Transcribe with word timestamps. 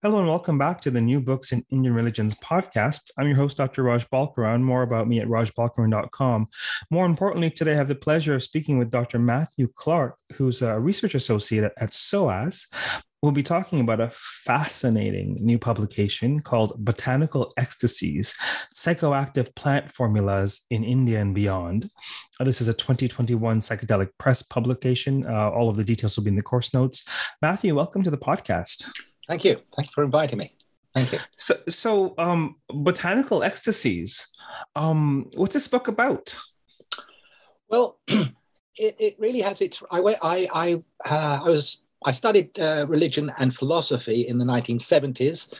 Hello 0.00 0.20
and 0.20 0.28
welcome 0.28 0.58
back 0.58 0.80
to 0.82 0.92
the 0.92 1.00
New 1.00 1.20
Books 1.20 1.50
in 1.50 1.64
Indian 1.72 1.92
Religions 1.92 2.32
podcast. 2.36 3.10
I'm 3.18 3.26
your 3.26 3.34
host, 3.34 3.56
Dr. 3.56 3.82
Raj 3.82 4.08
Balkaran. 4.10 4.62
More 4.62 4.82
about 4.82 5.08
me 5.08 5.18
at 5.18 5.26
rajbalkaran.com. 5.26 6.46
More 6.88 7.04
importantly, 7.04 7.50
today 7.50 7.72
I 7.72 7.74
have 7.74 7.88
the 7.88 7.96
pleasure 7.96 8.36
of 8.36 8.44
speaking 8.44 8.78
with 8.78 8.90
Dr. 8.90 9.18
Matthew 9.18 9.66
Clark, 9.74 10.16
who's 10.34 10.62
a 10.62 10.78
research 10.78 11.16
associate 11.16 11.72
at 11.76 11.92
SOAS. 11.92 12.68
We'll 13.22 13.32
be 13.32 13.42
talking 13.42 13.80
about 13.80 14.00
a 14.00 14.12
fascinating 14.12 15.36
new 15.40 15.58
publication 15.58 16.42
called 16.42 16.74
Botanical 16.78 17.52
Ecstasies 17.56 18.36
Psychoactive 18.76 19.52
Plant 19.56 19.90
Formulas 19.90 20.64
in 20.70 20.84
India 20.84 21.20
and 21.20 21.34
Beyond. 21.34 21.90
Uh, 22.38 22.44
this 22.44 22.60
is 22.60 22.68
a 22.68 22.72
2021 22.72 23.58
psychedelic 23.58 24.10
press 24.16 24.44
publication. 24.44 25.26
Uh, 25.26 25.50
all 25.50 25.68
of 25.68 25.76
the 25.76 25.82
details 25.82 26.16
will 26.16 26.22
be 26.22 26.30
in 26.30 26.36
the 26.36 26.42
course 26.42 26.72
notes. 26.72 27.04
Matthew, 27.42 27.74
welcome 27.74 28.04
to 28.04 28.12
the 28.12 28.16
podcast. 28.16 28.88
Thank 29.28 29.44
you. 29.44 29.60
Thanks 29.76 29.90
for 29.90 30.02
inviting 30.02 30.38
me. 30.38 30.54
Thank 30.94 31.12
you. 31.12 31.18
So, 31.36 31.54
so 31.68 32.14
um, 32.18 32.56
botanical 32.70 33.42
ecstasies. 33.42 34.32
Um, 34.74 35.30
what's 35.34 35.54
this 35.54 35.68
book 35.68 35.88
about? 35.88 36.36
Well, 37.68 37.98
it, 38.08 38.32
it 38.98 39.16
really 39.18 39.40
has 39.42 39.60
its. 39.60 39.82
I 39.92 39.98
I 40.22 40.48
I, 40.54 40.82
uh, 41.04 41.40
I 41.44 41.48
was 41.48 41.82
I 42.04 42.12
studied 42.12 42.58
uh, 42.58 42.86
religion 42.88 43.30
and 43.38 43.54
philosophy 43.54 44.22
in 44.26 44.38
the 44.38 44.44
1970s. 44.44 45.52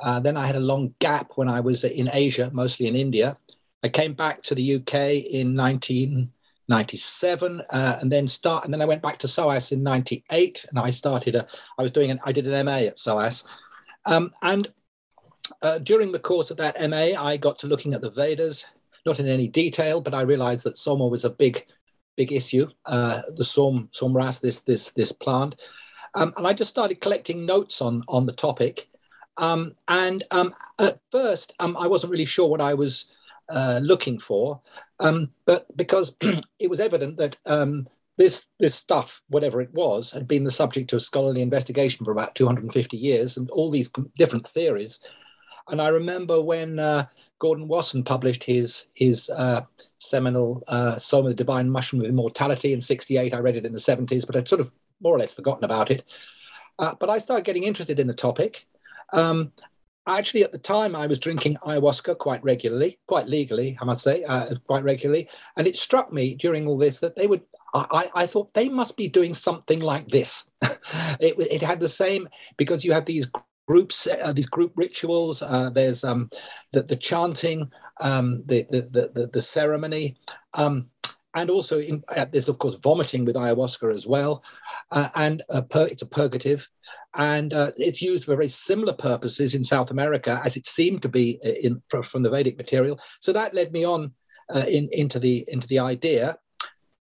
Uh, 0.00 0.18
then 0.18 0.36
I 0.36 0.46
had 0.46 0.56
a 0.56 0.60
long 0.60 0.94
gap 0.98 1.32
when 1.34 1.48
I 1.48 1.60
was 1.60 1.84
in 1.84 2.08
Asia, 2.12 2.50
mostly 2.54 2.86
in 2.86 2.96
India. 2.96 3.36
I 3.82 3.88
came 3.88 4.14
back 4.14 4.42
to 4.44 4.54
the 4.54 4.76
UK 4.76 5.24
in 5.30 5.54
19. 5.54 6.30
97 6.70 7.60
uh, 7.70 7.98
and 8.00 8.10
then 8.10 8.26
start 8.26 8.64
and 8.64 8.72
then 8.72 8.80
i 8.80 8.86
went 8.86 9.02
back 9.02 9.18
to 9.18 9.26
soas 9.26 9.72
in 9.72 9.82
98 9.82 10.64
and 10.70 10.78
i 10.78 10.88
started 10.90 11.34
a 11.34 11.46
i 11.78 11.82
was 11.82 11.90
doing 11.90 12.10
an 12.10 12.20
i 12.24 12.32
did 12.32 12.46
an 12.46 12.64
ma 12.64 12.78
at 12.78 12.96
soas 12.96 13.44
um, 14.06 14.30
and 14.42 14.72
uh, 15.62 15.78
during 15.80 16.12
the 16.12 16.18
course 16.18 16.50
of 16.50 16.56
that 16.56 16.76
ma 16.88 17.22
i 17.22 17.36
got 17.36 17.58
to 17.58 17.66
looking 17.66 17.92
at 17.92 18.00
the 18.00 18.10
vedas 18.12 18.64
not 19.04 19.20
in 19.20 19.26
any 19.26 19.48
detail 19.48 20.00
but 20.00 20.14
i 20.14 20.22
realized 20.22 20.64
that 20.64 20.78
soma 20.78 21.06
was 21.06 21.24
a 21.24 21.30
big 21.30 21.66
big 22.16 22.32
issue 22.32 22.66
uh, 22.86 23.22
the 23.36 23.44
som 23.44 23.88
somras 23.92 24.40
this 24.40 24.62
this 24.62 24.92
this 24.92 25.12
plant. 25.12 25.54
Um, 26.14 26.32
and 26.36 26.46
i 26.46 26.52
just 26.52 26.70
started 26.70 27.00
collecting 27.00 27.46
notes 27.46 27.80
on 27.80 28.02
on 28.08 28.26
the 28.26 28.32
topic. 28.32 28.88
Um, 29.36 29.74
and 29.88 30.22
um, 30.30 30.54
at 30.78 31.00
first 31.10 31.54
um, 31.60 31.76
i 31.78 31.86
wasn't 31.86 32.10
really 32.10 32.26
sure 32.26 32.48
what 32.48 32.60
i 32.60 32.74
was 32.74 33.06
uh, 33.50 33.80
looking 33.82 34.18
for, 34.18 34.60
um, 35.00 35.30
but 35.44 35.66
because 35.76 36.16
it 36.58 36.70
was 36.70 36.80
evident 36.80 37.16
that 37.18 37.36
um, 37.46 37.88
this 38.16 38.48
this 38.58 38.74
stuff, 38.74 39.22
whatever 39.28 39.60
it 39.60 39.72
was, 39.72 40.10
had 40.10 40.28
been 40.28 40.44
the 40.44 40.50
subject 40.50 40.92
of 40.92 41.02
scholarly 41.02 41.42
investigation 41.42 42.04
for 42.04 42.12
about 42.12 42.34
250 42.34 42.96
years, 42.96 43.36
and 43.36 43.50
all 43.50 43.70
these 43.70 43.90
different 44.16 44.46
theories. 44.48 45.00
And 45.68 45.80
I 45.80 45.88
remember 45.88 46.40
when 46.40 46.78
uh, 46.78 47.06
Gordon 47.38 47.68
Wasson 47.68 48.04
published 48.04 48.44
his 48.44 48.88
his 48.94 49.30
uh, 49.30 49.62
seminal 49.98 50.62
uh, 50.68 50.98
Soma 50.98 51.30
the 51.30 51.34
Divine 51.34 51.70
Mushroom 51.70 52.02
of 52.02 52.08
Immortality 52.08 52.72
in 52.72 52.80
'68. 52.80 53.32
I 53.32 53.38
read 53.38 53.56
it 53.56 53.66
in 53.66 53.72
the 53.72 53.78
'70s, 53.78 54.26
but 54.26 54.36
I'd 54.36 54.48
sort 54.48 54.60
of 54.60 54.72
more 55.00 55.14
or 55.14 55.18
less 55.18 55.34
forgotten 55.34 55.64
about 55.64 55.90
it. 55.90 56.04
Uh, 56.78 56.94
but 56.98 57.10
I 57.10 57.18
started 57.18 57.44
getting 57.44 57.64
interested 57.64 58.00
in 58.00 58.06
the 58.06 58.14
topic. 58.14 58.66
Um, 59.12 59.52
actually 60.06 60.42
at 60.42 60.52
the 60.52 60.58
time 60.58 60.96
i 60.96 61.06
was 61.06 61.18
drinking 61.18 61.56
ayahuasca 61.66 62.16
quite 62.18 62.42
regularly 62.42 62.98
quite 63.06 63.28
legally 63.28 63.76
i 63.80 63.84
must 63.84 64.02
say 64.02 64.24
uh, 64.24 64.46
quite 64.66 64.84
regularly. 64.84 65.28
And 65.56 65.66
it 65.66 65.76
struck 65.76 66.12
me 66.12 66.34
during 66.34 66.66
all 66.66 66.78
this 66.78 67.00
that 67.00 67.16
they 67.16 67.26
would 67.26 67.42
i, 67.74 68.10
I 68.14 68.26
thought 68.26 68.54
they 68.54 68.68
must 68.68 68.96
be 68.96 69.08
doing 69.08 69.34
something 69.34 69.80
like 69.80 70.08
this. 70.08 70.50
It, 71.20 71.34
it 71.38 71.62
had 71.62 71.80
the 71.80 71.88
same 71.88 72.28
because 72.56 72.84
you 72.84 72.92
have 72.92 73.04
these 73.04 73.30
groups 73.68 74.06
uh, 74.06 74.32
these 74.32 74.46
group 74.46 74.72
rituals 74.74 75.42
uh, 75.42 75.70
there's 75.70 76.02
um, 76.02 76.30
the, 76.72 76.82
the 76.82 76.96
chanting 76.96 77.70
um, 78.00 78.42
the, 78.46 78.66
the, 78.70 79.10
the, 79.14 79.26
the 79.26 79.42
ceremony 79.42 80.16
um, 80.54 80.88
and 81.34 81.50
also 81.50 81.78
in, 81.78 82.02
uh, 82.16 82.24
there's 82.30 82.48
of 82.48 82.58
course 82.58 82.76
vomiting 82.76 83.24
with 83.24 83.36
ayahuasca 83.36 83.94
as 83.94 84.06
well. 84.06 84.42
Uh, 84.90 85.08
and 85.14 85.42
a 85.50 85.62
pur- 85.62 85.88
it's 85.90 86.02
a 86.02 86.06
purgative 86.06 86.68
and 87.16 87.52
uh, 87.52 87.70
it's 87.76 88.02
used 88.02 88.24
for 88.24 88.36
very 88.36 88.48
similar 88.48 88.92
purposes 88.92 89.54
in 89.54 89.64
South 89.64 89.90
America 89.90 90.40
as 90.44 90.56
it 90.56 90.66
seemed 90.66 91.02
to 91.02 91.08
be 91.08 91.40
uh, 91.44 91.50
in, 91.62 91.82
from, 91.88 92.02
from 92.04 92.22
the 92.22 92.30
Vedic 92.30 92.56
material. 92.56 93.00
So 93.20 93.32
that 93.32 93.54
led 93.54 93.72
me 93.72 93.84
on 93.84 94.12
uh, 94.54 94.64
in, 94.68 94.88
into 94.92 95.18
the 95.18 95.44
into 95.48 95.66
the 95.68 95.78
idea, 95.78 96.36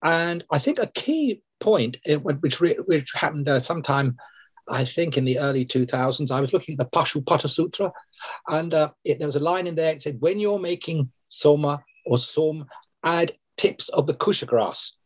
and 0.02 0.44
I 0.50 0.58
think 0.58 0.78
a 0.78 0.86
key 0.94 1.42
point 1.60 1.98
which 2.22 2.60
re, 2.60 2.76
which 2.86 3.12
happened 3.14 3.48
uh, 3.48 3.60
sometime. 3.60 4.16
I 4.66 4.86
think 4.86 5.18
in 5.18 5.26
the 5.26 5.38
early 5.38 5.66
2000s, 5.66 6.30
I 6.30 6.40
was 6.40 6.54
looking 6.54 6.72
at 6.72 6.78
the 6.78 6.98
Pashupata 6.98 7.50
Sutra, 7.50 7.92
and 8.48 8.72
uh, 8.72 8.92
it, 9.04 9.18
there 9.18 9.28
was 9.28 9.36
a 9.36 9.40
line 9.40 9.66
in 9.66 9.74
there. 9.74 9.92
It 9.92 10.00
said, 10.00 10.20
"When 10.20 10.40
you're 10.40 10.58
making 10.58 11.12
soma 11.28 11.82
or 12.06 12.16
som, 12.16 12.64
add 13.04 13.32
tips 13.58 13.90
of 13.90 14.06
the 14.06 14.14
kusha 14.14 14.46
grass." 14.46 14.96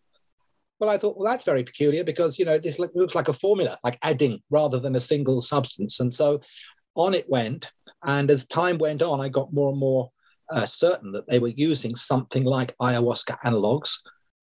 Well, 0.78 0.90
I 0.90 0.98
thought, 0.98 1.16
well, 1.16 1.30
that's 1.30 1.44
very 1.44 1.64
peculiar 1.64 2.04
because, 2.04 2.38
you 2.38 2.44
know, 2.44 2.58
this 2.58 2.78
looks 2.78 3.14
like 3.14 3.28
a 3.28 3.32
formula, 3.32 3.76
like 3.82 3.98
adding 4.02 4.40
rather 4.50 4.78
than 4.78 4.94
a 4.94 5.00
single 5.00 5.42
substance. 5.42 5.98
And 5.98 6.14
so 6.14 6.40
on 6.94 7.14
it 7.14 7.28
went. 7.28 7.70
And 8.04 8.30
as 8.30 8.46
time 8.46 8.78
went 8.78 9.02
on, 9.02 9.20
I 9.20 9.28
got 9.28 9.52
more 9.52 9.70
and 9.70 9.78
more 9.78 10.10
uh, 10.50 10.66
certain 10.66 11.12
that 11.12 11.26
they 11.28 11.40
were 11.40 11.48
using 11.48 11.96
something 11.96 12.44
like 12.44 12.76
ayahuasca 12.80 13.38
analogs. 13.44 13.96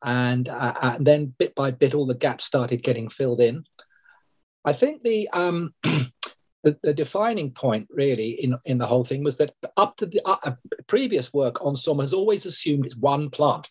And, 0.03 0.49
uh, 0.49 0.73
and 0.81 1.07
then 1.07 1.33
bit 1.37 1.55
by 1.55 1.71
bit, 1.71 1.93
all 1.93 2.05
the 2.05 2.13
gaps 2.13 2.43
started 2.43 2.83
getting 2.83 3.09
filled 3.09 3.39
in. 3.39 3.63
I 4.65 4.73
think 4.73 5.03
the, 5.03 5.29
um, 5.31 5.73
the, 5.83 6.77
the, 6.83 6.93
defining 6.93 7.51
point 7.51 7.87
really 7.89 8.31
in, 8.31 8.55
in 8.65 8.77
the 8.77 8.87
whole 8.87 9.05
thing 9.05 9.23
was 9.23 9.37
that 9.37 9.53
up 9.77 9.95
to 9.97 10.05
the 10.05 10.21
uh, 10.25 10.51
previous 10.87 11.33
work 11.33 11.63
on 11.63 11.77
Soma 11.77 12.03
has 12.03 12.13
always 12.13 12.45
assumed 12.45 12.85
it's 12.85 12.95
one 12.95 13.29
plant 13.29 13.69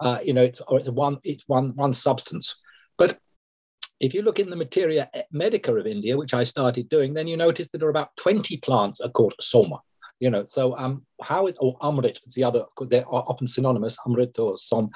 uh, 0.00 0.18
you 0.24 0.32
know, 0.32 0.42
it's, 0.42 0.60
or 0.68 0.78
it's 0.78 0.88
one 0.88 1.18
it's 1.24 1.44
one 1.46 1.74
one 1.76 1.92
substance. 1.92 2.60
But 2.96 3.18
if 4.00 4.12
you 4.12 4.22
look 4.22 4.38
in 4.38 4.50
the 4.50 4.56
Materia 4.56 5.08
Medica 5.30 5.74
of 5.74 5.86
India, 5.86 6.16
which 6.16 6.34
I 6.34 6.44
started 6.44 6.88
doing, 6.88 7.14
then 7.14 7.26
you 7.26 7.36
notice 7.36 7.68
that 7.68 7.78
there 7.78 7.86
are 7.86 7.90
about 7.90 8.16
20 8.16 8.56
plants 8.58 9.00
are 9.00 9.08
called 9.08 9.34
soma. 9.40 9.80
you 10.20 10.30
know, 10.30 10.44
so 10.44 10.76
um, 10.76 11.04
how 11.22 11.46
is 11.46 11.56
or 11.58 11.78
amrit 11.78 12.18
is 12.26 12.34
the 12.34 12.44
other? 12.44 12.64
They're 12.80 13.08
often 13.08 13.46
synonymous, 13.46 13.96
amrit 14.06 14.38
or 14.38 14.58
som, 14.58 14.90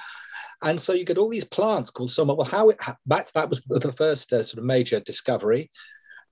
and 0.62 0.80
so 0.80 0.92
you 0.92 1.04
get 1.04 1.18
all 1.18 1.30
these 1.30 1.44
plants 1.44 1.90
called 1.90 2.10
soma. 2.10 2.34
Well, 2.34 2.46
how 2.46 2.70
it 2.70 2.78
that 3.06 3.30
that 3.34 3.48
was 3.48 3.62
the 3.62 3.92
first 3.92 4.32
uh, 4.32 4.42
sort 4.42 4.58
of 4.58 4.64
major 4.64 5.00
discovery, 5.00 5.70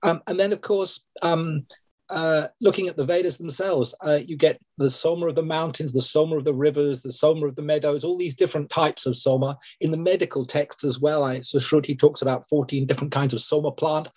um, 0.03 0.21
and 0.27 0.39
then 0.39 0.53
of 0.53 0.61
course. 0.61 1.05
Um, 1.21 1.65
uh, 2.09 2.47
looking 2.61 2.87
at 2.87 2.95
the 2.95 3.05
Vedas 3.05 3.37
themselves, 3.37 3.93
uh, 4.05 4.19
you 4.25 4.37
get 4.37 4.59
the 4.77 4.89
soma 4.89 5.27
of 5.27 5.35
the 5.35 5.43
mountains, 5.43 5.91
the 5.91 6.01
soma 6.01 6.37
of 6.37 6.45
the 6.45 6.53
rivers, 6.53 7.01
the 7.01 7.11
soma 7.11 7.47
of 7.47 7.55
the 7.55 7.61
meadows, 7.61 8.03
all 8.03 8.17
these 8.17 8.35
different 8.35 8.69
types 8.69 9.05
of 9.05 9.17
soma. 9.17 9.57
In 9.81 9.91
the 9.91 9.97
medical 9.97 10.45
texts 10.45 10.83
as 10.83 10.99
well, 10.99 11.23
I, 11.23 11.39
Sushruta 11.39 11.97
talks 11.99 12.21
about 12.21 12.47
14 12.49 12.85
different 12.87 13.11
kinds 13.11 13.33
of 13.33 13.41
soma 13.41 13.71
plant. 13.71 14.07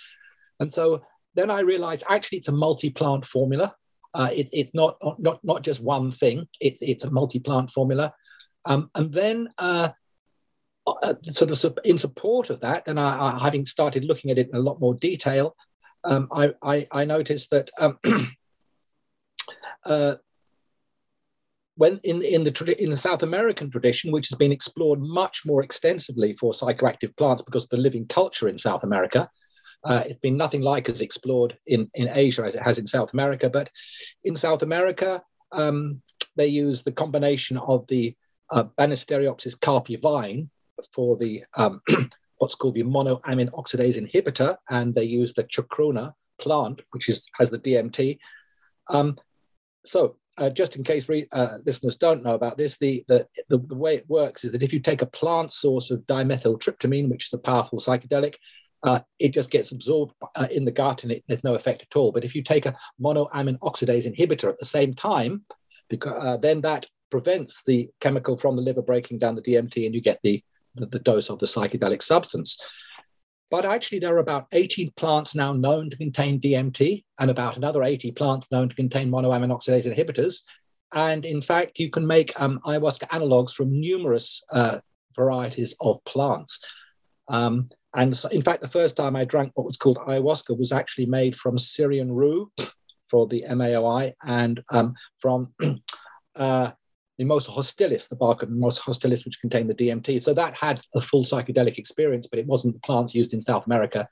And 0.61 0.73
so 0.73 1.03
then 1.35 1.51
I 1.51 1.61
realized 1.61 2.05
actually 2.09 2.39
it's 2.39 2.49
a 2.49 2.53
multi-plant 2.53 3.27
formula. 3.27 3.75
Uh, 4.15 4.29
it, 4.33 4.49
it's 4.53 4.75
not, 4.75 4.97
not, 5.19 5.43
not 5.43 5.63
just 5.63 5.81
one 5.81 6.11
thing, 6.11 6.49
it's, 6.61 6.83
it's 6.83 7.05
a 7.05 7.11
multi-plant 7.11 7.71
formula. 7.71 8.13
Um, 8.67 8.91
and 8.95 9.13
then 9.13 9.49
uh, 9.59 9.91
uh, 10.87 11.15
sort 11.23 11.51
of 11.51 11.79
in 11.85 11.99
support 11.99 12.51
of 12.51 12.61
that, 12.61 12.85
then 12.85 12.99
I, 12.99 13.37
I, 13.37 13.39
having 13.39 13.67
started 13.67 14.05
looking 14.05 14.31
at 14.31 14.39
it 14.39 14.49
in 14.49 14.55
a 14.55 14.61
lot 14.61 14.81
more 14.81 14.95
detail, 14.95 15.57
um, 16.05 16.29
I, 16.33 16.53
I, 16.63 16.87
I, 16.93 17.05
noticed 17.05 17.51
that 17.51 17.71
um, 17.79 17.99
uh, 19.87 20.15
when 21.77 22.01
in, 22.05 22.23
in, 22.23 22.45
the, 22.45 22.77
in 22.79 22.91
the 22.91 22.97
South 22.97 23.23
American 23.23 23.71
tradition, 23.71 24.13
which 24.13 24.29
has 24.29 24.37
been 24.37 24.53
explored 24.53 25.01
much 25.01 25.43
more 25.47 25.63
extensively 25.63 26.35
for 26.35 26.53
psychoactive 26.53 27.17
plants 27.17 27.43
because 27.43 27.65
of 27.65 27.71
the 27.71 27.77
living 27.77 28.07
culture 28.07 28.49
in 28.49 28.59
South 28.59 28.85
America, 28.85 29.31
uh, 29.85 30.03
it's 30.07 30.19
been 30.19 30.37
nothing 30.37 30.61
like 30.61 30.89
as 30.89 31.01
explored 31.01 31.57
in, 31.67 31.89
in 31.95 32.11
Asia 32.13 32.43
as 32.43 32.55
it 32.55 32.63
has 32.63 32.79
in 32.79 32.87
South 32.87 33.13
America. 33.13 33.49
But 33.49 33.71
in 34.25 34.37
South 34.37 34.63
America, 34.63 35.23
um, 35.53 36.03
they 36.37 36.49
use 36.49 36.83
the 36.83 36.93
combination 36.93 37.57
of 37.57 37.87
the 37.87 38.15
uh, 38.51 38.65
Banisteriopsis 38.79 39.59
caapi 39.59 40.01
vine 40.01 40.51
for 40.93 41.17
the 41.17 41.45
um, 41.57 41.81
what's 42.41 42.55
called 42.55 42.75
the 42.75 42.83
monoamine 42.83 43.51
oxidase 43.53 44.01
inhibitor, 44.01 44.57
and 44.71 44.95
they 44.95 45.05
use 45.05 45.35
the 45.35 45.45
chacruna 45.45 46.13
plant, 46.39 46.81
which 46.91 47.09
is 47.09 47.27
has 47.39 47.51
the 47.51 47.59
DMT. 47.59 48.19
Um, 48.89 49.19
so 49.85 50.17
uh, 50.39 50.49
just 50.49 50.75
in 50.75 50.83
case 50.83 51.09
re- 51.09 51.29
uh, 51.33 51.59
listeners 51.67 51.97
don't 51.97 52.23
know 52.23 52.35
about 52.35 52.57
this, 52.57 52.79
the, 52.79 53.05
the, 53.09 53.27
the, 53.51 53.59
the, 53.59 53.75
way 53.75 53.95
it 53.95 54.09
works 54.09 54.43
is 54.43 54.53
that 54.53 54.63
if 54.63 54.73
you 54.73 54.81
take 54.81 55.03
a 55.03 55.07
plant 55.07 55.53
source 55.53 55.91
of 55.91 56.01
dimethyltryptamine, 56.07 57.11
which 57.11 57.27
is 57.27 57.33
a 57.35 57.39
powerful 57.39 57.79
psychedelic, 57.79 58.37
uh, 58.83 59.01
it 59.19 59.35
just 59.35 59.51
gets 59.51 59.71
absorbed 59.73 60.15
uh, 60.37 60.47
in 60.51 60.65
the 60.65 60.71
gut 60.71 61.03
and 61.03 61.13
it, 61.13 61.25
there's 61.29 61.45
no 61.45 61.55
effect 61.55 61.83
at 61.83 61.97
all. 61.97 62.11
But 62.11 62.25
if 62.25 62.35
you 62.35 62.43
take 62.43 62.65
a 62.65 62.77
monoamine 63.01 63.59
oxidase 63.59 64.11
inhibitor 64.11 64.49
at 64.49 64.59
the 64.59 64.67
same 64.67 64.95
time, 64.95 65.45
because, 65.91 66.25
uh, 66.25 66.37
then 66.39 66.63
that 66.63 66.87
prevents 67.11 67.63
the 67.65 67.91
chemical 68.01 68.39
from 68.39 68.57
the 68.57 68.63
liver 68.63 68.83
breaking 68.83 69.19
down 69.19 69.35
the 69.35 69.43
DMT 69.43 69.85
and 69.85 69.95
you 69.95 70.01
get 70.01 70.21
the, 70.23 70.43
the, 70.75 70.87
the 70.87 70.99
dose 70.99 71.31
of 71.31 71.39
the 71.39 71.47
psychedelic 71.47 72.03
substance. 72.03 72.59
But 73.51 73.65
actually, 73.65 73.99
there 73.99 74.15
are 74.15 74.19
about 74.19 74.47
18 74.53 74.93
plants 74.97 75.35
now 75.35 75.53
known 75.53 75.91
to 75.91 75.97
contain 75.97 76.41
DMT 76.41 77.05
and 77.19 77.31
about 77.31 77.57
another 77.57 77.83
80 77.83 78.13
plants 78.13 78.51
known 78.53 78.69
to 78.69 78.77
contain 78.77 79.11
monoamine 79.11 79.51
oxidase 79.51 79.93
inhibitors. 79.93 80.43
And 80.95 81.25
in 81.25 81.43
fact, 81.43 81.79
you 81.79 81.91
can 81.91 82.07
make 82.07 82.39
um, 82.41 82.61
ayahuasca 82.65 83.09
analogs 83.09 83.53
from 83.53 83.81
numerous 83.81 84.43
uh, 84.53 84.79
varieties 85.17 85.75
of 85.81 86.03
plants. 86.05 86.61
Um, 87.29 87.71
and 87.95 88.17
so, 88.17 88.29
in 88.29 88.43
fact, 88.43 88.63
the 88.63 88.69
first 88.69 88.97
time 88.97 89.17
I 89.17 89.25
drank 89.25 89.53
what 89.55 89.67
was 89.67 89.77
called 89.77 89.99
ayahuasca 89.99 90.57
was 90.57 90.71
actually 90.71 91.07
made 91.07 91.37
from 91.37 91.59
Syrian 91.59 92.13
rue 92.13 92.53
for 93.11 93.27
the 93.27 93.45
MAOI 93.49 94.15
and 94.23 94.63
um, 94.73 94.95
from 95.19 95.53
uh, 96.37 96.71
Mimosa 97.21 97.51
hostilis, 97.51 98.09
the 98.09 98.17
bark 98.17 98.43
of 98.43 98.49
Mimosa 98.49 98.81
hostilis, 98.81 99.27
which 99.27 99.41
contained 99.41 99.69
the 99.69 99.75
DMT. 99.75 100.23
So 100.23 100.33
that 100.33 100.55
had 100.55 100.81
a 100.95 101.03
full 101.03 101.23
psychedelic 101.23 101.77
experience, 101.77 102.27
but 102.27 102.39
it 102.39 102.47
wasn't 102.47 102.75
the 102.75 102.81
plants 102.81 103.15
used 103.15 103.35
in 103.35 103.43
South 103.43 103.67
America. 103.67 104.09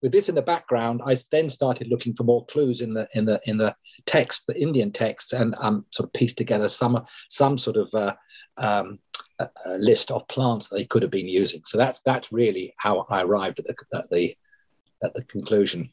With 0.00 0.12
this 0.12 0.28
in 0.28 0.36
the 0.36 0.42
background, 0.42 1.00
I 1.04 1.16
then 1.32 1.48
started 1.48 1.88
looking 1.88 2.14
for 2.14 2.22
more 2.22 2.46
clues 2.46 2.80
in 2.80 2.94
the 2.94 3.08
in 3.14 3.24
the 3.24 3.40
in 3.46 3.58
the 3.58 3.74
text, 4.06 4.46
the 4.46 4.60
Indian 4.60 4.92
text, 4.92 5.32
and 5.32 5.56
um, 5.60 5.86
sort 5.90 6.08
of 6.08 6.12
pieced 6.12 6.38
together 6.38 6.68
some 6.68 7.04
some 7.30 7.58
sort 7.58 7.76
of 7.76 7.88
uh, 7.94 8.14
um, 8.58 9.00
a, 9.40 9.48
list 9.78 10.12
of 10.12 10.26
plants 10.28 10.68
they 10.68 10.84
could 10.84 11.02
have 11.02 11.10
been 11.10 11.28
using. 11.28 11.62
So 11.64 11.78
that's 11.78 12.00
that's 12.04 12.32
really 12.32 12.74
how 12.78 13.04
I 13.10 13.22
arrived 13.22 13.58
at 13.58 13.66
the 13.66 13.74
at 13.92 14.10
the, 14.10 14.36
at 15.02 15.14
the 15.14 15.24
conclusion. 15.24 15.92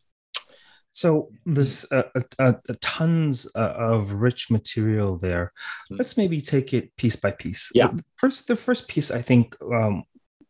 So 0.91 1.29
there's 1.45 1.85
uh, 1.91 2.03
uh, 2.39 2.53
tons 2.81 3.45
of 3.55 4.13
rich 4.13 4.49
material 4.49 5.17
there. 5.17 5.53
Hmm. 5.87 5.97
Let's 5.97 6.17
maybe 6.17 6.41
take 6.41 6.73
it 6.73 6.95
piece 6.97 7.15
by 7.15 7.31
piece. 7.31 7.71
Yeah. 7.73 7.91
First, 8.17 8.47
the 8.47 8.55
first 8.55 8.87
piece 8.87 9.11
I 9.11 9.21
think 9.21 9.55
um, 9.61 10.03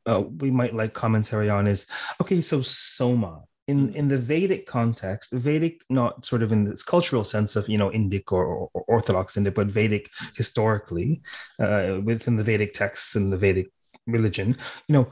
uh, 0.05 0.23
we 0.39 0.51
might 0.51 0.73
like 0.73 0.93
commentary 0.93 1.49
on 1.49 1.67
is 1.67 1.85
okay. 2.21 2.41
So 2.41 2.61
soma 2.61 3.43
in 3.67 3.89
hmm. 3.89 3.95
in 3.95 4.07
the 4.07 4.17
Vedic 4.17 4.65
context, 4.65 5.31
Vedic 5.33 5.81
not 5.89 6.25
sort 6.25 6.41
of 6.41 6.51
in 6.51 6.65
this 6.65 6.83
cultural 6.83 7.23
sense 7.23 7.55
of 7.55 7.69
you 7.69 7.77
know 7.77 7.89
Indic 7.89 8.31
or, 8.31 8.69
or 8.73 8.83
Orthodox 8.87 9.35
Indic, 9.35 9.55
but 9.55 9.67
Vedic 9.67 10.09
historically 10.35 11.21
uh, 11.59 11.99
within 12.03 12.37
the 12.37 12.43
Vedic 12.43 12.73
texts 12.73 13.15
and 13.15 13.31
the 13.31 13.37
Vedic 13.37 13.67
religion, 14.07 14.57
you 14.87 14.93
know, 14.93 15.09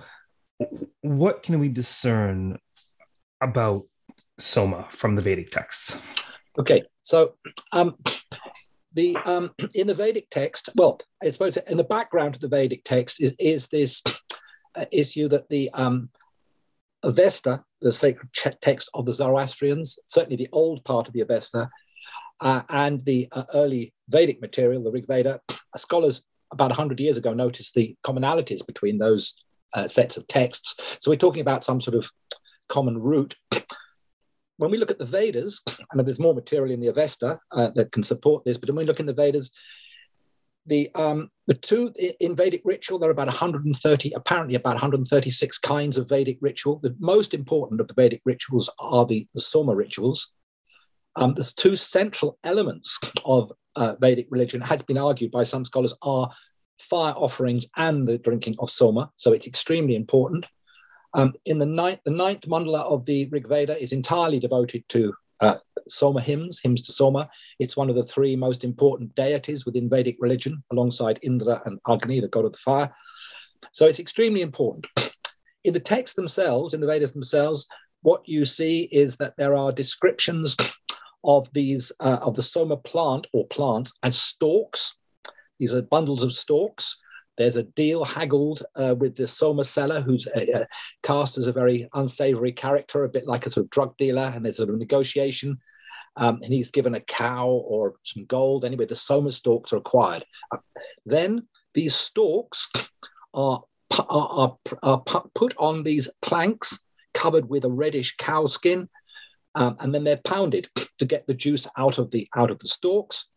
what 1.01 1.43
can 1.43 1.59
we 1.59 1.69
discern 1.69 2.57
about 3.41 3.85
Soma 4.37 4.87
from 4.91 5.15
the 5.15 5.21
Vedic 5.21 5.51
texts? 5.51 6.01
Okay, 6.59 6.81
so 7.01 7.35
um, 7.73 7.95
the 8.93 9.15
um, 9.25 9.51
in 9.73 9.87
the 9.87 9.93
Vedic 9.93 10.29
text, 10.29 10.69
well, 10.75 10.99
I 11.23 11.31
suppose 11.31 11.57
in 11.57 11.77
the 11.77 11.83
background 11.83 12.35
of 12.35 12.41
the 12.41 12.47
Vedic 12.47 12.83
text 12.83 13.21
is 13.21 13.35
is 13.39 13.67
this 13.67 14.03
uh, 14.75 14.85
issue 14.91 15.27
that 15.29 15.49
the 15.49 15.69
um, 15.73 16.09
Avesta, 17.03 17.63
the 17.81 17.93
sacred 17.93 18.29
text 18.61 18.89
of 18.93 19.05
the 19.05 19.13
Zoroastrians, 19.13 19.99
certainly 20.05 20.35
the 20.35 20.49
old 20.51 20.83
part 20.83 21.07
of 21.07 21.13
the 21.13 21.21
Avesta, 21.21 21.69
uh, 22.41 22.61
and 22.69 23.03
the 23.05 23.27
uh, 23.31 23.43
early 23.53 23.93
Vedic 24.09 24.41
material, 24.41 24.83
the 24.83 24.91
Rig 24.91 25.07
Veda, 25.07 25.39
scholars 25.75 26.23
about 26.51 26.69
100 26.69 26.99
years 26.99 27.17
ago 27.17 27.33
noticed 27.33 27.73
the 27.73 27.95
commonalities 28.03 28.65
between 28.65 28.97
those 28.97 29.35
uh, 29.75 29.87
sets 29.87 30.17
of 30.17 30.27
texts. 30.27 30.75
So 31.01 31.11
we're 31.11 31.17
talking 31.17 31.41
about 31.41 31.63
some 31.63 31.81
sort 31.81 31.95
of 31.95 32.09
common 32.69 32.97
root. 32.97 33.35
When 34.57 34.71
we 34.71 34.77
look 34.77 34.91
at 34.91 34.99
the 34.99 35.05
Vedas, 35.05 35.63
and 35.91 36.05
there's 36.05 36.19
more 36.19 36.33
material 36.33 36.73
in 36.73 36.81
the 36.81 36.87
Avesta 36.87 37.39
uh, 37.51 37.69
that 37.75 37.91
can 37.91 38.03
support 38.03 38.43
this, 38.43 38.57
but 38.57 38.69
when 38.69 38.77
we 38.77 38.85
look 38.85 38.99
in 38.99 39.05
the 39.05 39.13
Vedas, 39.13 39.51
the 40.65 40.89
um, 40.95 41.31
the 41.47 41.53
two 41.53 41.93
in 42.19 42.35
Vedic 42.35 42.61
ritual, 42.65 42.99
there 42.99 43.09
are 43.09 43.13
about 43.13 43.27
130, 43.27 44.11
apparently 44.13 44.55
about 44.55 44.75
136 44.75 45.57
kinds 45.59 45.97
of 45.97 46.09
Vedic 46.09 46.37
ritual. 46.41 46.79
The 46.83 46.95
most 46.99 47.33
important 47.33 47.79
of 47.79 47.87
the 47.87 47.93
Vedic 47.93 48.21
rituals 48.25 48.69
are 48.77 49.05
the, 49.05 49.25
the 49.33 49.39
Soma 49.39 49.73
rituals. 49.73 50.33
Um, 51.15 51.33
there's 51.35 51.53
two 51.53 51.77
central 51.77 52.37
elements 52.43 52.99
of 53.25 53.51
uh, 53.77 53.95
Vedic 53.99 54.27
religion, 54.29 54.59
has 54.61 54.81
been 54.81 54.97
argued 54.97 55.31
by 55.31 55.43
some 55.43 55.63
scholars, 55.63 55.93
are 56.01 56.29
fire 56.79 57.13
offerings 57.13 57.65
and 57.77 58.07
the 58.07 58.17
drinking 58.17 58.55
of 58.59 58.69
Soma. 58.69 59.09
So 59.15 59.33
it's 59.33 59.47
extremely 59.47 59.95
important. 59.95 60.45
Um, 61.17 61.33
in 61.45 61.57
the 61.57 61.65
ninth, 61.65 61.99
the 62.05 62.11
ninth 62.11 62.47
mandala 62.47 62.83
of 62.83 63.03
the 63.05 63.27
Rig 63.29 63.49
Veda 63.49 63.81
is 63.81 63.91
entirely 63.91 64.39
devoted 64.39 64.87
to 64.89 65.13
uh, 65.41 65.55
Soma 65.87 66.21
hymns, 66.21 66.59
hymns 66.59 66.83
to 66.83 66.93
Soma. 66.93 67.27
It's 67.59 67.75
one 67.75 67.89
of 67.89 67.95
the 67.95 68.05
three 68.05 68.35
most 68.35 68.63
important 68.63 69.15
deities 69.15 69.65
within 69.65 69.89
Vedic 69.89 70.17
religion, 70.19 70.63
alongside 70.71 71.19
Indra 71.23 71.59
and 71.65 71.79
Agni, 71.89 72.19
the 72.19 72.27
god 72.27 72.45
of 72.45 72.51
the 72.51 72.59
fire. 72.59 72.93
So 73.71 73.87
it's 73.87 73.99
extremely 73.99 74.41
important. 74.41 74.85
In 75.63 75.73
the 75.73 75.79
texts 75.79 76.15
themselves, 76.15 76.75
in 76.75 76.81
the 76.81 76.87
Vedas 76.87 77.13
themselves, 77.13 77.67
what 78.03 78.21
you 78.27 78.45
see 78.45 78.87
is 78.91 79.17
that 79.17 79.35
there 79.37 79.55
are 79.55 79.71
descriptions 79.71 80.55
of 81.23 81.51
these 81.51 81.91
uh, 81.99 82.19
of 82.21 82.35
the 82.35 82.43
Soma 82.43 82.77
plant 82.77 83.25
or 83.33 83.47
plants 83.47 83.91
as 84.03 84.21
stalks. 84.21 84.95
These 85.57 85.73
are 85.73 85.81
bundles 85.81 86.21
of 86.21 86.31
stalks. 86.31 86.95
There's 87.37 87.55
a 87.55 87.63
deal 87.63 88.03
haggled 88.03 88.63
uh, 88.75 88.95
with 88.97 89.15
the 89.15 89.27
Soma 89.27 89.63
seller, 89.63 90.01
who's 90.01 90.27
cast 91.03 91.37
as 91.37 91.47
a 91.47 91.51
very 91.51 91.87
unsavory 91.93 92.51
character, 92.51 93.03
a 93.03 93.09
bit 93.09 93.27
like 93.27 93.45
a 93.45 93.49
sort 93.49 93.65
of 93.65 93.69
drug 93.69 93.95
dealer, 93.97 94.31
and 94.33 94.43
there's 94.43 94.55
a 94.55 94.63
sort 94.63 94.69
of 94.69 94.77
negotiation. 94.77 95.59
Um, 96.15 96.39
and 96.41 96.51
he's 96.51 96.71
given 96.71 96.95
a 96.95 96.99
cow 96.99 97.47
or 97.47 97.93
some 98.03 98.25
gold. 98.25 98.65
Anyway, 98.65 98.85
the 98.85 98.95
Soma 98.95 99.31
stalks 99.31 99.71
are 99.71 99.77
acquired. 99.77 100.25
Uh, 100.51 100.57
then 101.05 101.47
these 101.75 101.95
stalks 101.95 102.71
are, 103.35 103.61
are, 103.99 104.07
are, 104.09 104.57
are, 104.81 105.03
put 105.35 105.53
on 105.59 105.83
these 105.83 106.09
planks 106.23 106.79
covered 107.13 107.49
with 107.49 107.65
a 107.65 107.69
reddish 107.69 108.15
cow 108.17 108.47
skin, 108.47 108.89
um, 109.53 109.75
and 109.79 109.93
then 109.93 110.03
they're 110.03 110.17
pounded 110.17 110.69
to 110.97 111.05
get 111.05 111.27
the 111.27 111.35
juice 111.35 111.67
out 111.77 111.99
of 111.99 112.09
the 112.09 112.27
out 112.35 112.49
of 112.49 112.57
the 112.59 112.67
stalks. 112.67 113.29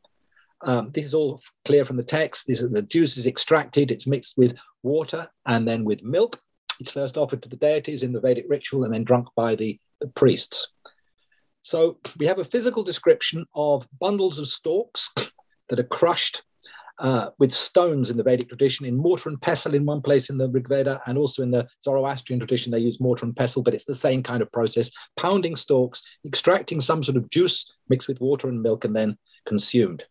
Um, 0.62 0.90
this 0.92 1.06
is 1.06 1.14
all 1.14 1.40
clear 1.64 1.84
from 1.84 1.96
the 1.96 2.04
text. 2.04 2.46
This, 2.46 2.60
the 2.60 2.82
juice 2.82 3.16
is 3.16 3.26
extracted, 3.26 3.90
it's 3.90 4.06
mixed 4.06 4.36
with 4.36 4.56
water 4.82 5.28
and 5.46 5.66
then 5.66 5.84
with 5.84 6.04
milk. 6.04 6.40
It's 6.80 6.92
first 6.92 7.16
offered 7.16 7.42
to 7.42 7.48
the 7.48 7.56
deities 7.56 8.02
in 8.02 8.12
the 8.12 8.20
Vedic 8.20 8.46
ritual 8.48 8.84
and 8.84 8.92
then 8.92 9.04
drunk 9.04 9.28
by 9.36 9.54
the, 9.54 9.78
the 10.00 10.08
priests. 10.08 10.72
So 11.62 11.98
we 12.18 12.26
have 12.26 12.38
a 12.38 12.44
physical 12.44 12.82
description 12.82 13.44
of 13.54 13.86
bundles 14.00 14.38
of 14.38 14.48
stalks 14.48 15.12
that 15.68 15.78
are 15.78 15.84
crushed 15.84 16.42
uh, 17.00 17.30
with 17.38 17.52
stones 17.52 18.10
in 18.10 18.16
the 18.16 18.22
Vedic 18.22 18.48
tradition, 18.48 18.84
in 18.84 18.96
mortar 18.96 19.30
and 19.30 19.40
pestle 19.40 19.74
in 19.74 19.86
one 19.86 20.02
place 20.02 20.28
in 20.28 20.36
the 20.36 20.48
Rig 20.50 20.68
Veda, 20.68 21.00
and 21.06 21.16
also 21.16 21.42
in 21.42 21.50
the 21.50 21.66
Zoroastrian 21.82 22.38
tradition, 22.38 22.70
they 22.70 22.78
use 22.78 23.00
mortar 23.00 23.24
and 23.24 23.34
pestle, 23.34 23.62
but 23.62 23.72
it's 23.72 23.86
the 23.86 23.94
same 23.94 24.22
kind 24.22 24.42
of 24.42 24.52
process 24.52 24.90
pounding 25.16 25.56
stalks, 25.56 26.02
extracting 26.26 26.80
some 26.80 27.02
sort 27.02 27.16
of 27.16 27.30
juice 27.30 27.72
mixed 27.88 28.06
with 28.06 28.20
water 28.20 28.48
and 28.48 28.62
milk, 28.62 28.84
and 28.84 28.94
then 28.94 29.16
consumed. 29.46 30.04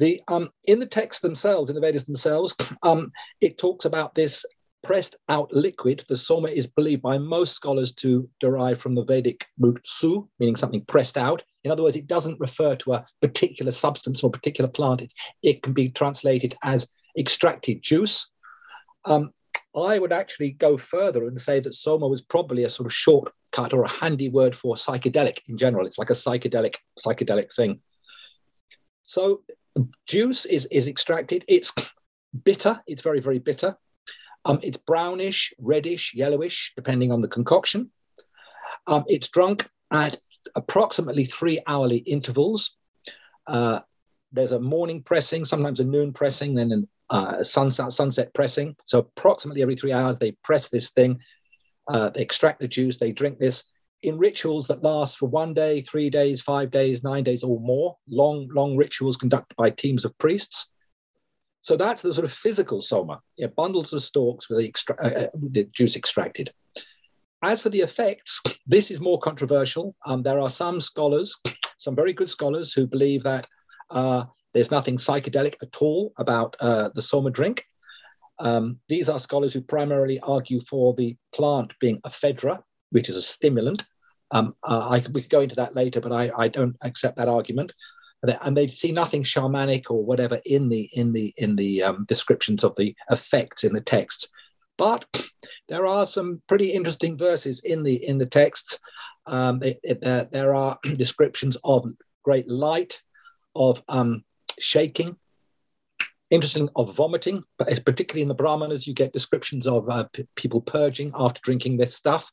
The, 0.00 0.20
um, 0.28 0.48
in 0.64 0.78
the 0.78 0.86
texts 0.86 1.20
themselves, 1.20 1.68
in 1.68 1.74
the 1.74 1.80
Vedas 1.80 2.04
themselves, 2.04 2.56
um, 2.82 3.12
it 3.42 3.58
talks 3.58 3.84
about 3.84 4.14
this 4.14 4.46
pressed 4.82 5.16
out 5.28 5.52
liquid. 5.52 6.04
The 6.08 6.16
soma 6.16 6.48
is 6.48 6.66
believed 6.66 7.02
by 7.02 7.18
most 7.18 7.54
scholars 7.54 7.94
to 7.96 8.28
derive 8.40 8.80
from 8.80 8.94
the 8.94 9.04
Vedic 9.04 9.44
root 9.58 9.80
su, 9.84 10.26
meaning 10.38 10.56
something 10.56 10.84
pressed 10.86 11.18
out. 11.18 11.42
In 11.64 11.70
other 11.70 11.82
words, 11.82 11.96
it 11.96 12.06
doesn't 12.06 12.40
refer 12.40 12.74
to 12.76 12.94
a 12.94 13.06
particular 13.20 13.70
substance 13.72 14.24
or 14.24 14.30
particular 14.30 14.70
plant. 14.70 15.02
It's, 15.02 15.14
it 15.42 15.62
can 15.62 15.74
be 15.74 15.90
translated 15.90 16.56
as 16.64 16.90
extracted 17.18 17.82
juice. 17.82 18.30
Um, 19.04 19.32
I 19.76 19.98
would 19.98 20.12
actually 20.12 20.52
go 20.52 20.78
further 20.78 21.26
and 21.26 21.38
say 21.38 21.60
that 21.60 21.74
soma 21.74 22.08
was 22.08 22.22
probably 22.22 22.64
a 22.64 22.70
sort 22.70 22.86
of 22.86 22.94
shortcut 22.94 23.74
or 23.74 23.82
a 23.82 23.88
handy 23.88 24.30
word 24.30 24.54
for 24.56 24.76
psychedelic 24.76 25.40
in 25.46 25.58
general. 25.58 25.86
It's 25.86 25.98
like 25.98 26.10
a 26.10 26.14
psychedelic 26.14 26.76
psychedelic 26.98 27.54
thing. 27.54 27.80
So 29.04 29.42
juice 30.06 30.44
is 30.46 30.66
is 30.66 30.88
extracted. 30.88 31.44
It's 31.48 31.72
bitter. 32.44 32.80
It's 32.86 33.02
very 33.02 33.20
very 33.20 33.38
bitter. 33.38 33.76
Um, 34.44 34.58
it's 34.62 34.78
brownish, 34.78 35.52
reddish, 35.58 36.14
yellowish, 36.14 36.72
depending 36.74 37.12
on 37.12 37.20
the 37.20 37.28
concoction. 37.28 37.90
Um, 38.86 39.04
it's 39.06 39.28
drunk 39.28 39.68
at 39.90 40.16
approximately 40.54 41.24
three 41.24 41.60
hourly 41.66 41.98
intervals. 41.98 42.76
Uh, 43.46 43.80
there's 44.32 44.52
a 44.52 44.60
morning 44.60 45.02
pressing, 45.02 45.44
sometimes 45.44 45.80
a 45.80 45.84
noon 45.84 46.12
pressing, 46.12 46.54
then 46.54 46.86
a 47.10 47.14
uh, 47.14 47.44
sunset, 47.44 47.92
sunset 47.92 48.32
pressing. 48.32 48.76
So 48.84 49.00
approximately 49.00 49.62
every 49.62 49.76
three 49.76 49.92
hours, 49.92 50.18
they 50.18 50.32
press 50.44 50.68
this 50.68 50.90
thing, 50.90 51.18
uh, 51.88 52.10
they 52.10 52.20
extract 52.22 52.60
the 52.60 52.68
juice, 52.68 52.98
they 52.98 53.12
drink 53.12 53.38
this 53.38 53.64
in 54.02 54.18
rituals 54.18 54.66
that 54.68 54.82
last 54.82 55.18
for 55.18 55.28
one 55.28 55.54
day, 55.54 55.82
three 55.82 56.10
days, 56.10 56.40
five 56.40 56.70
days, 56.70 57.02
nine 57.02 57.24
days, 57.24 57.42
or 57.42 57.60
more. 57.60 57.96
Long, 58.08 58.48
long 58.54 58.76
rituals 58.76 59.16
conducted 59.16 59.54
by 59.56 59.70
teams 59.70 60.04
of 60.04 60.16
priests. 60.18 60.70
So 61.62 61.76
that's 61.76 62.02
the 62.02 62.12
sort 62.12 62.24
of 62.24 62.32
physical 62.32 62.80
soma, 62.80 63.20
yeah, 63.36 63.48
bundles 63.48 63.92
of 63.92 64.02
stalks 64.02 64.48
with 64.48 64.58
the, 64.58 64.66
extra- 64.66 64.96
uh, 65.02 65.24
uh 65.24 65.26
the 65.34 65.64
juice 65.64 65.94
extracted. 65.94 66.52
As 67.42 67.62
for 67.62 67.70
the 67.70 67.80
effects, 67.80 68.40
this 68.66 68.90
is 68.90 69.00
more 69.00 69.18
controversial. 69.18 69.94
Um, 70.06 70.22
there 70.22 70.40
are 70.40 70.50
some 70.50 70.80
scholars, 70.80 71.38
some 71.78 71.94
very 71.94 72.12
good 72.12 72.30
scholars, 72.30 72.72
who 72.72 72.86
believe 72.86 73.22
that 73.24 73.46
uh, 73.90 74.24
there's 74.52 74.70
nothing 74.70 74.96
psychedelic 74.96 75.54
at 75.62 75.76
all 75.80 76.12
about 76.18 76.56
uh, 76.60 76.90
the 76.94 77.02
soma 77.02 77.30
drink. 77.30 77.64
Um, 78.40 78.78
these 78.88 79.08
are 79.08 79.18
scholars 79.18 79.52
who 79.52 79.60
primarily 79.60 80.18
argue 80.20 80.60
for 80.68 80.94
the 80.94 81.16
plant 81.34 81.74
being 81.78 82.00
ephedra, 82.02 82.62
which 82.90 83.08
is 83.08 83.16
a 83.16 83.22
stimulant. 83.22 83.84
Um, 84.30 84.54
uh, 84.62 84.88
I, 84.88 85.04
we 85.12 85.22
could 85.22 85.30
go 85.30 85.40
into 85.40 85.56
that 85.56 85.74
later, 85.74 86.00
but 86.00 86.12
I, 86.12 86.30
I 86.36 86.48
don't 86.48 86.76
accept 86.82 87.16
that 87.16 87.28
argument. 87.28 87.72
And 88.22 88.54
they 88.54 88.66
see 88.66 88.92
nothing 88.92 89.22
shamanic 89.22 89.90
or 89.90 90.04
whatever 90.04 90.40
in 90.44 90.68
the 90.68 90.90
in 90.92 91.14
the 91.14 91.32
in 91.38 91.56
the 91.56 91.82
um, 91.82 92.04
descriptions 92.06 92.62
of 92.62 92.76
the 92.76 92.94
effects 93.10 93.64
in 93.64 93.72
the 93.72 93.80
texts. 93.80 94.28
But 94.76 95.06
there 95.70 95.86
are 95.86 96.04
some 96.04 96.42
pretty 96.46 96.72
interesting 96.72 97.16
verses 97.16 97.60
in 97.60 97.82
the 97.82 98.06
in 98.06 98.18
the 98.18 98.26
texts. 98.26 98.78
Um, 99.26 99.62
uh, 100.04 100.24
there 100.30 100.54
are 100.54 100.78
descriptions 100.96 101.56
of 101.64 101.86
great 102.22 102.46
light, 102.46 103.00
of 103.54 103.82
um, 103.88 104.24
shaking, 104.58 105.16
interesting 106.30 106.68
of 106.76 106.94
vomiting, 106.94 107.42
but 107.58 107.68
particularly 107.84 108.22
in 108.22 108.28
the 108.28 108.34
Brahmanas, 108.34 108.86
you 108.86 108.94
get 108.94 109.12
descriptions 109.12 109.66
of 109.66 109.88
uh, 109.88 110.04
p- 110.12 110.26
people 110.36 110.60
purging 110.60 111.10
after 111.14 111.40
drinking 111.42 111.76
this 111.76 111.94
stuff. 111.94 112.30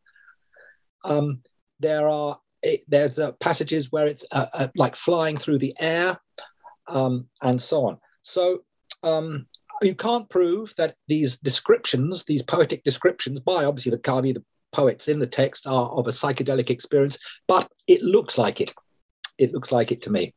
Um, 1.04 1.42
there 1.80 2.08
are 2.10 2.40
there's 2.88 3.20
uh, 3.20 3.32
passages 3.34 3.92
where 3.92 4.08
it's 4.08 4.26
uh, 4.32 4.46
uh, 4.54 4.68
like 4.76 4.96
flying 4.96 5.38
through 5.38 5.60
the 5.60 5.76
air, 5.80 6.20
um, 6.88 7.28
and 7.42 7.62
so 7.62 7.86
on. 7.86 7.98
So 8.22 8.60
um, 9.04 9.48
you 9.82 9.96
can't 9.96 10.30
prove 10.30 10.74
that 10.78 10.96
these 11.08 11.38
descriptions, 11.38 12.26
these 12.26 12.44
poetic 12.44 12.84
descriptions 12.84 13.40
by 13.40 13.66
obviously 13.66 13.92
the 13.92 14.00
Kavi, 14.00 14.34
the 14.34 14.44
poets 14.72 15.08
in 15.08 15.20
the 15.20 15.28
text, 15.28 15.68
are 15.68 15.90
of 15.90 16.08
a 16.08 16.12
psychedelic 16.12 16.70
experience, 16.70 17.18
but 17.48 17.70
it 17.88 18.02
looks 18.02 18.38
like 18.38 18.60
it. 18.60 18.74
It 19.38 19.54
looks 19.54 19.72
like 19.72 19.92
it 19.92 20.02
to 20.04 20.10
me. 20.12 20.34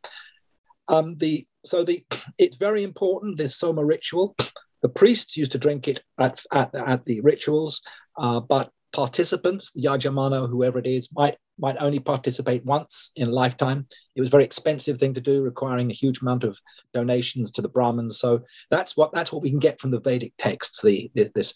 Um, 0.89 1.17
the 1.17 1.47
so 1.65 1.85
the 1.85 2.05
it's 2.39 2.57
very 2.57 2.83
important 2.83 3.39
this 3.39 3.57
soma 3.57 3.85
ritual. 3.85 4.37
The 4.83 4.89
priests 4.89 5.37
used 5.37 5.53
to 5.53 5.59
drink 5.59 5.89
it 5.89 6.03
at 6.19 6.43
at, 6.53 6.75
at 6.75 7.05
the 7.07 7.21
rituals, 7.23 7.83
uh, 8.19 8.41
but 8.41 8.71
participants, 8.93 9.71
the 9.73 9.85
yajamana, 9.85 10.49
whoever 10.49 10.79
it 10.79 10.87
is, 10.87 11.09
might 11.13 11.37
might 11.59 11.77
only 11.79 11.99
participate 11.99 12.65
once 12.65 13.13
in 13.17 13.29
a 13.29 13.33
lifetime. 13.33 13.87
It 14.17 14.21
was 14.21 14.29
a 14.29 14.31
very 14.31 14.45
expensive 14.45 14.99
thing 14.99 15.15
to 15.15 15.21
do, 15.21 15.43
requiring 15.43 15.91
a 15.91 15.95
huge 15.95 16.23
amount 16.23 16.43
of 16.43 16.59
donations 16.95 17.51
to 17.53 17.63
the 17.63 17.69
Brahmins. 17.69 18.19
So 18.19 18.43
that's 18.71 18.97
what 18.97 19.13
that's 19.13 19.33
what 19.33 19.43
we 19.43 19.51
can 19.51 19.59
get 19.59 19.81
from 19.81 19.91
the 19.91 20.01
Vedic 20.01 20.33
texts. 20.39 20.83
The, 20.83 21.11
the 21.15 21.31
this, 21.35 21.55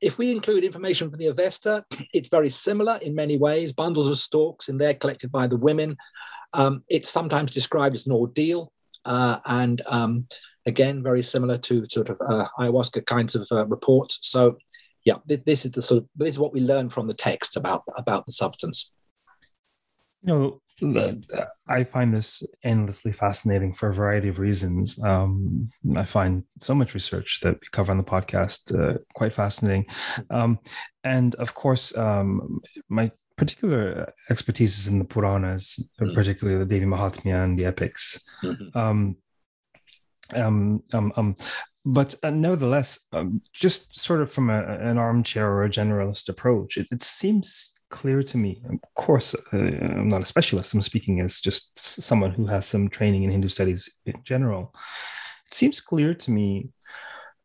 if 0.00 0.18
we 0.18 0.30
include 0.30 0.64
information 0.64 1.08
from 1.08 1.18
the 1.18 1.28
Avesta, 1.28 1.84
it's 2.12 2.28
very 2.28 2.50
similar 2.50 2.96
in 2.96 3.14
many 3.14 3.38
ways. 3.38 3.72
Bundles 3.72 4.08
of 4.08 4.18
stalks 4.18 4.68
in 4.68 4.78
there 4.78 4.94
collected 4.94 5.30
by 5.30 5.46
the 5.46 5.56
women. 5.56 5.96
Um, 6.52 6.82
it's 6.88 7.10
sometimes 7.10 7.52
described 7.52 7.94
as 7.94 8.06
an 8.06 8.12
ordeal, 8.12 8.72
uh, 9.04 9.38
and 9.46 9.80
um, 9.88 10.26
again, 10.66 11.02
very 11.02 11.22
similar 11.22 11.58
to 11.58 11.86
sort 11.88 12.08
of 12.08 12.20
uh, 12.20 12.46
ayahuasca 12.58 13.06
kinds 13.06 13.34
of 13.34 13.46
uh, 13.50 13.66
reports. 13.66 14.18
So 14.22 14.58
yeah, 15.06 15.18
this 15.24 15.64
is 15.64 15.70
the 15.70 15.80
sort 15.80 16.02
of 16.02 16.08
this 16.16 16.30
is 16.30 16.38
what 16.38 16.52
we 16.52 16.60
learn 16.60 16.90
from 16.90 17.06
the 17.06 17.14
text 17.14 17.56
about 17.56 17.84
about 17.96 18.26
the 18.26 18.32
substance. 18.32 18.90
You 20.22 20.60
know, 20.82 21.40
I 21.68 21.84
find 21.84 22.12
this 22.12 22.42
endlessly 22.64 23.12
fascinating 23.12 23.72
for 23.72 23.88
a 23.88 23.94
variety 23.94 24.28
of 24.28 24.40
reasons. 24.40 25.00
Um, 25.04 25.70
I 25.94 26.04
find 26.04 26.42
so 26.60 26.74
much 26.74 26.92
research 26.92 27.38
that 27.42 27.54
we 27.54 27.68
cover 27.70 27.92
on 27.92 27.98
the 27.98 28.04
podcast 28.04 28.74
uh, 28.74 28.98
quite 29.14 29.32
fascinating, 29.32 29.86
um, 30.30 30.58
and 31.04 31.36
of 31.36 31.54
course, 31.54 31.96
um, 31.96 32.60
my 32.88 33.12
particular 33.36 34.12
expertise 34.28 34.76
is 34.76 34.88
in 34.88 34.98
the 34.98 35.04
Puranas, 35.04 35.88
mm-hmm. 36.00 36.14
particularly 36.14 36.58
the 36.58 36.66
Devi 36.66 36.86
Mahatmya 36.86 37.44
and 37.44 37.56
the 37.56 37.66
epics. 37.66 38.28
Mm-hmm. 38.42 38.76
Um, 38.76 39.16
um, 40.34 40.82
um, 40.92 41.12
um, 41.16 41.34
but 41.86 42.16
uh, 42.24 42.30
nevertheless, 42.30 42.98
um, 43.12 43.40
just 43.52 43.98
sort 43.98 44.20
of 44.20 44.30
from 44.30 44.50
a, 44.50 44.60
an 44.60 44.98
armchair 44.98 45.48
or 45.48 45.64
a 45.64 45.70
generalist 45.70 46.28
approach, 46.28 46.76
it, 46.76 46.88
it 46.90 47.04
seems 47.04 47.78
clear 47.90 48.24
to 48.24 48.36
me. 48.36 48.60
Of 48.68 48.80
course, 48.94 49.36
uh, 49.52 49.56
I'm 49.56 50.08
not 50.08 50.24
a 50.24 50.26
specialist. 50.26 50.74
I'm 50.74 50.82
speaking 50.82 51.20
as 51.20 51.40
just 51.40 51.78
someone 51.78 52.32
who 52.32 52.46
has 52.46 52.66
some 52.66 52.88
training 52.88 53.22
in 53.22 53.30
Hindu 53.30 53.48
studies 53.48 54.00
in 54.04 54.16
general. 54.24 54.74
It 55.46 55.54
seems 55.54 55.80
clear 55.80 56.12
to 56.12 56.30
me 56.32 56.70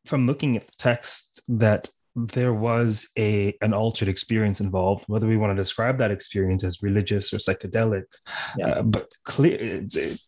from 0.07 0.25
looking 0.25 0.57
at 0.57 0.65
the 0.65 0.73
text 0.79 1.43
that 1.47 1.89
there 2.15 2.53
was 2.53 3.07
a 3.17 3.55
an 3.61 3.73
altered 3.73 4.09
experience 4.09 4.59
involved 4.59 5.05
whether 5.07 5.27
we 5.27 5.37
want 5.37 5.49
to 5.49 5.55
describe 5.55 5.97
that 5.97 6.11
experience 6.11 6.61
as 6.61 6.83
religious 6.83 7.31
or 7.31 7.37
psychedelic 7.37 8.03
yeah. 8.57 8.67
uh, 8.67 8.81
but 8.81 9.09
clear 9.23 9.57
it's, 9.57 9.95
it, 9.95 10.19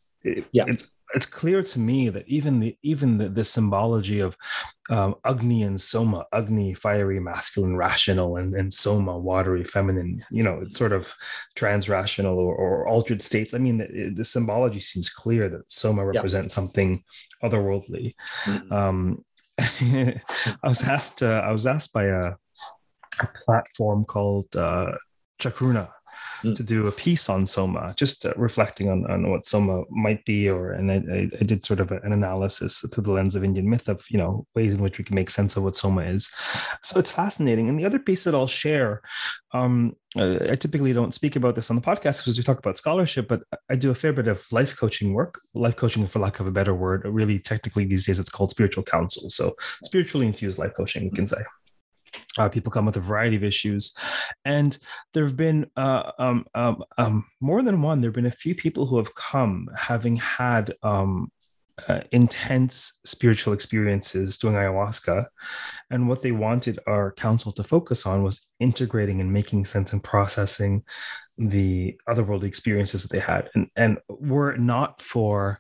yeah. 0.54 0.64
it's 0.66 0.93
it's 1.14 1.26
clear 1.26 1.62
to 1.62 1.80
me 1.80 2.10
that 2.10 2.28
even 2.28 2.60
the 2.60 2.78
even 2.82 3.18
the, 3.18 3.30
the 3.30 3.46
symbology 3.46 4.20
of 4.20 4.36
um, 4.90 5.16
Agni 5.24 5.64
and 5.64 5.80
Soma, 5.80 6.26
Agni, 6.34 6.74
fiery, 6.74 7.20
masculine, 7.20 7.78
rational, 7.78 8.38
and, 8.38 8.54
and 8.54 8.72
Soma, 8.72 9.18
watery, 9.18 9.64
feminine, 9.64 10.24
you 10.30 10.44
know, 10.44 10.60
it's 10.62 10.78
sort 10.78 10.92
of 10.92 11.14
trans-rational 11.56 12.38
or, 12.38 12.54
or 12.54 12.88
altered 12.88 13.22
states. 13.22 13.54
I 13.54 13.60
mean, 13.60 13.78
the, 13.78 14.12
the, 14.14 14.26
symbology 14.26 14.82
seems 14.82 15.10
clear 15.10 15.48
that 15.48 15.72
Soma 15.72 16.06
represents 16.06 16.52
yeah. 16.52 16.56
something 16.56 17.04
otherworldly. 17.42 18.12
Mm-hmm. 18.44 18.74
Um, 18.74 19.26
I 19.58 20.68
was 20.68 20.84
asked, 20.84 21.24
uh, 21.24 21.42
I 21.46 21.54
was 21.54 21.66
asked 21.66 21.94
by 21.94 22.06
a, 22.06 22.34
a 23.22 23.28
platform 23.46 24.04
called 24.04 24.54
uh, 24.58 24.92
Chacruna, 25.40 25.90
mm. 26.44 26.56
to 26.56 26.64
do 26.64 26.88
a 26.88 26.92
piece 26.92 27.30
on 27.30 27.46
Soma, 27.46 27.94
just 27.98 28.26
uh, 28.26 28.34
reflecting 28.36 28.90
on, 28.90 29.10
on 29.10 29.30
what 29.30 29.46
Soma 29.46 29.84
might 29.90 30.24
be, 30.26 30.50
or 30.50 30.72
and 30.72 30.92
I, 30.92 31.30
I, 31.40 31.44
did 31.44 31.64
sort 31.64 31.80
of 31.80 31.92
an 31.92 32.12
analysis 32.12 32.84
through 32.92 33.04
the 33.04 33.12
lens 33.12 33.36
of 33.36 33.44
Indian 33.44 33.70
myth 33.70 33.88
of 33.88 34.06
you 34.10 34.18
know 34.18 34.46
ways 34.56 34.76
in 34.76 34.82
which 34.82 34.98
we 34.98 35.04
can 35.04 35.16
make 35.16 35.30
sense 35.30 35.56
of 35.56 35.64
what 35.64 35.76
Soma 35.76 36.02
is. 36.02 36.30
So 36.84 37.00
it's 37.00 37.12
fascinating. 37.12 37.70
And 37.70 37.80
the 37.80 37.86
other 37.86 38.00
piece 38.00 38.24
that 38.26 38.36
I'll 38.36 38.48
share, 38.48 39.02
um, 39.54 39.96
uh, 40.18 40.38
I 40.50 40.56
typically 40.56 40.94
don't 40.94 41.14
speak 41.14 41.36
about 41.36 41.56
this 41.56 41.70
on 41.70 41.76
the 41.76 41.82
podcast 41.82 42.22
because 42.22 42.38
we 42.38 42.44
talk 42.44 42.60
about 42.60 42.78
scholarship, 42.78 43.28
but 43.28 43.42
I 43.70 43.76
do 43.76 43.92
a 43.92 43.96
fair 43.96 44.14
bit 44.14 44.28
of 44.28 44.46
life 44.52 44.76
coaching 44.78 45.14
work. 45.14 45.40
Life 45.54 45.76
coaching, 45.76 46.06
for 46.08 46.20
lack 46.20 46.40
of 46.40 46.48
a 46.48 46.52
better 46.52 46.76
word, 46.76 47.04
really 47.06 47.40
technically 47.40 47.86
these 47.86 48.06
days 48.06 48.20
it's 48.20 48.30
called 48.30 48.52
spiritual 48.52 48.84
counsel. 48.84 49.30
So 49.30 49.56
spiritually 49.84 50.28
infused 50.28 50.60
life 50.60 50.74
coaching, 50.76 51.04
we 51.06 51.16
can 51.16 51.28
say. 51.28 51.44
Uh, 52.38 52.50
people 52.50 52.72
come 52.72 52.86
with 52.86 52.98
a 52.98 53.02
variety 53.02 53.36
of 53.36 53.44
issues, 53.44 53.94
and 54.46 54.78
there 55.14 55.24
have 55.24 55.38
been 55.38 55.66
uh, 55.76 56.12
um, 56.20 56.46
um, 56.56 56.84
um, 56.98 57.26
more 57.42 57.62
than 57.62 57.82
one. 57.82 58.02
There 58.02 58.10
have 58.10 58.16
been 58.16 58.26
a 58.26 58.32
few 58.32 58.56
people 58.56 58.86
who 58.86 58.98
have 58.98 59.14
come 59.16 59.70
having 59.78 60.16
had 60.18 60.74
um, 60.84 61.32
uh, 61.88 62.02
intense 62.12 63.00
spiritual 63.06 63.54
experiences 63.54 64.38
doing 64.38 64.56
ayahuasca, 64.56 65.26
and 65.90 66.08
what 66.08 66.22
they 66.22 66.32
wanted 66.32 66.80
our 66.88 67.12
counsel 67.14 67.52
to 67.54 67.64
focus 67.64 68.06
on 68.06 68.24
was 68.24 68.50
integrating 68.60 69.22
and 69.22 69.32
making 69.32 69.66
sense 69.66 69.94
and 69.94 70.04
processing 70.04 70.84
the 71.38 71.98
otherworldly 72.08 72.44
experiences 72.44 73.02
that 73.02 73.12
they 73.12 73.20
had, 73.20 73.50
and 73.56 73.68
and 73.76 73.98
were 74.08 74.52
it 74.54 74.60
not 74.60 75.02
for 75.02 75.60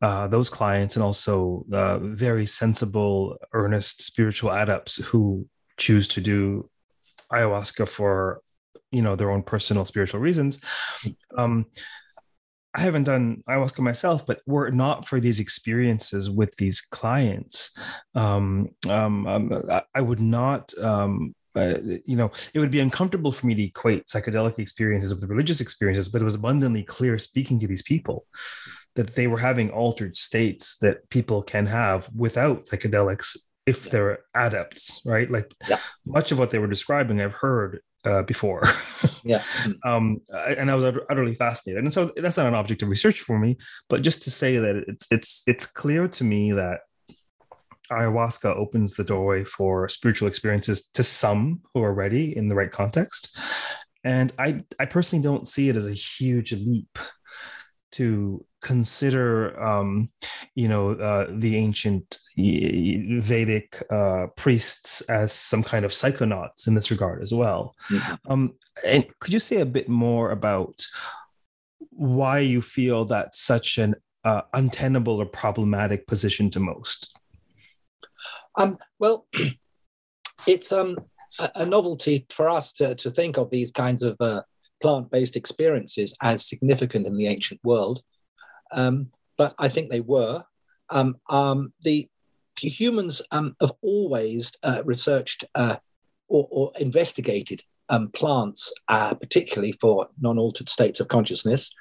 uh, 0.00 0.28
those 0.28 0.48
clients 0.48 0.96
and 0.96 1.02
also 1.02 1.64
uh, 1.72 1.98
very 1.98 2.46
sensible, 2.46 3.36
earnest 3.52 4.02
spiritual 4.02 4.50
adepts 4.50 4.96
who 5.06 5.46
choose 5.78 6.08
to 6.08 6.20
do 6.20 6.68
ayahuasca 7.32 7.88
for 7.88 8.40
you 8.90 9.02
know 9.02 9.16
their 9.16 9.30
own 9.30 9.42
personal 9.42 9.84
spiritual 9.84 10.20
reasons. 10.20 10.60
Um 11.36 11.66
i 12.74 12.82
haven't 12.82 13.04
done 13.04 13.42
ayahuasca 13.48 13.80
myself 13.80 14.26
but 14.26 14.40
were 14.46 14.66
it 14.66 14.74
not 14.74 15.08
for 15.08 15.20
these 15.20 15.40
experiences 15.40 16.28
with 16.28 16.54
these 16.58 16.82
clients 16.82 17.76
um, 18.14 18.68
um, 18.88 19.26
um 19.26 19.64
I, 19.94 20.02
would 20.02 20.20
not 20.20 20.70
um 20.78 21.34
uh, 21.58 21.74
you 22.04 22.14
know, 22.14 22.30
it 22.54 22.60
would 22.60 22.70
be 22.70 22.78
uncomfortable 22.78 23.32
for 23.32 23.46
me 23.46 23.54
to 23.54 23.64
equate 23.64 24.06
psychedelic 24.06 24.58
experiences 24.58 25.12
with 25.12 25.28
religious 25.28 25.60
experiences, 25.60 26.08
but 26.08 26.20
it 26.20 26.24
was 26.24 26.36
abundantly 26.36 26.84
clear 26.84 27.18
speaking 27.18 27.58
to 27.58 27.66
these 27.66 27.82
people 27.82 28.26
that 28.94 29.14
they 29.14 29.26
were 29.26 29.38
having 29.38 29.70
altered 29.70 30.16
states 30.16 30.76
that 30.78 31.08
people 31.08 31.42
can 31.42 31.66
have 31.66 32.08
without 32.14 32.64
psychedelics 32.64 33.36
if 33.68 33.84
yeah. 33.84 33.92
they're 33.92 34.18
adepts, 34.34 35.02
right? 35.04 35.30
Like 35.30 35.54
yeah. 35.68 35.78
much 36.06 36.32
of 36.32 36.38
what 36.38 36.50
they 36.50 36.58
were 36.58 36.66
describing, 36.66 37.20
I've 37.20 37.34
heard 37.34 37.80
uh, 38.04 38.22
before. 38.22 38.62
yeah. 39.24 39.42
Um, 39.84 40.20
and 40.32 40.70
I 40.70 40.74
was 40.74 40.84
utterly 40.84 41.34
fascinated. 41.34 41.84
And 41.84 41.92
so 41.92 42.10
that's 42.16 42.38
not 42.38 42.46
an 42.46 42.54
object 42.54 42.82
of 42.82 42.88
research 42.88 43.20
for 43.20 43.38
me, 43.38 43.58
but 43.90 44.02
just 44.02 44.22
to 44.22 44.30
say 44.30 44.56
that 44.56 44.84
it's 44.88 45.06
it's 45.10 45.42
it's 45.46 45.66
clear 45.66 46.08
to 46.08 46.24
me 46.24 46.52
that 46.52 46.80
ayahuasca 47.92 48.56
opens 48.56 48.94
the 48.94 49.04
doorway 49.04 49.44
for 49.44 49.88
spiritual 49.88 50.28
experiences 50.28 50.88
to 50.94 51.02
some 51.02 51.60
who 51.74 51.82
are 51.82 51.94
ready 51.94 52.36
in 52.36 52.48
the 52.48 52.54
right 52.54 52.72
context. 52.72 53.36
And 54.02 54.32
I 54.38 54.64
I 54.80 54.86
personally 54.86 55.22
don't 55.22 55.46
see 55.46 55.68
it 55.68 55.76
as 55.76 55.86
a 55.86 55.92
huge 55.92 56.52
leap 56.52 56.98
to 57.92 58.44
consider 58.60 59.60
um, 59.62 60.10
you 60.54 60.68
know 60.68 60.90
uh, 60.90 61.26
the 61.30 61.56
ancient 61.56 62.18
vedic 62.36 63.82
uh, 63.90 64.26
priests 64.36 65.00
as 65.02 65.32
some 65.32 65.62
kind 65.62 65.84
of 65.84 65.92
psychonauts 65.92 66.66
in 66.66 66.74
this 66.74 66.90
regard 66.90 67.22
as 67.22 67.32
well. 67.32 67.74
Mm-hmm. 67.90 68.32
um, 68.32 68.54
and 68.86 69.04
could 69.20 69.32
you 69.32 69.38
say 69.38 69.60
a 69.60 69.66
bit 69.66 69.88
more 69.88 70.30
about 70.30 70.84
why 71.90 72.38
you 72.40 72.62
feel 72.62 73.04
that's 73.04 73.40
such 73.40 73.78
an 73.78 73.94
uh, 74.24 74.42
untenable 74.54 75.20
or 75.20 75.26
problematic 75.26 76.06
position 76.06 76.50
to 76.50 76.60
most? 76.60 77.18
Um, 78.56 78.78
well 78.98 79.26
it's 80.46 80.72
um, 80.72 80.96
a, 81.38 81.50
a, 81.56 81.66
novelty 81.66 82.26
for 82.30 82.48
us 82.48 82.72
to, 82.74 82.94
to 82.96 83.10
think 83.10 83.36
of 83.36 83.50
these 83.50 83.70
kinds 83.70 84.02
of 84.02 84.16
uh, 84.20 84.42
plant-based 84.80 85.36
experiences 85.36 86.16
as 86.22 86.48
significant 86.48 87.06
in 87.06 87.16
the 87.16 87.26
ancient 87.26 87.60
world, 87.64 88.02
um, 88.72 89.10
but 89.36 89.54
I 89.58 89.68
think 89.68 89.90
they 89.90 90.00
were. 90.00 90.44
Um, 90.90 91.16
um, 91.28 91.72
the 91.82 92.08
humans 92.60 93.22
um, 93.30 93.56
have 93.60 93.72
always 93.82 94.52
uh, 94.62 94.82
researched 94.84 95.44
uh, 95.54 95.76
or, 96.28 96.48
or, 96.50 96.72
investigated 96.80 97.62
um, 97.88 98.08
plants, 98.10 98.72
uh, 98.88 99.14
particularly 99.14 99.72
for 99.80 100.08
non-altered 100.20 100.68
states 100.68 101.00
of 101.00 101.08
consciousness. 101.08 101.72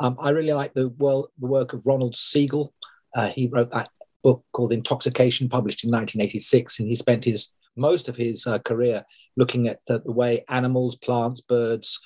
Um, 0.00 0.16
I 0.20 0.30
really 0.30 0.52
like 0.52 0.74
the, 0.74 0.92
well, 0.98 1.28
the 1.38 1.46
work 1.46 1.72
of 1.72 1.86
Ronald 1.86 2.16
Siegel. 2.16 2.72
Uh, 3.14 3.28
he 3.28 3.46
wrote 3.48 3.70
that 3.72 3.90
book 4.22 4.44
called 4.52 4.72
Intoxication, 4.72 5.48
published 5.48 5.84
in 5.84 5.90
1986, 5.90 6.80
and 6.80 6.88
he 6.88 6.96
spent 6.96 7.24
his 7.24 7.52
most 7.76 8.08
of 8.08 8.16
his 8.16 8.46
uh, 8.46 8.58
career 8.58 9.04
looking 9.36 9.66
at 9.66 9.80
the, 9.86 10.00
the, 10.00 10.12
way 10.12 10.44
animals, 10.50 10.96
plants, 10.96 11.40
birds, 11.40 11.98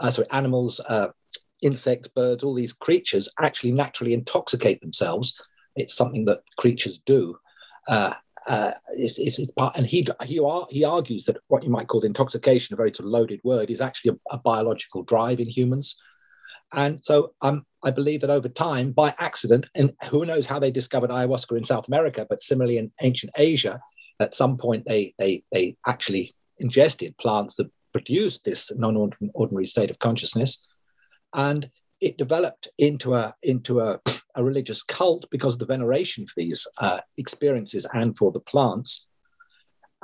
uh, 0.00 0.10
sorry, 0.10 0.28
animals, 0.30 0.80
insects, 1.64 2.08
birds, 2.08 2.44
all 2.44 2.54
these 2.54 2.72
creatures 2.72 3.28
actually 3.40 3.72
naturally 3.72 4.14
intoxicate 4.14 4.80
themselves. 4.80 5.40
It's 5.76 5.94
something 5.94 6.24
that 6.26 6.40
creatures 6.58 6.98
do. 6.98 7.36
Uh, 7.88 8.14
uh, 8.46 8.72
it's, 8.96 9.18
it's, 9.18 9.38
it's, 9.38 9.50
part, 9.52 9.74
and 9.76 9.86
he 9.86 10.06
he, 10.24 10.40
he 10.70 10.84
argues 10.84 11.24
that 11.24 11.38
what 11.48 11.64
you 11.64 11.70
might 11.70 11.88
call 11.88 12.02
intoxication, 12.02 12.74
a 12.74 12.76
very 12.76 12.90
sort 12.90 13.06
of 13.06 13.12
loaded 13.12 13.40
word, 13.42 13.70
is 13.70 13.80
actually 13.80 14.12
a, 14.30 14.34
a 14.34 14.38
biological 14.38 15.02
drive 15.02 15.40
in 15.40 15.48
humans. 15.48 15.96
And 16.74 17.02
so 17.02 17.32
um, 17.40 17.64
I 17.84 17.90
believe 17.90 18.20
that 18.20 18.30
over 18.30 18.48
time, 18.48 18.92
by 18.92 19.14
accident, 19.18 19.66
and 19.74 19.92
who 20.10 20.26
knows 20.26 20.46
how 20.46 20.58
they 20.58 20.70
discovered 20.70 21.10
ayahuasca 21.10 21.56
in 21.56 21.64
South 21.64 21.88
America, 21.88 22.26
but 22.28 22.42
similarly 22.42 22.78
in 22.78 22.92
ancient 23.02 23.32
Asia, 23.38 23.80
at 24.20 24.34
some 24.34 24.56
point 24.56 24.84
they 24.86 25.14
they 25.18 25.42
they 25.50 25.76
actually 25.86 26.34
ingested 26.58 27.16
plants 27.16 27.56
that 27.56 27.70
produced 27.92 28.44
this 28.44 28.72
non-ordinary 28.76 29.66
state 29.66 29.90
of 29.90 29.98
consciousness, 29.98 30.64
and 31.34 31.68
it 32.00 32.18
developed 32.18 32.68
into 32.78 33.14
a 33.14 33.34
into 33.42 33.80
a, 33.80 34.00
a 34.34 34.44
religious 34.44 34.82
cult 34.82 35.26
because 35.30 35.54
of 35.54 35.60
the 35.60 35.66
veneration 35.66 36.26
for 36.26 36.34
these 36.36 36.66
uh, 36.78 37.00
experiences 37.18 37.86
and 37.92 38.16
for 38.16 38.32
the 38.32 38.40
plants. 38.40 39.06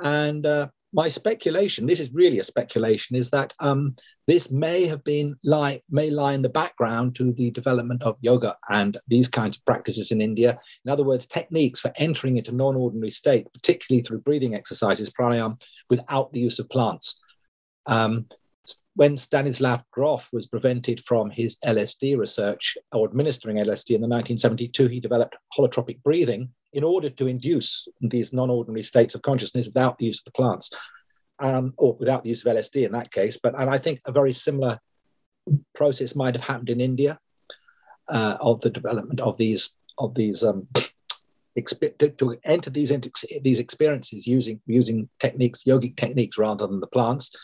And 0.03 0.45
uh, 0.45 0.67
my 0.93 1.07
speculation, 1.07 1.85
this 1.85 1.99
is 1.99 2.11
really 2.11 2.39
a 2.39 2.43
speculation, 2.43 3.15
is 3.15 3.29
that 3.31 3.53
um, 3.59 3.95
this 4.27 4.51
may 4.51 4.87
have 4.87 5.03
been 5.03 5.35
lie 5.43 5.81
may 5.89 6.09
lie 6.09 6.33
in 6.33 6.41
the 6.41 6.49
background 6.49 7.15
to 7.15 7.33
the 7.33 7.51
development 7.51 8.03
of 8.03 8.17
yoga 8.21 8.55
and 8.69 8.97
these 9.07 9.27
kinds 9.27 9.57
of 9.57 9.65
practices 9.65 10.11
in 10.11 10.21
India. 10.21 10.59
In 10.85 10.91
other 10.91 11.03
words, 11.03 11.27
techniques 11.27 11.79
for 11.79 11.93
entering 11.97 12.37
into 12.37 12.51
non-ordinary 12.51 13.11
state, 13.11 13.47
particularly 13.53 14.03
through 14.03 14.21
breathing 14.21 14.55
exercises, 14.55 15.09
pranayama, 15.09 15.61
without 15.89 16.33
the 16.33 16.39
use 16.39 16.59
of 16.59 16.69
plants. 16.69 17.21
Um, 17.85 18.27
when 18.95 19.17
Stanislav 19.17 19.83
Grof 19.91 20.27
was 20.31 20.47
prevented 20.47 21.03
from 21.05 21.29
his 21.29 21.57
LSD 21.65 22.17
research 22.17 22.77
or 22.91 23.07
administering 23.07 23.57
LSD 23.57 23.95
in 23.95 24.01
the 24.01 24.07
1972, 24.07 24.87
he 24.87 24.99
developed 24.99 25.35
holotropic 25.57 26.01
breathing 26.03 26.49
in 26.73 26.83
order 26.83 27.09
to 27.09 27.27
induce 27.27 27.87
these 28.01 28.33
non-ordinary 28.33 28.83
states 28.83 29.15
of 29.15 29.21
consciousness 29.21 29.67
without 29.67 29.97
the 29.97 30.05
use 30.05 30.19
of 30.19 30.25
the 30.25 30.31
plants, 30.31 30.71
um, 31.39 31.73
or 31.77 31.95
without 31.95 32.23
the 32.23 32.29
use 32.29 32.45
of 32.45 32.55
LSD 32.55 32.85
in 32.85 32.91
that 32.91 33.11
case. 33.11 33.39
But 33.41 33.59
and 33.59 33.69
I 33.69 33.77
think 33.77 33.99
a 34.05 34.11
very 34.11 34.33
similar 34.33 34.79
process 35.73 36.15
might 36.15 36.35
have 36.35 36.45
happened 36.45 36.69
in 36.69 36.81
India 36.81 37.19
uh, 38.09 38.37
of 38.41 38.61
the 38.61 38.69
development 38.69 39.19
of 39.19 39.37
these 39.37 39.73
of 39.97 40.13
these 40.15 40.43
um, 40.43 40.67
exp- 41.57 42.17
to 42.17 42.37
enter 42.43 42.69
these 42.69 42.93
these 43.41 43.59
experiences 43.59 44.27
using 44.27 44.61
using 44.65 45.09
techniques, 45.19 45.63
yogic 45.63 45.95
techniques 45.95 46.37
rather 46.37 46.67
than 46.67 46.79
the 46.79 46.87
plants 46.87 47.35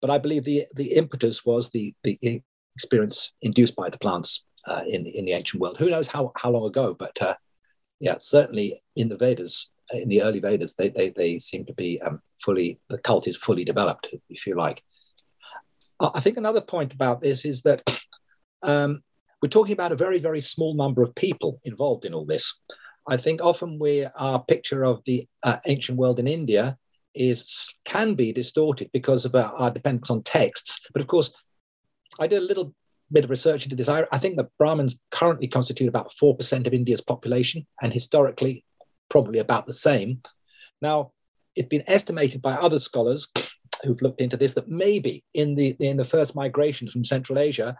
but 0.00 0.10
I 0.10 0.18
believe 0.18 0.44
the, 0.44 0.64
the 0.74 0.94
impetus 0.94 1.44
was 1.44 1.70
the, 1.70 1.94
the 2.02 2.42
experience 2.74 3.32
induced 3.42 3.76
by 3.76 3.88
the 3.88 3.98
plants 3.98 4.44
uh, 4.66 4.82
in, 4.86 5.06
in 5.06 5.24
the 5.24 5.32
ancient 5.32 5.60
world. 5.60 5.78
Who 5.78 5.90
knows 5.90 6.08
how, 6.08 6.32
how 6.36 6.50
long 6.50 6.66
ago, 6.66 6.94
but 6.98 7.20
uh, 7.20 7.34
yeah, 8.00 8.16
certainly 8.18 8.74
in 8.96 9.08
the 9.08 9.16
Vedas, 9.16 9.70
in 9.92 10.08
the 10.08 10.22
early 10.22 10.40
Vedas, 10.40 10.74
they, 10.74 10.88
they, 10.90 11.10
they 11.10 11.38
seem 11.38 11.64
to 11.66 11.74
be 11.74 12.00
um, 12.02 12.20
fully, 12.44 12.78
the 12.88 12.98
cult 12.98 13.26
is 13.26 13.36
fully 13.36 13.64
developed, 13.64 14.08
if 14.28 14.46
you 14.46 14.54
like. 14.54 14.82
I 16.00 16.20
think 16.20 16.36
another 16.36 16.60
point 16.60 16.92
about 16.92 17.20
this 17.20 17.44
is 17.44 17.62
that 17.62 17.82
um, 18.62 19.02
we're 19.42 19.48
talking 19.48 19.72
about 19.72 19.92
a 19.92 19.96
very, 19.96 20.18
very 20.18 20.40
small 20.40 20.74
number 20.74 21.02
of 21.02 21.14
people 21.14 21.60
involved 21.64 22.04
in 22.04 22.14
all 22.14 22.24
this. 22.24 22.60
I 23.08 23.16
think 23.16 23.40
often 23.42 23.78
we 23.78 24.06
our 24.16 24.42
picture 24.42 24.84
of 24.84 25.02
the 25.04 25.26
uh, 25.42 25.56
ancient 25.66 25.98
world 25.98 26.18
in 26.18 26.28
India 26.28 26.76
is 27.18 27.74
can 27.84 28.14
be 28.14 28.32
distorted 28.32 28.90
because 28.92 29.24
of 29.24 29.34
our, 29.34 29.52
our 29.54 29.70
dependence 29.70 30.10
on 30.10 30.22
texts. 30.22 30.80
But 30.92 31.02
of 31.02 31.08
course, 31.08 31.32
I 32.20 32.26
did 32.26 32.42
a 32.42 32.46
little 32.46 32.74
bit 33.10 33.24
of 33.24 33.30
research 33.30 33.64
into 33.64 33.76
this. 33.76 33.88
I, 33.88 34.04
I 34.12 34.18
think 34.18 34.36
that 34.36 34.50
Brahmins 34.58 35.00
currently 35.10 35.48
constitute 35.48 35.88
about 35.88 36.12
4% 36.20 36.66
of 36.66 36.74
India's 36.74 37.00
population, 37.00 37.66
and 37.82 37.92
historically, 37.92 38.64
probably 39.08 39.38
about 39.38 39.66
the 39.66 39.74
same. 39.74 40.22
Now, 40.80 41.12
it's 41.56 41.68
been 41.68 41.84
estimated 41.86 42.42
by 42.42 42.52
other 42.54 42.78
scholars 42.78 43.32
who've 43.84 44.02
looked 44.02 44.20
into 44.20 44.36
this 44.36 44.54
that 44.54 44.68
maybe 44.68 45.24
in 45.34 45.54
the 45.54 45.76
in 45.80 45.96
the 45.96 46.04
first 46.04 46.36
migrations 46.36 46.90
from 46.92 47.04
Central 47.04 47.38
Asia, 47.38 47.76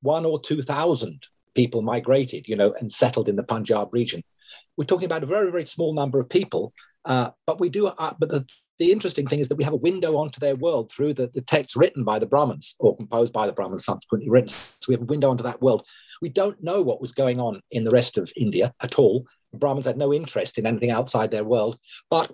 one 0.00 0.24
or 0.24 0.40
two 0.40 0.62
thousand 0.62 1.26
people 1.54 1.82
migrated, 1.82 2.48
you 2.48 2.56
know, 2.56 2.74
and 2.80 2.92
settled 2.92 3.28
in 3.28 3.36
the 3.36 3.42
Punjab 3.42 3.88
region. 3.92 4.22
We're 4.76 4.84
talking 4.84 5.06
about 5.06 5.22
a 5.22 5.26
very 5.26 5.50
very 5.50 5.66
small 5.66 5.94
number 5.94 6.20
of 6.20 6.28
people, 6.28 6.72
uh, 7.04 7.30
but 7.46 7.60
we 7.60 7.68
do. 7.68 7.86
Uh, 7.86 8.14
but 8.18 8.28
the 8.28 8.46
the 8.82 8.92
interesting 8.96 9.26
thing 9.28 9.40
is 9.42 9.48
that 9.48 9.60
we 9.60 9.64
have 9.68 9.78
a 9.78 9.88
window 9.90 10.12
onto 10.22 10.40
their 10.40 10.58
world 10.66 10.84
through 10.90 11.12
the, 11.14 11.26
the 11.36 11.46
text 11.54 11.72
written 11.80 12.02
by 12.10 12.18
the 12.18 12.30
Brahmins 12.32 12.66
or 12.82 12.96
composed 12.96 13.32
by 13.32 13.46
the 13.46 13.56
Brahmins, 13.58 13.84
subsequently 13.84 14.30
written. 14.34 14.48
So 14.48 14.86
we 14.88 14.94
have 14.96 15.06
a 15.08 15.12
window 15.14 15.30
onto 15.30 15.48
that 15.48 15.62
world. 15.66 15.82
We 16.24 16.30
don't 16.40 16.62
know 16.68 16.80
what 16.82 17.00
was 17.00 17.12
going 17.22 17.38
on 17.46 17.54
in 17.70 17.84
the 17.84 17.94
rest 17.98 18.18
of 18.18 18.24
India 18.44 18.66
at 18.86 18.98
all. 19.00 19.16
The 19.52 19.58
Brahmins 19.62 19.86
had 19.86 19.98
no 20.04 20.12
interest 20.12 20.58
in 20.58 20.66
anything 20.66 20.92
outside 20.98 21.30
their 21.30 21.48
world. 21.54 21.74
But 22.10 22.28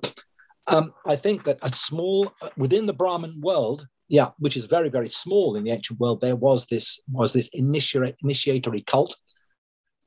Um, 0.76 0.92
I 1.14 1.16
think 1.24 1.38
that 1.44 1.58
a 1.62 1.70
small 1.88 2.18
within 2.64 2.86
the 2.86 2.98
Brahmin 3.02 3.34
world, 3.40 3.80
yeah, 4.18 4.28
which 4.44 4.56
is 4.58 4.74
very 4.76 4.90
very 4.96 5.08
small 5.08 5.56
in 5.56 5.64
the 5.64 5.74
ancient 5.76 5.98
world, 6.02 6.20
there 6.20 6.40
was 6.46 6.66
this 6.66 7.00
was 7.20 7.32
this 7.32 7.48
initiatory, 7.52 8.82
cult. 8.92 9.12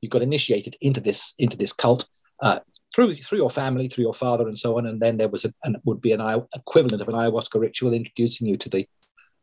You 0.00 0.08
got 0.08 0.22
initiated 0.30 0.74
into 0.80 1.00
this 1.00 1.34
into 1.38 1.56
this 1.56 1.74
cult 1.82 2.02
uh, 2.46 2.60
through 2.94 3.14
through 3.16 3.38
your 3.38 3.50
family, 3.50 3.88
through 3.88 4.04
your 4.04 4.14
father, 4.14 4.46
and 4.46 4.58
so 4.58 4.78
on. 4.78 4.86
And 4.86 5.00
then 5.00 5.16
there 5.16 5.28
was 5.28 5.44
a, 5.44 5.54
an, 5.64 5.76
would 5.84 6.00
be 6.00 6.12
an 6.12 6.20
equivalent 6.54 7.02
of 7.02 7.08
an 7.08 7.14
ayahuasca 7.14 7.60
ritual 7.60 7.94
introducing 7.94 8.46
you 8.46 8.56
to 8.58 8.68
the 8.68 8.88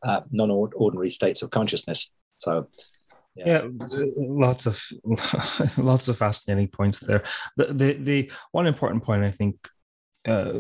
uh, 0.04 0.22
non-ordinary 0.32 1.10
states 1.10 1.42
of 1.42 1.50
consciousness. 1.50 2.12
So 2.38 2.68
yeah. 3.36 3.64
yeah. 3.64 4.06
lots 4.16 4.66
of 4.66 4.82
lots 5.78 6.08
of 6.08 6.18
fascinating 6.18 6.68
points 6.68 7.00
there 7.00 7.24
the 7.58 7.66
the, 7.66 7.94
the 7.94 8.32
one 8.52 8.68
important 8.68 9.04
point 9.04 9.24
i 9.24 9.32
think 9.32 9.56
uh, 10.28 10.60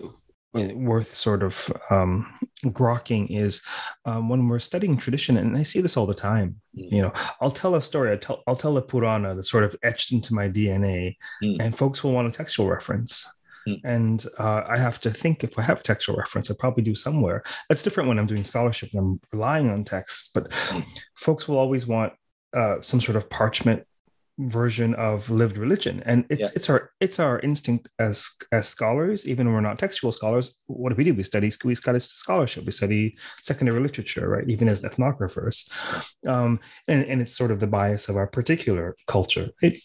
worth 0.53 1.13
sort 1.13 1.43
of 1.43 1.71
um, 1.89 2.39
grokking 2.65 3.27
is 3.29 3.61
um, 4.05 4.29
when 4.29 4.47
we're 4.47 4.59
studying 4.59 4.97
tradition, 4.97 5.37
and 5.37 5.55
I 5.57 5.63
see 5.63 5.81
this 5.81 5.97
all 5.97 6.05
the 6.05 6.13
time. 6.13 6.59
Mm. 6.77 6.91
You 6.91 7.01
know, 7.03 7.13
I'll 7.41 7.51
tell 7.51 7.75
a 7.75 7.81
story. 7.81 8.11
I'll 8.11 8.17
tell, 8.17 8.43
I'll 8.47 8.55
tell 8.55 8.77
a 8.77 8.81
Purana 8.81 9.35
that's 9.35 9.51
sort 9.51 9.63
of 9.63 9.75
etched 9.83 10.11
into 10.11 10.33
my 10.33 10.47
DNA, 10.47 11.15
mm. 11.43 11.57
and 11.59 11.77
folks 11.77 12.03
will 12.03 12.13
want 12.13 12.27
a 12.27 12.31
textual 12.31 12.69
reference. 12.69 13.27
Mm. 13.67 13.81
And 13.83 14.25
uh, 14.37 14.63
I 14.67 14.77
have 14.77 14.99
to 15.01 15.11
think 15.11 15.43
if 15.43 15.57
I 15.59 15.63
have 15.63 15.81
a 15.81 15.83
textual 15.83 16.17
reference, 16.17 16.49
I 16.49 16.55
probably 16.57 16.83
do 16.83 16.95
somewhere. 16.95 17.43
That's 17.67 17.83
different 17.83 18.09
when 18.09 18.19
I'm 18.19 18.27
doing 18.27 18.43
scholarship 18.43 18.89
and 18.93 18.99
I'm 18.99 19.21
relying 19.31 19.69
on 19.69 19.83
texts. 19.83 20.31
But 20.33 20.49
mm. 20.51 20.85
folks 21.15 21.47
will 21.47 21.57
always 21.57 21.85
want 21.85 22.13
uh, 22.53 22.81
some 22.81 22.99
sort 22.99 23.15
of 23.15 23.29
parchment 23.29 23.83
version 24.39 24.93
of 24.95 25.29
lived 25.29 25.57
religion 25.57 26.01
and 26.05 26.25
it's 26.29 26.47
yeah. 26.47 26.55
it's 26.55 26.69
our 26.69 26.91
it's 27.01 27.19
our 27.19 27.39
instinct 27.41 27.89
as 27.99 28.29
as 28.53 28.69
scholars 28.69 29.27
even 29.27 29.47
when 29.47 29.53
we're 29.53 29.61
not 29.61 29.77
textual 29.77 30.13
scholars 30.13 30.57
what 30.67 30.89
do 30.89 30.95
we 30.95 31.03
do 31.03 31.13
we 31.13 31.23
study 31.23 31.51
we 31.65 31.75
study 31.75 31.99
scholarship 31.99 32.65
we 32.65 32.71
study 32.71 33.17
secondary 33.41 33.81
literature 33.81 34.29
right 34.29 34.49
even 34.49 34.69
as 34.69 34.83
ethnographers 34.83 35.69
um, 36.25 36.57
and, 36.87 37.03
and 37.05 37.21
it's 37.21 37.35
sort 37.35 37.51
of 37.51 37.59
the 37.59 37.67
bias 37.67 38.07
of 38.07 38.15
our 38.15 38.27
particular 38.27 38.95
culture 39.07 39.49
it, 39.61 39.77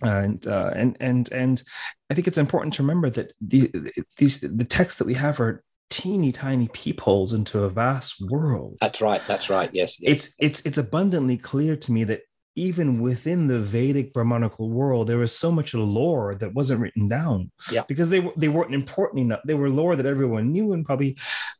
and 0.00 0.46
uh, 0.46 0.72
and 0.74 0.96
and 0.98 1.30
and 1.30 1.62
I 2.10 2.14
think 2.14 2.26
it's 2.26 2.38
important 2.38 2.74
to 2.74 2.82
remember 2.82 3.08
that 3.10 3.32
the, 3.40 3.70
these 4.16 4.40
the 4.40 4.64
texts 4.64 4.98
that 4.98 5.06
we 5.06 5.14
have 5.14 5.38
are 5.38 5.62
teeny 5.90 6.32
tiny 6.32 6.68
peepholes 6.68 7.32
into 7.32 7.62
a 7.62 7.68
vast 7.68 8.16
world. 8.28 8.78
That's 8.80 9.00
right. 9.00 9.20
That's 9.28 9.48
right. 9.48 9.70
Yes, 9.72 10.00
yes. 10.00 10.10
It's 10.10 10.34
it's 10.38 10.66
it's 10.66 10.78
abundantly 10.78 11.36
clear 11.36 11.76
to 11.76 11.92
me 11.92 12.04
that 12.04 12.22
even 12.54 13.00
within 13.00 13.46
the 13.46 13.58
Vedic 13.58 14.12
Brahmanical 14.12 14.70
world, 14.70 15.06
there 15.06 15.18
was 15.18 15.36
so 15.36 15.50
much 15.50 15.74
lore 15.74 16.34
that 16.34 16.54
wasn't 16.54 16.80
written 16.80 17.08
down. 17.08 17.50
Yeah. 17.70 17.84
Because 17.88 18.10
they 18.10 18.30
they 18.36 18.48
weren't 18.48 18.74
important 18.74 19.20
enough. 19.20 19.40
They 19.46 19.54
were 19.54 19.70
lore 19.70 19.96
that 19.96 20.06
everyone 20.06 20.52
knew 20.52 20.72
and 20.72 20.84
probably 20.84 21.16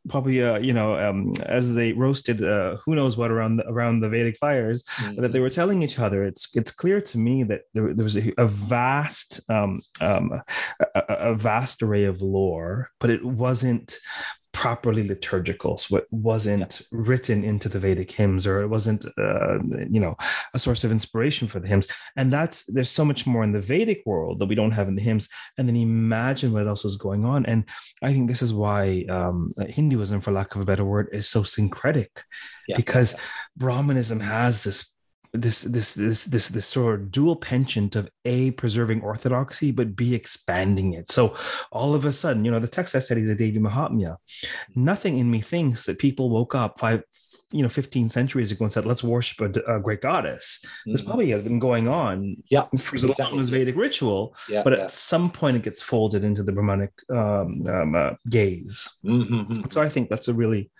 probably 0.09 0.43
uh, 0.43 0.59
you 0.59 0.73
know 0.73 0.95
um, 0.97 1.33
as 1.45 1.73
they 1.73 1.93
roasted 1.93 2.43
uh, 2.43 2.77
who 2.77 2.95
knows 2.95 3.17
what 3.17 3.31
around 3.31 3.57
the, 3.57 3.67
around 3.67 4.01
the 4.01 4.09
Vedic 4.09 4.37
fires 4.37 4.83
mm-hmm. 4.83 5.21
that 5.21 5.31
they 5.31 5.39
were 5.39 5.49
telling 5.49 5.81
each 5.81 5.99
other. 5.99 6.23
It's 6.23 6.55
it's 6.55 6.71
clear 6.71 7.01
to 7.01 7.17
me 7.17 7.43
that 7.43 7.61
there, 7.73 7.93
there 7.93 8.03
was 8.03 8.17
a, 8.17 8.33
a 8.37 8.45
vast 8.45 9.41
um, 9.49 9.79
um, 10.01 10.41
a, 10.95 11.03
a 11.07 11.35
vast 11.35 11.81
array 11.81 12.03
of 12.05 12.21
lore, 12.21 12.89
but 12.99 13.09
it 13.09 13.23
wasn't 13.23 13.97
properly 14.53 15.05
liturgical 15.05 15.79
so 15.79 15.97
it 15.97 16.07
wasn't 16.11 16.79
yeah. 16.79 16.87
written 16.91 17.43
into 17.43 17.67
the 17.67 17.79
vedic 17.79 18.11
hymns 18.11 18.45
or 18.45 18.61
it 18.61 18.67
wasn't 18.67 19.03
uh, 19.17 19.57
you 19.89 19.99
know 19.99 20.15
a 20.53 20.59
source 20.59 20.83
of 20.83 20.91
inspiration 20.91 21.47
for 21.47 21.59
the 21.59 21.67
hymns 21.67 21.87
and 22.15 22.31
that's 22.31 22.63
there's 22.65 22.89
so 22.89 23.03
much 23.03 23.25
more 23.25 23.43
in 23.43 23.51
the 23.51 23.59
vedic 23.59 24.03
world 24.05 24.37
that 24.37 24.45
we 24.45 24.55
don't 24.55 24.71
have 24.71 24.87
in 24.87 24.95
the 24.95 25.01
hymns 25.01 25.27
and 25.57 25.67
then 25.67 25.75
imagine 25.75 26.53
what 26.53 26.67
else 26.67 26.83
was 26.83 26.97
going 26.97 27.25
on 27.25 27.45
and 27.47 27.65
i 28.03 28.13
think 28.13 28.29
this 28.29 28.43
is 28.43 28.53
why 28.53 29.03
um, 29.09 29.53
hinduism 29.67 30.21
for 30.21 30.31
lack 30.31 30.53
of 30.55 30.61
a 30.61 30.65
better 30.65 30.85
word 30.85 31.09
is 31.11 31.27
so 31.27 31.41
syncretic 31.41 32.23
yeah. 32.67 32.77
because 32.77 33.15
brahmanism 33.57 34.19
has 34.19 34.63
this 34.63 34.95
this 35.33 35.63
this 35.63 35.95
this 35.95 36.25
this 36.25 36.47
this 36.47 36.65
sort 36.65 36.99
of 36.99 37.11
dual 37.11 37.35
penchant 37.35 37.95
of 37.95 38.07
a 38.25 38.51
preserving 38.51 39.01
orthodoxy 39.01 39.71
but 39.71 39.95
b 39.95 40.13
expanding 40.13 40.93
it 40.93 41.11
so 41.11 41.35
all 41.71 41.95
of 41.95 42.05
a 42.05 42.13
sudden 42.13 42.45
you 42.45 42.51
know 42.51 42.59
the 42.59 42.67
text 42.67 42.95
i 42.95 42.99
studied 42.99 43.23
is 43.23 43.29
a 43.29 43.35
devi 43.35 43.59
mahatmya 43.59 44.15
nothing 44.75 45.17
in 45.17 45.31
me 45.31 45.41
thinks 45.41 45.85
that 45.85 45.97
people 45.97 46.29
woke 46.29 46.53
up 46.53 46.79
five 46.79 47.03
you 47.51 47.61
know 47.61 47.69
15 47.69 48.09
centuries 48.09 48.51
ago 48.51 48.65
and 48.65 48.71
said 48.71 48.85
let's 48.85 49.03
worship 49.03 49.55
a, 49.55 49.75
a 49.75 49.79
great 49.79 50.01
goddess 50.01 50.59
mm-hmm. 50.63 50.91
this 50.91 51.01
probably 51.01 51.29
has 51.29 51.41
been 51.41 51.59
going 51.59 51.87
on 51.87 52.35
yeah 52.49 52.65
for 52.79 52.95
as 52.95 53.19
long 53.19 53.39
as 53.39 53.49
vedic 53.49 53.75
ritual 53.75 54.35
yeah, 54.49 54.63
but 54.63 54.73
yeah. 54.73 54.83
at 54.83 54.91
some 54.91 55.29
point 55.29 55.57
it 55.57 55.63
gets 55.63 55.81
folded 55.81 56.23
into 56.23 56.43
the 56.43 56.51
brahmanic 56.51 56.91
um, 57.11 57.63
um, 57.67 57.95
uh, 57.95 58.11
gaze 58.29 58.99
mm-hmm. 59.05 59.63
so 59.69 59.81
i 59.81 59.89
think 59.89 60.09
that's 60.09 60.27
a 60.27 60.33
really 60.33 60.71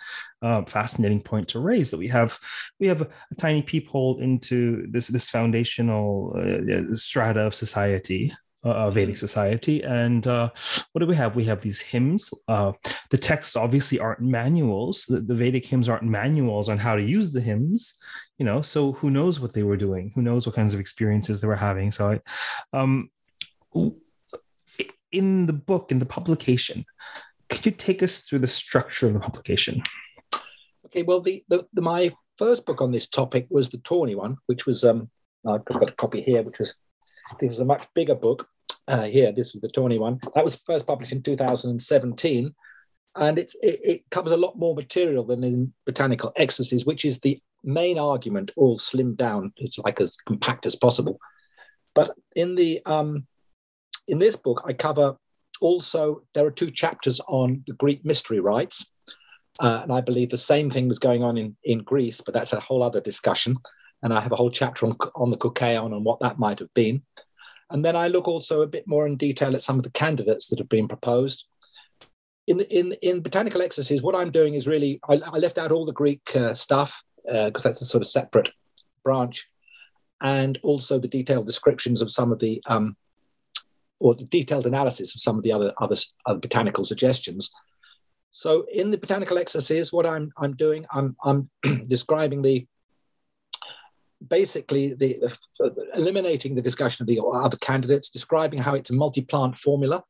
uh, 0.44 0.64
fascinating 0.66 1.22
point 1.22 1.48
to 1.48 1.60
raise 1.60 1.90
that 1.90 1.98
we 1.98 2.08
have 2.08 2.38
we 2.80 2.88
have 2.88 3.02
a, 3.02 3.08
a 3.32 3.36
tiny 3.36 3.62
peephole 3.62 4.20
into 4.20 4.86
this 4.92 5.08
this 5.08 5.30
foundational 5.30 6.36
uh, 6.38 6.94
strata 6.96 7.42
of 7.42 7.56
society 7.56 8.32
uh, 8.64 8.90
Vedic 8.90 9.18
society. 9.18 9.84
And 9.84 10.26
uh, 10.26 10.50
what 10.92 11.00
do 11.00 11.08
we 11.08 11.16
have? 11.16 11.36
We 11.36 11.44
have 11.46 11.62
these 11.62 11.82
hymns. 11.82 12.30
Uh, 12.48 12.74
the 13.10 13.18
texts 13.18 13.56
obviously 13.56 14.00
aren't 14.00 14.22
manuals. 14.22 15.06
The, 15.08 15.20
the, 15.20 15.36
Vedic 15.36 15.66
hymns 15.66 15.90
aren't 15.90 16.04
manuals 16.04 16.70
on 16.70 16.78
how 16.78 16.96
to 16.96 17.04
use 17.04 17.32
the 17.32 17.42
hymns. 17.42 18.00
You 18.38 18.46
know, 18.46 18.62
so 18.62 18.94
who 18.94 19.10
knows 19.10 19.40
what 19.40 19.54
they 19.54 19.64
were 19.64 19.78
doing? 19.78 20.12
Who 20.16 20.22
knows 20.22 20.46
what 20.46 20.56
kinds 20.56 20.74
of 20.74 20.80
experiences 20.80 21.42
they 21.42 21.48
were 21.48 21.56
having? 21.56 21.92
So, 21.92 22.20
I, 22.74 22.78
um, 22.78 23.10
in 25.12 25.46
the 25.46 25.54
book, 25.54 25.92
in 25.92 26.00
the 26.00 26.06
publication, 26.06 26.86
could 27.50 27.66
you 27.66 27.72
take 27.72 28.02
us 28.02 28.22
through 28.22 28.40
the 28.40 28.48
structure 28.48 29.08
of 29.08 29.14
the 29.14 29.20
publication? 29.20 29.84
Okay. 30.94 31.02
Well, 31.02 31.22
the, 31.22 31.42
the, 31.50 31.66
the 31.74 31.82
my 31.82 32.12
first 32.38 32.68
book 32.68 32.80
on 32.80 32.92
this 32.92 33.08
topic 33.08 33.48
was 33.50 33.70
the 33.70 33.80
Tawny 33.80 34.14
one, 34.14 34.38
which 34.46 34.68
was 34.68 34.84
um, 34.84 35.10
I've 35.48 35.66
got 35.66 35.90
a 35.90 35.92
copy 35.94 36.22
here, 36.22 36.44
which 36.44 36.60
was 36.60 36.76
this 37.40 37.52
is 37.52 37.60
a 37.60 37.66
much 37.66 37.88
bigger 37.96 38.14
book. 38.14 38.48
Uh, 38.88 39.06
here, 39.06 39.32
this 39.32 39.56
is 39.56 39.62
the 39.62 39.70
Tawny 39.70 39.98
one. 39.98 40.20
That 40.36 40.44
was 40.44 40.56
first 40.56 40.86
published 40.86 41.12
in 41.12 41.24
2017. 41.24 42.54
And 43.16 43.40
it, 43.40 43.54
it 43.62 44.04
covers 44.12 44.34
a 44.34 44.38
lot 44.38 44.58
more 44.58 44.76
material 44.76 45.24
than 45.24 45.44
in 45.44 45.74
Botanical 45.86 46.32
Ecstasies, 46.36 46.86
which 46.86 47.06
is 47.06 47.20
the 47.20 47.40
main 47.64 47.98
argument, 47.98 48.52
all 48.56 48.78
slimmed 48.78 49.18
down. 49.18 49.54
It's 49.58 49.80
like 49.80 50.00
as 50.00 50.18
compact 50.28 50.68
as 50.68 50.76
possible. 50.76 51.20
But 51.96 52.12
in 52.36 52.54
the 52.54 52.82
um, 52.86 53.26
in 54.08 54.20
this 54.20 54.36
book, 54.36 54.62
I 54.66 54.74
cover 54.74 55.18
also 55.60 56.22
there 56.36 56.46
are 56.46 56.52
two 56.52 56.70
chapters 56.70 57.20
on 57.28 57.64
the 57.66 57.74
Greek 57.74 58.06
mystery 58.06 58.40
rites, 58.40 58.92
uh, 59.60 59.80
and 59.84 59.92
I 59.92 60.02
believe 60.02 60.30
the 60.30 60.38
same 60.38 60.70
thing 60.70 60.88
was 60.88 61.00
going 61.00 61.24
on 61.24 61.38
in 61.38 61.56
in 61.64 61.80
Greece, 61.80 62.22
but 62.22 62.34
that's 62.34 62.54
a 62.54 62.60
whole 62.60 62.84
other 62.84 63.02
discussion 63.02 63.58
and 64.04 64.14
I 64.14 64.20
have 64.20 64.34
a 64.34 64.36
whole 64.36 64.52
chapter 64.52 64.86
on, 64.86 64.98
on 65.16 65.32
the 65.32 65.38
Kykeon 65.38 65.96
and 65.96 66.04
what 66.04 66.20
that 66.20 66.38
might 66.38 66.60
have 66.60 66.74
been. 66.74 67.02
And 67.70 67.84
then 67.84 67.96
I 67.96 68.10
look 68.10 68.28
also 68.28 68.62
a 68.62 68.68
bit 68.68 68.86
more 68.86 69.08
in 69.08 69.16
detail 69.16 69.56
at 69.56 69.64
some 69.64 69.78
of 69.78 69.84
the 69.84 69.92
candidates 69.92 70.50
that 70.50 70.60
have 70.60 70.70
been 70.70 70.90
proposed. 70.90 71.48
In, 72.46 72.58
the, 72.58 72.78
in, 72.78 72.94
in 73.02 73.22
Botanical 73.22 73.62
Ecstasies, 73.62 74.04
what 74.04 74.16
I'm 74.16 74.30
doing 74.30 74.54
is 74.54 74.68
really, 74.68 75.00
I, 75.08 75.14
I 75.14 75.38
left 75.38 75.58
out 75.58 75.72
all 75.72 75.86
the 75.86 75.94
Greek 75.94 76.22
uh, 76.36 76.54
stuff 76.54 77.02
because 77.26 77.66
uh, 77.66 77.70
that's 77.70 77.82
a 77.82 77.86
sort 77.86 78.04
of 78.04 78.08
separate 78.08 78.50
branch, 79.04 79.50
and 80.22 80.60
also 80.62 81.00
the 81.00 81.08
detailed 81.08 81.46
descriptions 81.46 82.02
of 82.02 82.12
some 82.12 82.34
of 82.34 82.40
the, 82.40 82.62
um, 82.68 82.98
or 84.00 84.14
the 84.14 84.26
detailed 84.26 84.68
analysis 84.68 85.16
of 85.16 85.22
some 85.22 85.38
of 85.38 85.44
the 85.44 85.54
other, 85.54 85.74
other, 85.80 85.96
other 86.26 86.40
botanical 86.40 86.84
suggestions. 86.84 87.50
So 88.34 88.66
in 88.74 88.90
the 88.90 88.98
Botanical 88.98 89.38
Ecstasies, 89.38 89.94
what 89.94 90.08
I'm, 90.08 90.32
I'm 90.38 90.56
doing, 90.56 90.86
I'm, 90.92 91.16
I'm 91.24 91.50
describing 91.88 92.42
the 92.42 92.68
basically 94.28 94.94
the, 94.96 95.16
uh, 95.64 95.70
eliminating 95.94 96.56
the 96.56 96.62
discussion 96.62 97.04
of 97.04 97.08
the 97.08 97.22
other 97.22 97.58
candidates, 97.58 98.10
describing 98.10 98.60
how 98.60 98.74
it's 98.74 98.90
a 98.90 98.94
multi-plant 98.94 99.58
formula. 99.58 100.04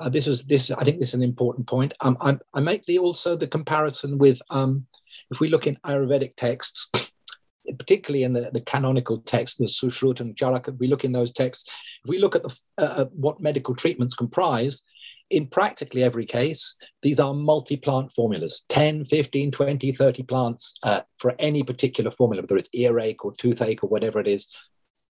Uh, 0.00 0.08
this 0.08 0.26
was 0.26 0.44
this. 0.44 0.70
I 0.70 0.82
think 0.82 0.98
this 0.98 1.10
is 1.10 1.14
an 1.14 1.22
important 1.22 1.68
point. 1.68 1.94
Um, 2.00 2.16
I, 2.20 2.36
I, 2.54 2.60
make 2.60 2.84
the 2.86 2.98
also 2.98 3.36
the 3.36 3.46
comparison 3.46 4.16
with 4.18 4.40
um, 4.48 4.86
if 5.30 5.40
we 5.40 5.48
look 5.48 5.66
in 5.66 5.76
Ayurvedic 5.84 6.36
texts, 6.36 6.90
particularly 7.78 8.24
in 8.24 8.32
the, 8.32 8.50
the 8.50 8.62
canonical 8.62 9.18
text, 9.18 9.58
the 9.58 9.66
Sushruta 9.66 10.20
and 10.20 10.34
Charaka, 10.34 10.76
we 10.78 10.86
look 10.86 11.04
in 11.04 11.12
those 11.12 11.32
texts. 11.32 11.68
If 12.02 12.08
we 12.08 12.18
look 12.18 12.34
at 12.34 12.42
the 12.42 12.60
uh, 12.78 13.04
what 13.12 13.40
medical 13.40 13.74
treatments 13.74 14.14
comprise, 14.14 14.82
in 15.30 15.46
practically 15.46 16.02
every 16.02 16.26
case, 16.26 16.76
these 17.02 17.20
are 17.20 17.32
multi 17.32 17.76
plant 17.76 18.12
formulas 18.12 18.64
10, 18.68 19.04
15, 19.04 19.50
20, 19.50 19.92
30 19.92 20.22
plants 20.24 20.74
uh, 20.82 21.00
for 21.18 21.34
any 21.38 21.62
particular 21.62 22.10
formula, 22.10 22.42
whether 22.42 22.56
it's 22.56 22.68
earache 22.72 23.24
or 23.24 23.34
toothache 23.36 23.82
or 23.82 23.88
whatever 23.88 24.20
it 24.20 24.26
is. 24.26 24.48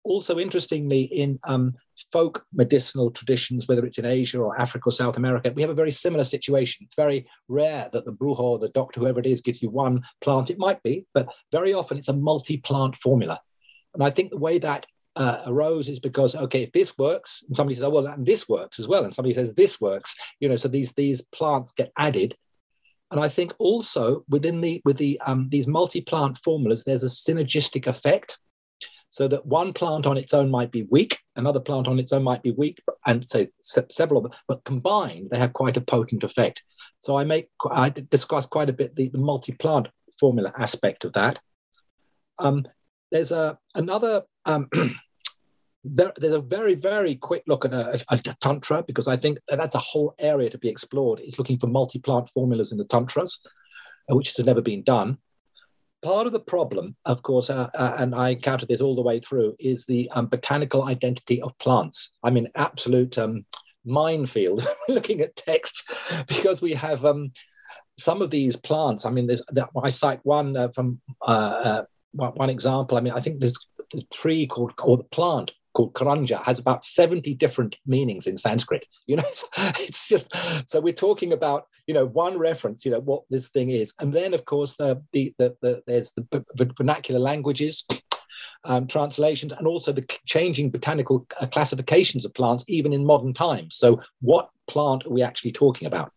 Also, 0.05 0.39
interestingly, 0.39 1.03
in 1.03 1.37
um, 1.49 1.75
folk 2.13 2.47
medicinal 2.53 3.11
traditions, 3.11 3.67
whether 3.67 3.85
it's 3.85 3.99
in 3.99 4.07
Asia 4.07 4.39
or 4.39 4.59
Africa 4.61 4.89
or 4.89 4.93
South 4.93 5.17
America, 5.17 5.53
we 5.55 5.63
have 5.63 5.71
a 5.71 5.75
very 5.75 5.91
similar 5.91 6.23
situation. 6.23 6.85
It's 6.85 6.95
very 6.95 7.27
rare 7.49 7.89
that 7.93 8.05
the 8.05 8.13
brujo 8.13 8.39
or 8.39 8.59
the 8.59 8.69
doctor, 8.69 9.01
whoever 9.01 9.19
it 9.19 9.27
is, 9.27 9.41
gives 9.41 9.61
you 9.61 9.69
one 9.69 10.03
plant. 10.21 10.49
It 10.49 10.59
might 10.59 10.81
be, 10.85 11.07
but 11.13 11.29
very 11.51 11.75
often 11.75 11.99
it's 11.99 12.09
a 12.09 12.13
multi 12.13 12.57
plant 12.59 12.97
formula. 12.97 13.41
And 13.95 14.05
I 14.05 14.11
think 14.11 14.31
the 14.31 14.39
way 14.39 14.59
that 14.59 14.87
uh, 15.17 15.39
arose 15.47 15.89
is 15.89 15.99
because 15.99 16.37
okay, 16.37 16.63
if 16.63 16.73
this 16.73 16.97
works, 16.99 17.43
and 17.47 17.57
somebody 17.57 17.75
says, 17.75 17.85
oh 17.85 17.91
well, 17.91 18.07
and 18.07 18.27
this 18.27 18.49
works 18.49 18.79
as 18.79 18.87
well, 18.87 19.05
and 19.05 19.15
somebody 19.15 19.35
says 19.35 19.55
this 19.55 19.81
works, 19.81 20.15
you 20.41 20.49
know, 20.49 20.57
so 20.57 20.69
these 20.69 20.93
these 20.93 21.23
plants 21.23 21.73
get 21.73 21.91
added, 21.97 22.37
and 23.11 23.21
I 23.21 23.29
think 23.29 23.55
also 23.59 24.25
within 24.29 24.61
the 24.61 24.83
with 24.85 24.99
the 24.99 25.21
um, 25.27 25.49
these 25.51 25.67
multi-plant 25.67 26.39
formulas, 26.45 26.85
there's 26.85 27.03
a 27.03 27.07
synergistic 27.07 27.87
effect, 27.87 28.39
so 29.09 29.27
that 29.29 29.47
one 29.47 29.73
plant 29.73 30.07
on 30.07 30.19
its 30.19 30.35
own 30.35 30.51
might 30.51 30.71
be 30.71 30.87
weak, 30.91 31.19
another 31.35 31.61
plant 31.61 31.89
on 31.89 31.99
its 31.99 32.13
own 32.13 32.23
might 32.23 32.43
be 32.43 32.51
weak, 32.51 32.83
and 33.07 33.27
say 33.27 33.49
several 33.61 34.19
of 34.19 34.25
them, 34.25 34.39
but 34.47 34.65
combined 34.65 35.31
they 35.31 35.39
have 35.39 35.55
quite 35.55 35.79
a 35.79 35.81
potent 35.81 36.25
effect. 36.25 36.63
So 37.01 37.17
I 37.17 37.25
make 37.25 37.49
I 37.71 37.89
discuss 37.89 38.45
quite 38.45 38.69
a 38.69 38.75
bit 38.75 38.95
the, 38.95 39.09
the 39.09 39.19
multi-plant 39.19 39.89
formula 40.21 40.53
aspect 40.59 41.05
of 41.05 41.15
that. 41.15 41.39
Um, 42.39 42.67
there's 43.11 43.33
a 43.33 43.59
another 43.75 44.25
um, 44.45 44.69
there's 45.95 46.33
a 46.33 46.41
very 46.41 46.75
very 46.75 47.15
quick 47.15 47.43
look 47.47 47.65
at 47.65 47.73
a, 47.73 47.95
a, 48.11 48.15
a, 48.15 48.37
tantra 48.41 48.83
because 48.83 49.09
I 49.09 49.17
think 49.17 49.39
that's 49.49 49.75
a 49.75 49.81
whole 49.81 50.15
area 50.19 50.51
to 50.51 50.59
be 50.59 50.69
explored. 50.69 51.21
It's 51.21 51.39
looking 51.39 51.59
for 51.59 51.67
multi-plant 51.67 52.29
formulas 52.31 52.73
in 52.73 52.79
the 52.79 52.85
tantras, 52.85 53.41
uh, 54.11 54.17
which 54.17 54.35
has 54.35 54.45
never 54.45 54.61
been 54.61 54.83
done. 54.83 55.19
Part 56.03 56.27
of 56.27 56.33
the 56.33 56.41
problem, 56.41 56.97
of 57.05 57.23
course, 57.23 57.51
uh, 57.51 57.69
uh, 57.75 57.97
and 57.99 58.15
I 58.15 58.31
encountered 58.31 58.69
this 58.69 58.81
all 58.81 58.95
the 58.95 59.03
way 59.03 59.19
through, 59.19 59.57
is 59.59 59.87
the 59.87 60.11
um, 60.15 60.27
botanical 60.27 60.85
identity 60.85 61.41
of 61.43 61.57
plants. 61.59 62.13
I 62.23 62.31
mean, 62.31 62.49
absolute 62.55 63.19
um, 63.19 63.45
minefield 63.85 64.67
looking 64.89 65.21
at 65.21 65.37
texts 65.37 65.85
because 66.29 66.61
we 66.61 66.75
have 66.75 67.05
um, 67.05 67.33
some 67.99 68.23
of 68.23 68.31
these 68.31 68.57
plants. 68.57 69.05
I 69.07 69.11
mean, 69.11 69.29
I 69.83 69.91
cite 69.91 70.21
one 70.25 70.57
uh, 70.57 70.69
from 70.69 71.01
uh, 71.23 71.85
uh, 72.15 72.31
one 72.31 72.51
example. 72.51 72.99
I 72.99 73.01
mean, 73.01 73.15
I 73.15 73.21
think 73.21 73.41
there's 73.41 73.67
a 73.95 74.03
tree 74.13 74.47
called, 74.47 74.73
or 74.83 74.97
the 74.97 75.05
plant 75.05 75.53
called 75.77 75.93
Karanja 75.93 76.43
has 76.45 76.59
about 76.59 76.87
70 76.87 77.35
different 77.35 77.77
meanings 77.87 78.27
in 78.27 78.39
Sanskrit. 78.39 78.87
You 79.07 79.17
know, 79.17 79.25
it's, 79.27 79.47
it's, 79.79 80.09
just, 80.09 80.35
so 80.67 80.81
we're 80.81 80.95
talking 80.95 81.35
about, 81.35 81.67
you 81.87 81.93
know, 81.93 82.07
one 82.07 82.39
reference, 82.39 82.87
you 82.87 82.91
know, 82.91 83.01
what 83.01 83.25
this 83.29 83.51
thing 83.51 83.69
is. 83.69 83.93
And 84.01 84.11
then, 84.11 84.33
of 84.33 84.47
course, 84.47 84.81
uh, 84.81 84.95
the, 85.13 85.35
the, 85.39 85.55
the, 85.61 85.83
there's 85.87 86.13
the 86.15 86.75
vernacular 86.79 87.21
languages, 87.21 87.87
um, 88.65 88.87
translations, 88.87 89.53
and 89.53 89.67
also 89.67 89.93
the 89.93 90.07
changing 90.25 90.71
botanical 90.71 91.27
uh, 91.43 91.47
classifications 91.47 92.25
of 92.25 92.33
plants, 92.33 92.65
even 92.69 92.95
in 92.95 93.05
modern 93.05 93.35
times. 93.35 93.77
So 93.77 94.01
what 94.23 94.49
plant 94.67 95.05
are 95.05 95.11
we 95.11 95.23
actually 95.23 95.53
talking 95.53 95.87
about? 95.87 96.11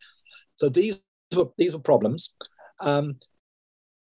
So 0.55 0.69
these 0.69 0.99
were, 1.35 1.49
these 1.57 1.73
were 1.73 1.81
problems. 1.81 2.33
Um, 2.79 3.17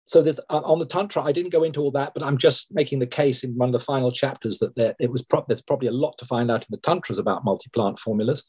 so 0.03 0.21
there's 0.21 0.39
uh, 0.49 0.61
on 0.63 0.79
the 0.79 0.85
tantra 0.85 1.23
i 1.23 1.31
didn't 1.31 1.51
go 1.51 1.63
into 1.63 1.81
all 1.81 1.91
that 1.91 2.13
but 2.13 2.23
i'm 2.23 2.37
just 2.37 2.73
making 2.73 2.99
the 2.99 3.07
case 3.07 3.43
in 3.43 3.55
one 3.55 3.69
of 3.69 3.73
the 3.73 3.79
final 3.79 4.11
chapters 4.11 4.59
that 4.59 4.75
there 4.75 4.93
it 4.99 5.11
was 5.11 5.23
pro- 5.23 5.45
there's 5.47 5.61
probably 5.61 5.87
a 5.87 5.91
lot 5.91 6.17
to 6.17 6.25
find 6.25 6.51
out 6.51 6.61
in 6.61 6.67
the 6.69 6.77
tantras 6.77 7.19
about 7.19 7.43
multi-plant 7.43 7.99
formulas. 7.99 8.45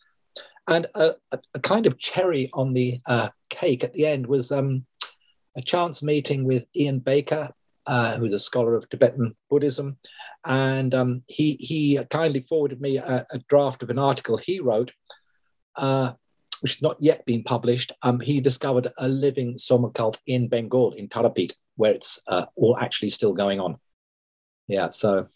And 0.66 0.86
a, 0.94 1.14
a, 1.32 1.38
a 1.54 1.60
kind 1.60 1.86
of 1.86 1.98
cherry 1.98 2.48
on 2.54 2.72
the 2.72 3.00
uh, 3.06 3.28
cake 3.50 3.84
at 3.84 3.92
the 3.92 4.06
end 4.06 4.26
was 4.26 4.50
um, 4.50 4.86
a 5.56 5.62
chance 5.62 6.02
meeting 6.02 6.44
with 6.44 6.64
ian 6.74 7.00
baker 7.00 7.50
uh, 7.86 8.16
who's 8.16 8.32
a 8.32 8.38
scholar 8.38 8.74
of 8.74 8.88
tibetan 8.88 9.36
buddhism. 9.50 9.98
And 10.46 10.94
um, 10.94 11.22
he 11.28 11.54
he 11.54 12.00
kindly 12.10 12.40
forwarded 12.48 12.80
me 12.80 12.96
a, 12.96 13.26
a, 13.30 13.38
draft 13.48 13.82
of 13.82 13.90
an 13.90 13.98
article 13.98 14.38
he 14.38 14.60
wrote 14.60 14.92
uh, 15.76 16.12
which 16.64 16.76
has 16.76 16.82
not 16.82 16.96
yet 16.98 17.26
been 17.26 17.42
published, 17.44 17.92
um, 18.00 18.18
he 18.18 18.40
discovered 18.40 18.88
a 18.96 19.06
living 19.06 19.58
Soma 19.58 19.90
cult 19.90 20.18
in 20.26 20.48
Bengal, 20.48 20.92
in 20.92 21.08
Tarapith, 21.08 21.52
where 21.76 21.92
it's 21.92 22.18
uh, 22.26 22.46
all 22.56 22.78
actually 22.80 23.10
still 23.10 23.34
going 23.34 23.60
on. 23.60 23.76
Yeah, 24.66 24.88
so 24.88 25.28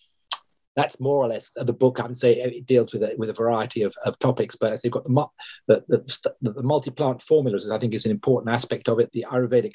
that's 0.75 0.99
more 0.99 1.23
or 1.23 1.29
less 1.29 1.51
the 1.55 1.75
book. 1.75 2.01
I 2.01 2.07
would 2.07 2.17
say 2.17 2.37
it 2.37 2.65
deals 2.65 2.95
with 2.95 3.03
a, 3.03 3.15
with 3.19 3.29
a 3.29 3.35
variety 3.35 3.83
of, 3.83 3.93
of 4.07 4.19
topics, 4.19 4.57
but 4.57 4.73
as 4.73 4.81
they've 4.81 4.91
got 4.91 5.05
the, 5.05 5.85
the, 5.87 6.33
the, 6.41 6.53
the 6.53 6.63
multi-plant 6.63 7.21
formulas, 7.21 7.69
I 7.69 7.79
think 7.79 7.93
is 7.93 8.07
an 8.07 8.11
important 8.11 8.55
aspect 8.55 8.89
of 8.89 8.99
it, 8.99 9.13
the 9.13 9.27
Ayurvedic 9.31 9.75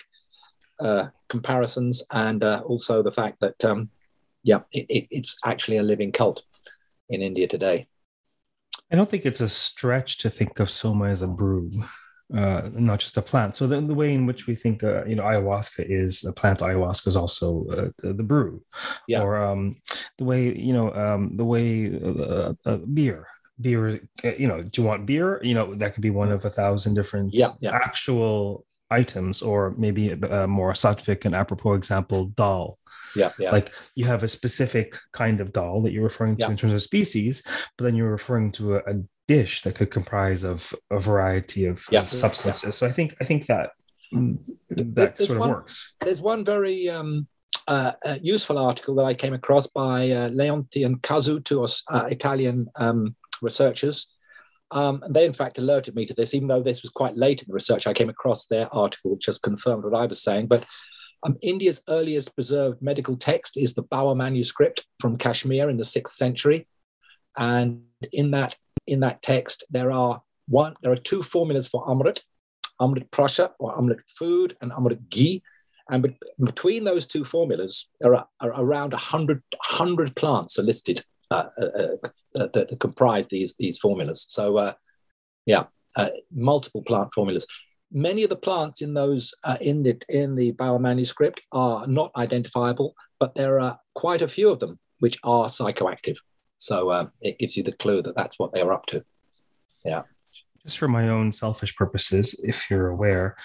uh, 0.79 1.09
comparisons, 1.29 2.03
and 2.11 2.43
uh, 2.43 2.63
also 2.65 3.03
the 3.03 3.11
fact 3.11 3.41
that, 3.41 3.63
um, 3.63 3.91
yeah, 4.41 4.61
it, 4.71 4.87
it, 4.89 5.07
it's 5.11 5.37
actually 5.45 5.77
a 5.77 5.83
living 5.83 6.11
cult 6.11 6.41
in 7.09 7.21
India 7.21 7.47
today. 7.47 7.85
I 8.93 8.95
don't 8.95 9.09
think 9.09 9.25
it's 9.25 9.41
a 9.41 9.49
stretch 9.49 10.19
to 10.19 10.29
think 10.29 10.59
of 10.59 10.69
soma 10.69 11.05
as 11.05 11.23
a 11.23 11.27
brew, 11.27 11.71
uh, 12.31 12.69
not 12.73 12.99
just 12.99 13.17
a 13.17 13.23
plant. 13.23 13.55
So 13.55 13.65
the, 13.65 13.81
the 13.81 13.95
way 13.95 14.13
in 14.13 14.27
which 14.27 14.45
we 14.45 14.53
think, 14.53 14.83
uh, 14.83 15.03
you 15.05 15.15
know, 15.15 15.23
ayahuasca 15.23 15.83
is 15.89 16.23
a 16.23 16.31
plant. 16.31 16.59
Ayahuasca 16.59 17.07
is 17.07 17.17
also 17.17 17.65
uh, 17.71 17.89
the, 17.97 18.13
the, 18.13 18.21
brew, 18.21 18.61
yeah. 19.07 19.21
or 19.21 19.43
um, 19.43 19.77
the 20.19 20.23
way 20.23 20.55
you 20.55 20.73
know 20.73 20.93
um, 20.93 21.35
the 21.35 21.43
way 21.43 21.99
uh, 21.99 22.53
uh, 22.67 22.77
beer. 22.93 23.25
Beer, 23.59 23.99
uh, 24.23 24.35
you 24.37 24.47
know, 24.47 24.61
do 24.61 24.81
you 24.81 24.87
want 24.87 25.07
beer? 25.07 25.39
You 25.43 25.55
know, 25.55 25.73
that 25.73 25.95
could 25.95 26.03
be 26.03 26.11
one 26.11 26.31
of 26.31 26.45
a 26.45 26.51
thousand 26.51 26.93
different 26.93 27.33
yeah, 27.33 27.53
yeah. 27.61 27.73
actual 27.73 28.63
items, 28.91 29.41
or 29.41 29.73
maybe 29.75 30.11
a, 30.11 30.43
a 30.43 30.47
more 30.47 30.73
sattvic 30.73 31.25
and 31.25 31.33
apropos 31.33 31.73
example, 31.73 32.25
dal 32.25 32.77
yeah, 33.15 33.31
yeah. 33.39 33.51
Like 33.51 33.71
you 33.95 34.05
have 34.05 34.23
a 34.23 34.27
specific 34.27 34.97
kind 35.11 35.41
of 35.41 35.53
dal 35.53 35.81
that 35.81 35.91
you're 35.91 36.03
referring 36.03 36.37
to 36.37 36.45
yeah. 36.45 36.51
in 36.51 36.57
terms 36.57 36.73
of 36.73 36.81
species, 36.81 37.43
but 37.77 37.85
then 37.85 37.95
you're 37.95 38.11
referring 38.11 38.51
to 38.53 38.75
a, 38.75 38.77
a 38.79 39.03
dish 39.27 39.61
that 39.61 39.75
could 39.75 39.91
comprise 39.91 40.43
of 40.43 40.73
a 40.91 40.99
variety 40.99 41.65
of, 41.65 41.83
yeah. 41.89 42.01
of 42.01 42.11
substances. 42.11 42.63
Yeah. 42.63 42.71
So 42.71 42.87
I 42.87 42.91
think 42.91 43.15
I 43.21 43.23
think 43.23 43.45
that 43.47 43.71
mm, 44.13 44.37
that 44.69 45.17
there's 45.17 45.27
sort 45.27 45.37
of 45.37 45.41
one, 45.41 45.49
works. 45.49 45.95
There's 46.01 46.21
one 46.21 46.43
very 46.43 46.89
um, 46.89 47.27
uh, 47.67 47.91
uh, 48.05 48.17
useful 48.21 48.57
article 48.57 48.95
that 48.95 49.05
I 49.05 49.13
came 49.13 49.33
across 49.33 49.67
by 49.67 50.11
uh, 50.11 50.29
Leonti 50.29 50.85
and 50.85 51.01
Casu, 51.01 51.43
two 51.43 51.63
uh, 51.63 52.05
Italian 52.09 52.67
um, 52.77 53.15
researchers. 53.41 54.09
Um, 54.71 55.03
and 55.03 55.13
they, 55.13 55.25
in 55.25 55.33
fact, 55.33 55.59
alerted 55.59 55.95
me 55.95 56.05
to 56.07 56.15
this, 56.15 56.33
even 56.33 56.47
though 56.47 56.63
this 56.63 56.81
was 56.81 56.89
quite 56.89 57.15
late 57.15 57.41
in 57.41 57.45
the 57.47 57.53
research. 57.53 57.85
I 57.85 57.93
came 57.93 58.09
across 58.09 58.47
their 58.47 58.73
article, 58.73 59.11
which 59.11 59.25
just 59.25 59.43
confirmed 59.43 59.83
what 59.83 59.93
I 59.93 60.07
was 60.07 60.23
saying. 60.23 60.47
But 60.47 60.65
um, 61.23 61.37
India's 61.41 61.81
earliest 61.87 62.35
preserved 62.35 62.81
medical 62.81 63.15
text 63.15 63.57
is 63.57 63.73
the 63.73 63.83
Bower 63.83 64.15
manuscript 64.15 64.85
from 64.99 65.17
Kashmir 65.17 65.69
in 65.69 65.77
the 65.77 65.85
sixth 65.85 66.15
century, 66.15 66.67
and 67.37 67.81
in 68.11 68.31
that 68.31 68.55
in 68.85 68.99
that 68.99 69.21
text 69.21 69.63
there 69.69 69.91
are 69.91 70.21
one 70.47 70.75
there 70.81 70.91
are 70.91 70.97
two 70.97 71.23
formulas 71.23 71.67
for 71.67 71.85
amrit, 71.85 72.21
amrit 72.81 73.09
prasha 73.09 73.51
or 73.59 73.77
amrit 73.77 74.01
food, 74.17 74.55
and 74.61 74.71
amrit 74.71 75.09
ghee, 75.09 75.41
and 75.89 76.03
be- 76.03 76.17
between 76.43 76.83
those 76.83 77.07
two 77.07 77.23
formulas 77.23 77.89
there 78.01 78.15
are, 78.15 78.27
are 78.41 78.51
around 78.61 78.91
100, 78.91 79.41
100 79.69 80.15
plants 80.15 80.59
are 80.59 80.63
listed 80.63 81.03
uh, 81.31 81.45
uh, 81.57 81.87
uh, 82.35 82.47
that 82.53 82.77
comprise 82.79 83.29
these 83.29 83.55
these 83.57 83.77
formulas. 83.77 84.25
So 84.27 84.57
uh, 84.57 84.73
yeah, 85.45 85.63
uh, 85.97 86.09
multiple 86.31 86.83
plant 86.83 87.13
formulas 87.13 87.47
many 87.93 88.23
of 88.23 88.29
the 88.29 88.35
plants 88.35 88.81
in 88.81 88.93
those 88.93 89.33
uh, 89.43 89.57
in 89.61 89.83
the 89.83 90.01
in 90.09 90.35
the 90.35 90.51
Bower 90.51 90.79
manuscript 90.79 91.41
are 91.51 91.87
not 91.87 92.11
identifiable, 92.17 92.95
but 93.19 93.35
there 93.35 93.59
are 93.59 93.77
quite 93.93 94.21
a 94.21 94.27
few 94.27 94.49
of 94.49 94.59
them 94.59 94.79
which 94.99 95.17
are 95.23 95.45
psychoactive. 95.45 96.17
So 96.57 96.89
uh, 96.89 97.07
it 97.21 97.39
gives 97.39 97.55
you 97.55 97.63
the 97.63 97.73
clue 97.73 98.01
that 98.01 98.15
that's 98.15 98.39
what 98.39 98.53
they're 98.53 98.73
up 98.73 98.85
to. 98.87 99.03
Yeah. 99.85 100.03
Just 100.65 100.79
for 100.79 100.87
my 100.87 101.09
own 101.09 101.31
selfish 101.31 101.75
purposes, 101.75 102.39
if 102.43 102.69
you're 102.69 102.87
aware, 102.87 103.35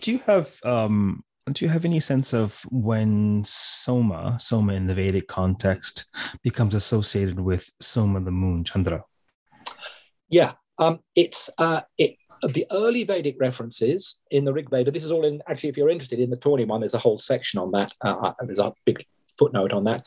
do 0.00 0.12
you 0.12 0.18
have 0.18 0.58
um, 0.64 1.22
do 1.52 1.64
you 1.64 1.70
have 1.70 1.84
any 1.84 2.00
sense 2.00 2.34
of 2.34 2.60
when 2.70 3.42
soma 3.44 4.36
soma 4.40 4.74
in 4.74 4.86
the 4.86 4.94
Vedic 4.94 5.28
context 5.28 6.06
becomes 6.42 6.74
associated 6.74 7.40
with 7.40 7.70
soma 7.80 8.20
the 8.20 8.32
moon 8.32 8.64
Chandra? 8.64 9.04
Yeah, 10.28 10.52
um, 10.78 10.98
it's 11.14 11.48
uh, 11.58 11.82
it 11.96 12.16
the 12.42 12.66
early 12.70 13.04
Vedic 13.04 13.36
references 13.40 14.20
in 14.30 14.44
the 14.44 14.52
Rig 14.52 14.70
Veda, 14.70 14.90
this 14.90 15.04
is 15.04 15.10
all 15.10 15.24
in, 15.24 15.42
actually, 15.48 15.70
if 15.70 15.76
you're 15.76 15.88
interested 15.88 16.20
in 16.20 16.30
the 16.30 16.36
Tawny 16.36 16.64
one, 16.64 16.80
there's 16.80 16.94
a 16.94 16.98
whole 16.98 17.18
section 17.18 17.58
on 17.58 17.72
that. 17.72 17.92
Uh, 18.04 18.16
uh 18.16 18.32
there's 18.42 18.58
a 18.58 18.72
big 18.84 19.04
footnote 19.38 19.72
on 19.72 19.84
that. 19.84 20.04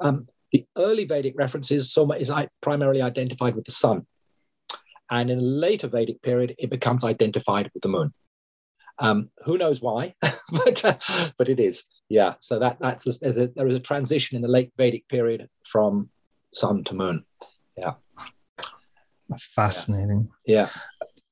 Um, 0.00 0.28
the 0.52 0.64
early 0.76 1.04
Vedic 1.04 1.34
references, 1.36 1.92
Soma 1.92 2.14
is 2.14 2.32
primarily 2.60 3.02
identified 3.02 3.56
with 3.56 3.64
the 3.64 3.72
sun. 3.72 4.06
And 5.10 5.30
in 5.30 5.38
the 5.38 5.44
later 5.44 5.88
Vedic 5.88 6.22
period, 6.22 6.54
it 6.58 6.70
becomes 6.70 7.04
identified 7.04 7.70
with 7.74 7.82
the 7.82 7.88
moon. 7.88 8.12
Um, 9.00 9.30
who 9.44 9.58
knows 9.58 9.82
why, 9.82 10.14
but 10.22 10.84
uh, 10.84 10.94
but 11.36 11.48
it 11.48 11.58
is, 11.58 11.82
yeah. 12.08 12.34
So 12.40 12.60
that 12.60 12.78
that's 12.78 13.06
a, 13.08 13.26
a, 13.26 13.48
there 13.48 13.66
is 13.66 13.74
a 13.74 13.80
transition 13.80 14.36
in 14.36 14.42
the 14.42 14.48
late 14.48 14.72
Vedic 14.78 15.08
period 15.08 15.48
from 15.64 16.10
sun 16.52 16.84
to 16.84 16.94
moon, 16.94 17.24
yeah. 17.76 17.94
Fascinating. 19.38 20.30
Yeah. 20.46 20.68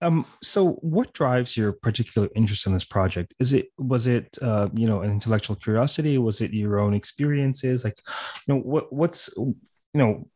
Um, 0.03 0.27
so 0.43 0.73
what 0.81 1.13
drives 1.13 1.57
your 1.57 1.73
particular 1.73 2.29
interest 2.35 2.67
in 2.67 2.73
this 2.73 2.85
project? 2.85 3.35
Is 3.39 3.53
it 3.53 3.69
was 3.79 4.07
it 4.07 4.37
uh, 4.43 4.69
you 4.75 4.87
know 4.87 5.03
an 5.03 5.11
intellectual 5.11 5.57
curiosity? 5.57 6.19
Was 6.19 6.41
it 6.41 6.53
your 6.53 6.81
own 6.81 6.93
experiences? 6.93 7.85
Like, 7.85 7.99
you 8.47 8.55
know, 8.55 8.61
what 8.61 8.93
what's 8.93 9.31
you 9.37 9.55
know 9.95 10.29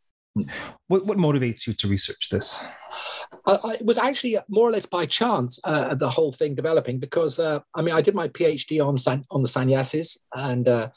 what 0.87 1.07
what 1.07 1.19
motivates 1.19 1.67
you 1.67 1.73
to 1.75 1.89
research 1.89 2.29
this? 2.31 2.65
Uh, 3.47 3.59
it 3.75 3.85
was 3.85 3.99
actually 3.99 4.39
more 4.49 4.69
or 4.69 4.73
less 4.73 4.87
by 4.87 5.07
chance 5.07 5.59
uh, 5.65 5.95
the 5.95 6.09
whole 6.09 6.33
thing 6.33 6.55
developing 6.55 6.99
because 6.99 7.39
uh, 7.39 7.61
I 7.75 7.83
mean 7.83 7.95
I 7.95 8.01
did 8.01 8.15
my 8.15 8.29
PhD 8.29 8.85
on 8.85 8.99
san- 8.99 9.25
on 9.31 9.43
the 9.43 9.49
sannyasis 9.49 10.19
and 10.35 10.69
uh, 10.69 10.89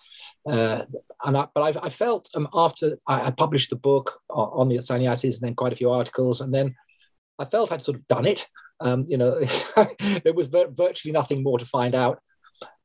uh, 0.49 0.83
and 1.25 1.37
I, 1.37 1.47
but 1.53 1.61
I, 1.61 1.85
I 1.85 1.89
felt 1.89 2.29
um, 2.35 2.47
after 2.53 2.97
I, 3.07 3.27
I, 3.27 3.31
published 3.31 3.69
the 3.69 3.75
book 3.75 4.19
on 4.29 4.69
the 4.69 4.81
sannyasis 4.81 5.35
and 5.35 5.47
then 5.47 5.55
quite 5.55 5.73
a 5.73 5.75
few 5.75 5.91
articles, 5.91 6.41
and 6.41 6.53
then 6.53 6.75
I 7.39 7.45
felt 7.45 7.71
I'd 7.71 7.83
sort 7.83 7.97
of 7.97 8.07
done 8.07 8.25
it. 8.25 8.45
Um, 8.81 9.05
you 9.07 9.17
know, 9.17 9.41
there 10.23 10.33
was 10.33 10.47
virtually 10.47 11.11
nothing 11.11 11.41
more 11.43 11.57
to 11.57 11.65
find 11.65 11.95
out. 11.95 12.21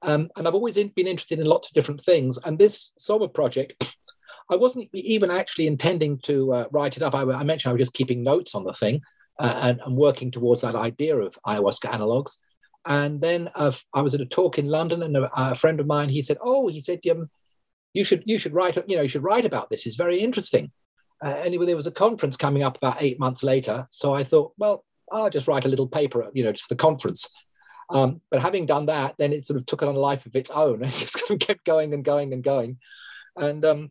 Um, 0.03 0.31
and 0.37 0.47
I've 0.47 0.55
always 0.55 0.77
been 0.77 1.07
interested 1.07 1.39
in 1.39 1.47
lots 1.47 1.69
of 1.69 1.75
different 1.75 2.03
things. 2.03 2.39
And 2.39 2.59
this 2.59 2.93
Soma 2.99 3.29
project, 3.29 3.97
I 4.51 4.57
wasn't 4.57 4.89
even 4.93 5.31
actually 5.31 5.67
intending 5.67 6.19
to 6.25 6.53
uh, 6.53 6.65
write 6.71 6.97
it 6.97 7.03
up. 7.03 7.15
I, 7.15 7.23
I, 7.23 7.45
mentioned 7.45 7.71
I 7.71 7.73
was 7.73 7.81
just 7.81 7.95
keeping 7.95 8.23
notes 8.23 8.55
on 8.55 8.65
the 8.65 8.75
thing 8.75 9.01
uh, 9.39 9.61
and, 9.63 9.81
and, 9.85 9.97
working 9.97 10.31
towards 10.31 10.61
that 10.61 10.77
idea 10.77 11.17
of 11.17 11.39
ayahuasca 11.47 11.91
analogs. 11.91 12.37
And 12.87 13.21
then 13.21 13.49
uh, 13.55 13.73
I 13.95 14.03
was 14.03 14.15
at 14.15 14.21
a 14.21 14.27
talk 14.27 14.59
in 14.59 14.69
London, 14.69 15.03
and 15.03 15.17
a, 15.17 15.31
a, 15.35 15.55
friend 15.55 15.81
of 15.81 15.87
mine 15.87 16.11
he 16.11 16.21
said, 16.21 16.37
"Oh, 16.43 16.69
he 16.69 16.81
said, 16.81 17.01
um, 17.11 17.31
you 17.95 18.05
should 18.05 18.23
you 18.27 18.39
should 18.39 18.53
write 18.53 18.77
you 18.87 18.97
know 18.97 19.03
you 19.03 19.09
should 19.09 19.23
write 19.23 19.47
about 19.47 19.71
this. 19.71 19.87
It's 19.87 19.97
very 19.97 20.19
interesting." 20.19 20.71
Uh, 21.23 21.29
anyway, 21.29 21.67
there 21.67 21.77
was 21.77 21.87
a 21.87 21.93
conference 21.93 22.37
coming 22.37 22.63
up 22.63 22.77
about 22.77 22.97
eight 23.01 23.19
months 23.19 23.43
later, 23.43 23.87
so 23.91 24.15
I 24.15 24.23
thought, 24.23 24.53
well, 24.59 24.85
I'll 25.13 25.31
just 25.31 25.49
write 25.49 25.65
a 25.65 25.69
little 25.69 25.87
paper, 25.87 26.31
you 26.35 26.45
know, 26.45 26.53
for 26.53 26.69
the 26.69 26.77
conference. 26.77 27.33
Um, 27.91 28.21
but 28.31 28.41
having 28.41 28.67
done 28.67 28.87
that, 28.87 29.15
then 29.19 29.33
it 29.33 29.45
sort 29.45 29.59
of 29.59 29.67
took 29.67 29.83
on 29.83 29.95
a 29.95 29.99
life 29.99 30.27
of 30.27 30.35
its 30.35 30.51
own. 30.51 30.83
It 30.85 30.93
just 30.93 31.21
kind 31.21 31.41
of 31.41 31.47
kept 31.47 31.65
going 31.65 31.95
and 31.95 32.05
going 32.05 32.33
and 32.33 32.43
going. 32.43 32.79
And 33.37 33.65
um, 33.65 33.91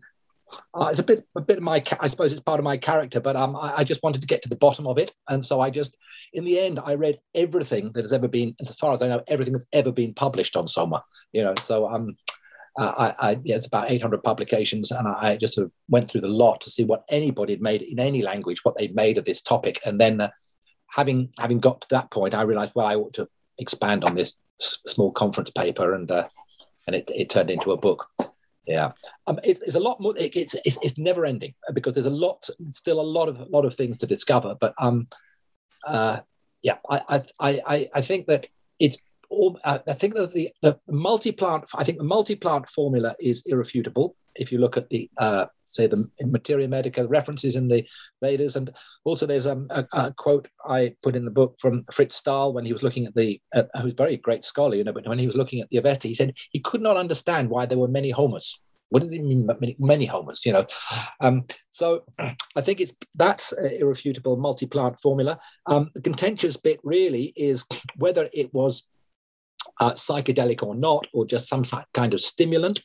uh, 0.73 0.85
it's 0.85 0.99
a 0.99 1.03
bit, 1.03 1.25
a 1.35 1.41
bit 1.41 1.57
of 1.57 1.63
my, 1.63 1.83
I 1.99 2.07
suppose 2.07 2.31
it's 2.31 2.41
part 2.41 2.59
of 2.59 2.63
my 2.63 2.77
character, 2.77 3.19
but 3.19 3.35
um, 3.35 3.55
I, 3.55 3.77
I, 3.77 3.83
just 3.83 4.03
wanted 4.03 4.21
to 4.21 4.27
get 4.27 4.41
to 4.43 4.49
the 4.49 4.55
bottom 4.55 4.87
of 4.87 4.97
it. 4.97 5.13
And 5.29 5.43
so 5.43 5.61
I 5.61 5.69
just, 5.69 5.97
in 6.33 6.45
the 6.45 6.59
end, 6.59 6.79
I 6.83 6.95
read 6.95 7.19
everything 7.35 7.91
that 7.93 8.03
has 8.03 8.13
ever 8.13 8.27
been, 8.27 8.55
as 8.59 8.73
far 8.75 8.93
as 8.93 9.01
I 9.01 9.07
know, 9.07 9.23
everything 9.27 9.53
that's 9.53 9.67
ever 9.73 9.91
been 9.91 10.13
published 10.13 10.55
on 10.55 10.67
Soma. 10.67 11.03
You 11.31 11.43
know, 11.43 11.53
so 11.61 11.87
um, 11.89 12.17
I, 12.77 13.13
I 13.19 13.39
yeah, 13.43 13.55
it's 13.55 13.67
about 13.67 13.91
800 13.91 14.23
publications, 14.23 14.91
and 14.91 15.07
I, 15.07 15.31
I, 15.31 15.35
just 15.35 15.55
sort 15.55 15.65
of 15.65 15.71
went 15.89 16.09
through 16.09 16.21
the 16.21 16.27
lot 16.27 16.61
to 16.61 16.71
see 16.71 16.83
what 16.83 17.03
anybody 17.09 17.53
had 17.53 17.61
made 17.61 17.83
in 17.83 17.99
any 17.99 18.23
language, 18.23 18.61
what 18.63 18.75
they'd 18.77 18.95
made 18.95 19.17
of 19.17 19.25
this 19.25 19.41
topic, 19.41 19.79
and 19.85 19.99
then. 19.99 20.21
Uh, 20.21 20.29
having 20.93 21.29
having 21.39 21.59
got 21.59 21.81
to 21.81 21.87
that 21.89 22.11
point, 22.11 22.33
I 22.33 22.43
realized 22.43 22.73
well, 22.75 22.87
I 22.87 22.95
ought 22.95 23.13
to 23.15 23.27
expand 23.57 24.03
on 24.03 24.15
this 24.15 24.33
small 24.59 25.11
conference 25.11 25.51
paper, 25.51 25.93
and 25.93 26.09
uh, 26.09 26.27
and 26.87 26.95
it, 26.95 27.09
it 27.13 27.29
turned 27.29 27.49
into 27.49 27.71
a 27.71 27.77
book. 27.77 28.07
Yeah, 28.65 28.91
um, 29.27 29.39
it, 29.43 29.59
it's 29.65 29.75
a 29.75 29.79
lot 29.79 29.99
more. 29.99 30.15
It, 30.17 30.35
it's, 30.35 30.55
it's 30.65 30.77
it's 30.81 30.97
never 30.97 31.25
ending 31.25 31.53
because 31.73 31.93
there's 31.93 32.05
a 32.05 32.11
lot, 32.11 32.47
still 32.69 32.99
a 32.99 33.01
lot 33.01 33.27
of 33.27 33.39
a 33.39 33.45
lot 33.45 33.65
of 33.65 33.75
things 33.75 33.97
to 33.99 34.07
discover. 34.07 34.55
But 34.59 34.73
um, 34.77 35.07
uh, 35.87 36.19
yeah, 36.61 36.77
I 36.89 37.23
I 37.39 37.61
I 37.67 37.89
I 37.95 38.01
think 38.01 38.27
that 38.27 38.47
it's 38.79 38.99
all. 39.33 39.59
Uh, 39.63 39.79
I 39.87 39.93
think 39.93 40.15
that 40.15 40.33
the 40.33 40.49
the 40.61 40.79
multi-plant. 40.87 41.65
I 41.75 41.83
think 41.83 41.97
the 41.97 42.03
multi-plant 42.03 42.69
formula 42.69 43.15
is 43.19 43.43
irrefutable. 43.45 44.15
If 44.35 44.51
you 44.51 44.57
look 44.57 44.77
at 44.77 44.89
the 44.89 45.09
uh, 45.17 45.45
say 45.73 45.87
the 45.87 46.07
materia 46.21 46.67
medica 46.67 47.05
references 47.07 47.55
in 47.55 47.67
the 47.67 47.85
Vedas. 48.21 48.55
And 48.55 48.71
also 49.03 49.25
there's 49.25 49.47
um, 49.47 49.67
a, 49.69 49.85
a, 49.93 50.13
quote 50.13 50.47
I 50.65 50.95
put 51.01 51.15
in 51.15 51.25
the 51.25 51.31
book 51.31 51.55
from 51.59 51.83
Frits 51.85 52.13
Staal 52.13 52.53
when 52.53 52.65
he 52.65 52.73
was 52.73 52.83
looking 52.83 53.05
at 53.05 53.15
the, 53.15 53.41
uh, 53.53 53.63
who's 53.81 53.93
a 53.93 53.97
very 53.97 54.17
great 54.17 54.45
scholar, 54.45 54.75
you 54.75 54.83
know, 54.83 54.93
but 54.93 55.07
when 55.07 55.19
he 55.19 55.27
was 55.27 55.35
looking 55.35 55.61
at 55.61 55.69
the 55.69 55.77
Avesta, 55.77 56.07
he 56.07 56.15
said 56.15 56.33
he 56.51 56.59
could 56.59 56.81
not 56.81 56.97
understand 56.97 57.49
why 57.49 57.65
there 57.65 57.77
were 57.77 57.87
many 57.87 58.13
Haomas. 58.13 58.59
What 58.89 59.01
does 59.01 59.13
it 59.13 59.23
mean, 59.23 59.47
many, 59.59 59.75
many 59.79 60.07
Haomas, 60.07 60.45
you 60.45 60.53
know? 60.53 60.67
Um, 61.19 61.45
so 61.69 62.03
I 62.55 62.61
think 62.61 62.79
it's 62.79 62.93
that's 63.15 63.51
irrefutable 63.51 64.37
multi-plant 64.37 65.01
formula. 65.01 65.39
Um, 65.65 65.89
the 65.95 66.01
contentious 66.01 66.57
bit 66.57 66.79
really 66.83 67.33
is 67.35 67.65
whether 67.97 68.29
it 68.33 68.53
was 68.53 68.87
uh, 69.79 69.91
psychedelic 69.91 70.63
or 70.63 70.75
not, 70.75 71.07
or 71.13 71.25
just 71.25 71.47
some 71.47 71.63
kind 71.93 72.13
of 72.13 72.21
stimulant 72.21 72.81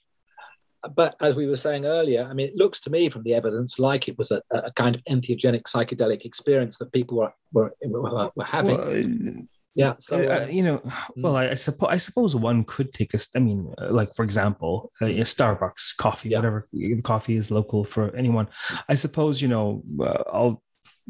but 0.95 1.17
as 1.21 1.35
we 1.35 1.47
were 1.47 1.57
saying 1.57 1.87
earlier, 1.87 2.27
I 2.29 2.35
mean, 2.35 2.49
it 2.49 2.57
looks 2.57 2.81
to 2.81 2.91
me 2.91 3.09
from 3.09 3.23
the 3.25 3.35
evidence 3.35 3.79
like 3.79 4.09
it 4.09 4.17
was 4.17 4.31
a, 4.31 4.43
a 4.51 4.71
kind 4.73 4.95
of 4.95 5.03
entheogenic 5.05 5.63
psychedelic 5.63 6.25
experience 6.25 6.79
that 6.79 6.93
people 6.93 7.19
were 7.19 7.33
were, 7.53 7.75
were, 7.83 8.31
were 8.35 8.45
having. 8.45 8.77
Well, 8.77 9.47
yeah, 9.75 9.95
so 9.99 10.17
uh, 10.17 10.47
you 10.49 10.63
know, 10.63 10.79
hmm. 10.79 11.23
well, 11.23 11.37
I, 11.37 11.51
I 11.51 11.55
suppose 11.55 11.89
I 11.91 11.97
suppose 11.97 12.37
one 12.37 12.65
could 12.65 12.93
take 12.93 13.15
a. 13.15 13.19
I 13.35 13.39
mean, 13.41 13.73
uh, 13.81 13.91
like 13.91 14.15
for 14.15 14.25
example, 14.25 14.93
uh, 15.01 15.07
Starbucks 15.07 15.97
coffee, 15.97 16.31
yeah. 16.31 16.39
whatever 16.39 16.69
the 16.73 17.03
coffee 17.03 17.37
is 17.37 17.51
local 17.51 17.85
for 17.85 18.15
anyone. 18.15 18.49
I 18.89 18.95
suppose 18.95 19.43
you 19.43 19.49
know, 19.49 19.83
uh, 20.01 20.23
I'll 20.33 20.63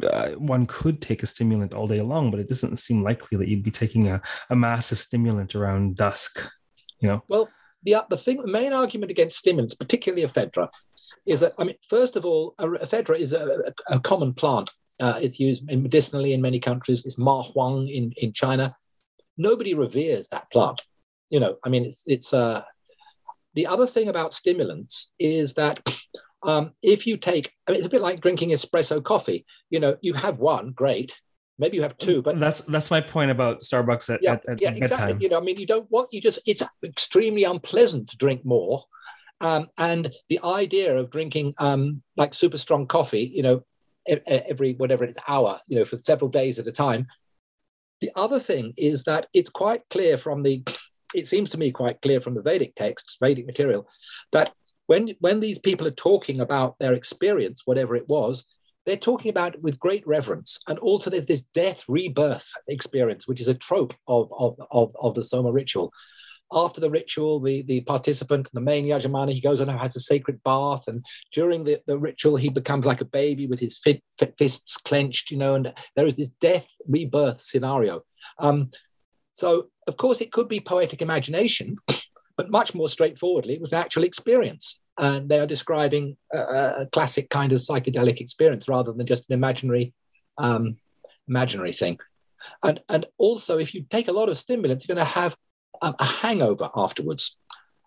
uh, 0.04 0.30
one 0.32 0.66
could 0.66 1.00
take 1.00 1.22
a 1.22 1.26
stimulant 1.26 1.74
all 1.74 1.86
day 1.86 2.00
long, 2.00 2.30
but 2.30 2.40
it 2.40 2.48
doesn't 2.48 2.76
seem 2.76 3.02
likely 3.02 3.38
that 3.38 3.48
you'd 3.48 3.62
be 3.62 3.70
taking 3.70 4.08
a, 4.08 4.20
a 4.50 4.56
massive 4.56 4.98
stimulant 4.98 5.54
around 5.54 5.96
dusk. 5.96 6.48
You 7.00 7.08
know. 7.08 7.24
Well, 7.28 7.48
the, 7.82 8.04
the 8.10 8.16
thing, 8.16 8.42
the 8.42 8.48
main 8.48 8.72
argument 8.72 9.10
against 9.10 9.38
stimulants, 9.38 9.74
particularly 9.74 10.26
ephedra, 10.26 10.68
is 11.26 11.40
that, 11.40 11.52
I 11.58 11.64
mean, 11.64 11.76
first 11.88 12.16
of 12.16 12.24
all, 12.24 12.54
ephedra 12.58 13.18
is 13.18 13.32
a, 13.32 13.72
a, 13.90 13.96
a 13.96 14.00
common 14.00 14.34
plant. 14.34 14.70
Uh, 15.00 15.18
it's 15.20 15.38
used 15.38 15.64
medicinally 15.64 16.32
in 16.32 16.40
many 16.40 16.58
countries. 16.58 17.04
It's 17.04 17.18
ma 17.18 17.42
huang 17.42 17.88
in, 17.88 18.12
in 18.16 18.32
China. 18.32 18.74
Nobody 19.36 19.74
reveres 19.74 20.28
that 20.28 20.50
plant. 20.50 20.82
You 21.30 21.40
know, 21.40 21.56
I 21.64 21.68
mean, 21.68 21.84
it's, 21.84 22.02
it's 22.06 22.34
uh, 22.34 22.62
the 23.54 23.66
other 23.66 23.86
thing 23.86 24.08
about 24.08 24.34
stimulants 24.34 25.12
is 25.18 25.54
that 25.54 25.80
um, 26.42 26.72
if 26.82 27.06
you 27.06 27.16
take, 27.16 27.52
I 27.66 27.72
mean, 27.72 27.78
it's 27.78 27.86
a 27.86 27.90
bit 27.90 28.02
like 28.02 28.20
drinking 28.20 28.50
espresso 28.50 29.02
coffee. 29.02 29.44
You 29.70 29.80
know, 29.80 29.96
you 30.00 30.14
have 30.14 30.38
one, 30.38 30.72
great. 30.72 31.16
Maybe 31.58 31.76
you 31.76 31.82
have 31.82 31.98
two, 31.98 32.22
but 32.22 32.38
that's 32.38 32.60
that's 32.60 32.90
my 32.90 33.00
point 33.00 33.32
about 33.32 33.60
Starbucks 33.60 34.14
at, 34.14 34.22
yeah, 34.22 34.34
at, 34.34 34.48
at 34.48 34.60
yeah, 34.60 34.70
exactly. 34.70 35.18
You 35.20 35.28
know, 35.28 35.38
I 35.38 35.40
mean, 35.40 35.58
you 35.58 35.66
don't 35.66 35.90
want 35.90 36.08
you 36.12 36.20
just 36.20 36.38
it's 36.46 36.62
extremely 36.84 37.42
unpleasant 37.42 38.10
to 38.10 38.16
drink 38.16 38.44
more, 38.44 38.84
um, 39.40 39.66
and 39.76 40.12
the 40.28 40.38
idea 40.44 40.96
of 40.96 41.10
drinking 41.10 41.54
um, 41.58 42.00
like 42.16 42.32
super 42.32 42.58
strong 42.58 42.86
coffee, 42.86 43.32
you 43.34 43.42
know, 43.42 43.64
every 44.26 44.74
whatever 44.74 45.04
it's 45.04 45.18
hour, 45.26 45.58
you 45.66 45.78
know, 45.78 45.84
for 45.84 45.96
several 45.96 46.30
days 46.30 46.60
at 46.60 46.68
a 46.68 46.72
time. 46.72 47.06
The 48.00 48.10
other 48.14 48.38
thing 48.38 48.72
is 48.76 49.04
that 49.04 49.26
it's 49.34 49.50
quite 49.50 49.82
clear 49.90 50.16
from 50.16 50.44
the, 50.44 50.62
it 51.14 51.26
seems 51.26 51.50
to 51.50 51.58
me 51.58 51.72
quite 51.72 52.00
clear 52.00 52.20
from 52.20 52.34
the 52.34 52.42
Vedic 52.42 52.76
texts, 52.76 53.16
Vedic 53.20 53.46
material, 53.46 53.88
that 54.30 54.52
when 54.88 55.14
when 55.20 55.38
these 55.38 55.60
people 55.60 55.86
are 55.86 55.92
talking 55.92 56.40
about 56.40 56.78
their 56.78 56.94
experience, 56.94 57.62
whatever 57.64 57.94
it 57.94 58.08
was, 58.08 58.44
they're 58.84 58.96
talking 58.96 59.28
about 59.30 59.54
it 59.54 59.62
with 59.62 59.78
great 59.78 60.04
reverence. 60.06 60.58
And 60.66 60.78
also 60.78 61.10
there's 61.10 61.26
this 61.26 61.42
death 61.54 61.84
rebirth 61.88 62.48
experience, 62.68 63.28
which 63.28 63.40
is 63.40 63.48
a 63.48 63.54
trope 63.54 63.94
of, 64.06 64.32
of, 64.36 64.58
of, 64.70 64.96
of 65.00 65.14
the 65.14 65.22
Soma 65.22 65.52
ritual. 65.52 65.92
After 66.50 66.80
the 66.80 66.88
ritual, 66.90 67.38
the, 67.38 67.60
the 67.62 67.82
participant, 67.82 68.48
the 68.54 68.62
main 68.62 68.86
Yajamana, 68.86 69.32
he 69.32 69.42
goes 69.42 69.60
on 69.60 69.68
and 69.68 69.78
has 69.78 69.94
a 69.94 70.00
sacred 70.00 70.42
bath. 70.42 70.88
And 70.88 71.04
during 71.34 71.64
the, 71.64 71.82
the 71.86 71.98
ritual, 71.98 72.36
he 72.36 72.48
becomes 72.48 72.86
like 72.86 73.02
a 73.02 73.04
baby 73.04 73.46
with 73.46 73.60
his 73.60 73.76
fit, 73.76 74.02
fists 74.38 74.78
clenched, 74.78 75.30
you 75.30 75.36
know, 75.36 75.54
and 75.54 75.74
there 75.94 76.06
is 76.06 76.16
this 76.16 76.30
death 76.40 76.66
rebirth 76.86 77.42
scenario. 77.42 78.00
Um, 78.38 78.70
so, 79.32 79.68
of 79.86 79.98
course, 79.98 80.22
it 80.22 80.32
could 80.32 80.48
be 80.48 80.60
poetic 80.60 81.02
imagination, 81.02 81.76
but 82.38 82.50
much 82.50 82.72
more 82.72 82.88
straightforwardly, 82.88 83.54
it 83.54 83.60
was 83.60 83.72
an 83.72 83.80
actual 83.80 84.04
experience 84.04 84.80
and 84.96 85.28
they 85.28 85.40
are 85.40 85.46
describing 85.46 86.16
a, 86.32 86.38
a, 86.38 86.86
classic 86.92 87.28
kind 87.30 87.52
of 87.52 87.58
psychedelic 87.58 88.20
experience 88.20 88.68
rather 88.68 88.92
than 88.92 89.06
just 89.06 89.28
an 89.28 89.34
imaginary 89.34 89.92
um, 90.38 90.76
imaginary 91.26 91.72
thing. 91.72 91.98
And 92.62 92.80
and 92.88 93.06
also, 93.18 93.58
if 93.58 93.74
you 93.74 93.84
take 93.90 94.06
a 94.06 94.12
lot 94.12 94.28
of 94.28 94.38
stimulants, 94.38 94.86
you're 94.86 94.94
going 94.94 95.04
to 95.04 95.12
have 95.12 95.36
a, 95.82 95.92
a 95.98 96.04
hangover 96.04 96.70
afterwards. 96.76 97.36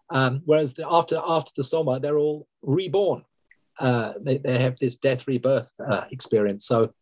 Um, 0.10 0.42
whereas 0.44 0.74
the, 0.74 0.86
after 0.86 1.22
after 1.26 1.52
the 1.56 1.64
soma, 1.64 2.02
they're 2.02 2.18
all 2.18 2.46
reborn. 2.62 3.24
Uh, 3.80 4.14
they, 4.20 4.38
they 4.38 4.60
have 4.60 4.78
this 4.80 4.98
death 4.98 5.28
rebirth 5.28 5.72
uh, 5.80 6.04
experience. 6.12 6.66
So 6.68 6.94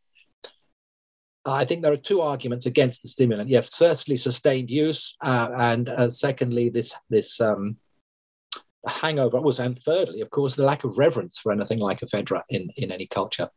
I 1.45 1.65
think 1.65 1.81
there 1.81 1.93
are 1.93 1.97
two 1.97 2.21
arguments 2.21 2.65
against 2.65 3.01
the 3.01 3.07
stimulant. 3.07 3.51
Have 3.51 3.69
firstly 3.69 4.17
sustained 4.17 4.69
use, 4.69 5.15
uh, 5.21 5.49
and 5.57 5.89
uh, 5.89 6.09
secondly 6.09 6.69
this 6.69 6.93
this 7.09 7.39
um, 7.39 7.77
hangover 8.85 9.39
was, 9.39 9.59
and 9.59 9.81
thirdly, 9.81 10.21
of 10.21 10.29
course, 10.29 10.55
the 10.55 10.63
lack 10.63 10.83
of 10.83 10.97
reverence 10.97 11.39
for 11.39 11.51
anything 11.51 11.79
like 11.79 11.99
ephedra 12.01 12.41
in, 12.49 12.69
in 12.77 12.91
any 12.91 13.07
culture. 13.07 13.49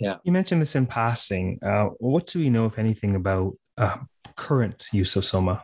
Yeah. 0.00 0.16
You 0.24 0.32
mentioned 0.32 0.60
this 0.60 0.76
in 0.76 0.86
passing. 0.86 1.58
Uh, 1.62 1.90
what 1.98 2.26
do 2.26 2.40
we 2.40 2.50
know, 2.50 2.66
if 2.66 2.78
anything, 2.78 3.14
about 3.14 3.56
uh, 3.78 3.96
current 4.36 4.86
use 4.92 5.16
of 5.16 5.24
soma? 5.24 5.62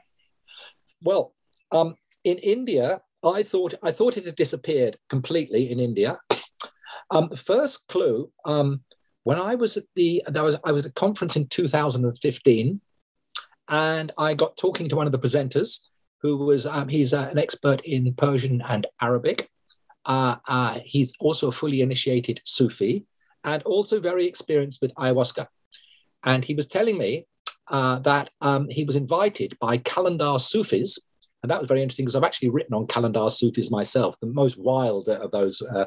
Well, 1.03 1.35
um, 1.73 1.97
in 2.25 2.39
India, 2.39 3.01
I 3.25 3.43
thought 3.43 3.75
I 3.83 3.93
thought 3.93 4.17
it 4.17 4.27
had 4.27 4.37
disappeared 4.37 4.99
completely 5.09 5.71
in 5.71 5.81
India. 5.81 6.19
Um, 7.11 7.29
the 7.29 7.37
first 7.37 7.87
clue 7.89 8.31
um, 8.45 8.83
when 9.25 9.39
I 9.39 9.55
was 9.55 9.77
at 9.77 9.85
the 9.97 10.23
there 10.29 10.45
was 10.45 10.57
I 10.65 10.73
was 10.73 10.85
at 10.85 10.91
a 10.91 10.95
conference 10.95 11.37
in 11.37 11.47
2015, 11.49 12.81
and 13.69 14.13
I 14.19 14.35
got 14.35 14.57
talking 14.57 14.89
to 14.89 14.97
one 14.97 15.07
of 15.07 15.13
the 15.13 15.19
presenters, 15.19 15.81
who 16.23 16.37
was 16.39 16.67
um, 16.67 16.89
he's 16.89 17.13
uh, 17.13 17.29
an 17.31 17.39
expert 17.39 17.81
in 17.83 18.13
Persian 18.15 18.63
and 18.63 18.87
Arabic. 19.01 19.49
Uh, 20.05 20.37
uh, 20.49 20.79
he's 20.85 21.13
also 21.21 21.49
a 21.49 21.53
fully 21.53 21.83
initiated 21.83 22.41
Sufi 22.45 23.05
and 23.45 23.63
also 23.65 24.01
very 24.01 24.27
experienced 24.27 24.81
with 24.81 24.95
ayahuasca. 24.95 25.47
And 26.25 26.45
he 26.45 26.55
was 26.55 26.67
telling 26.67 26.99
me 26.99 27.27
uh, 27.69 27.99
that 28.01 28.31
um, 28.41 28.69
he 28.69 28.85
was 28.85 28.97
invited 28.97 29.57
by 29.61 29.79
Qalandar 29.79 30.41
Sufis 30.41 30.99
And 31.43 31.51
that 31.51 31.61
was 31.61 31.69
very 31.69 31.83
interesting 31.83 32.05
because 32.05 32.17
I've 32.17 32.25
actually 32.25 32.51
written 32.51 32.75
on 32.75 32.87
Qalandar 32.87 33.31
Sufis 33.31 33.71
myself, 33.71 34.17
the 34.21 34.27
most 34.27 34.59
wild 34.59 35.09
of 35.09 35.31
those 35.31 35.63
uh, 35.63 35.87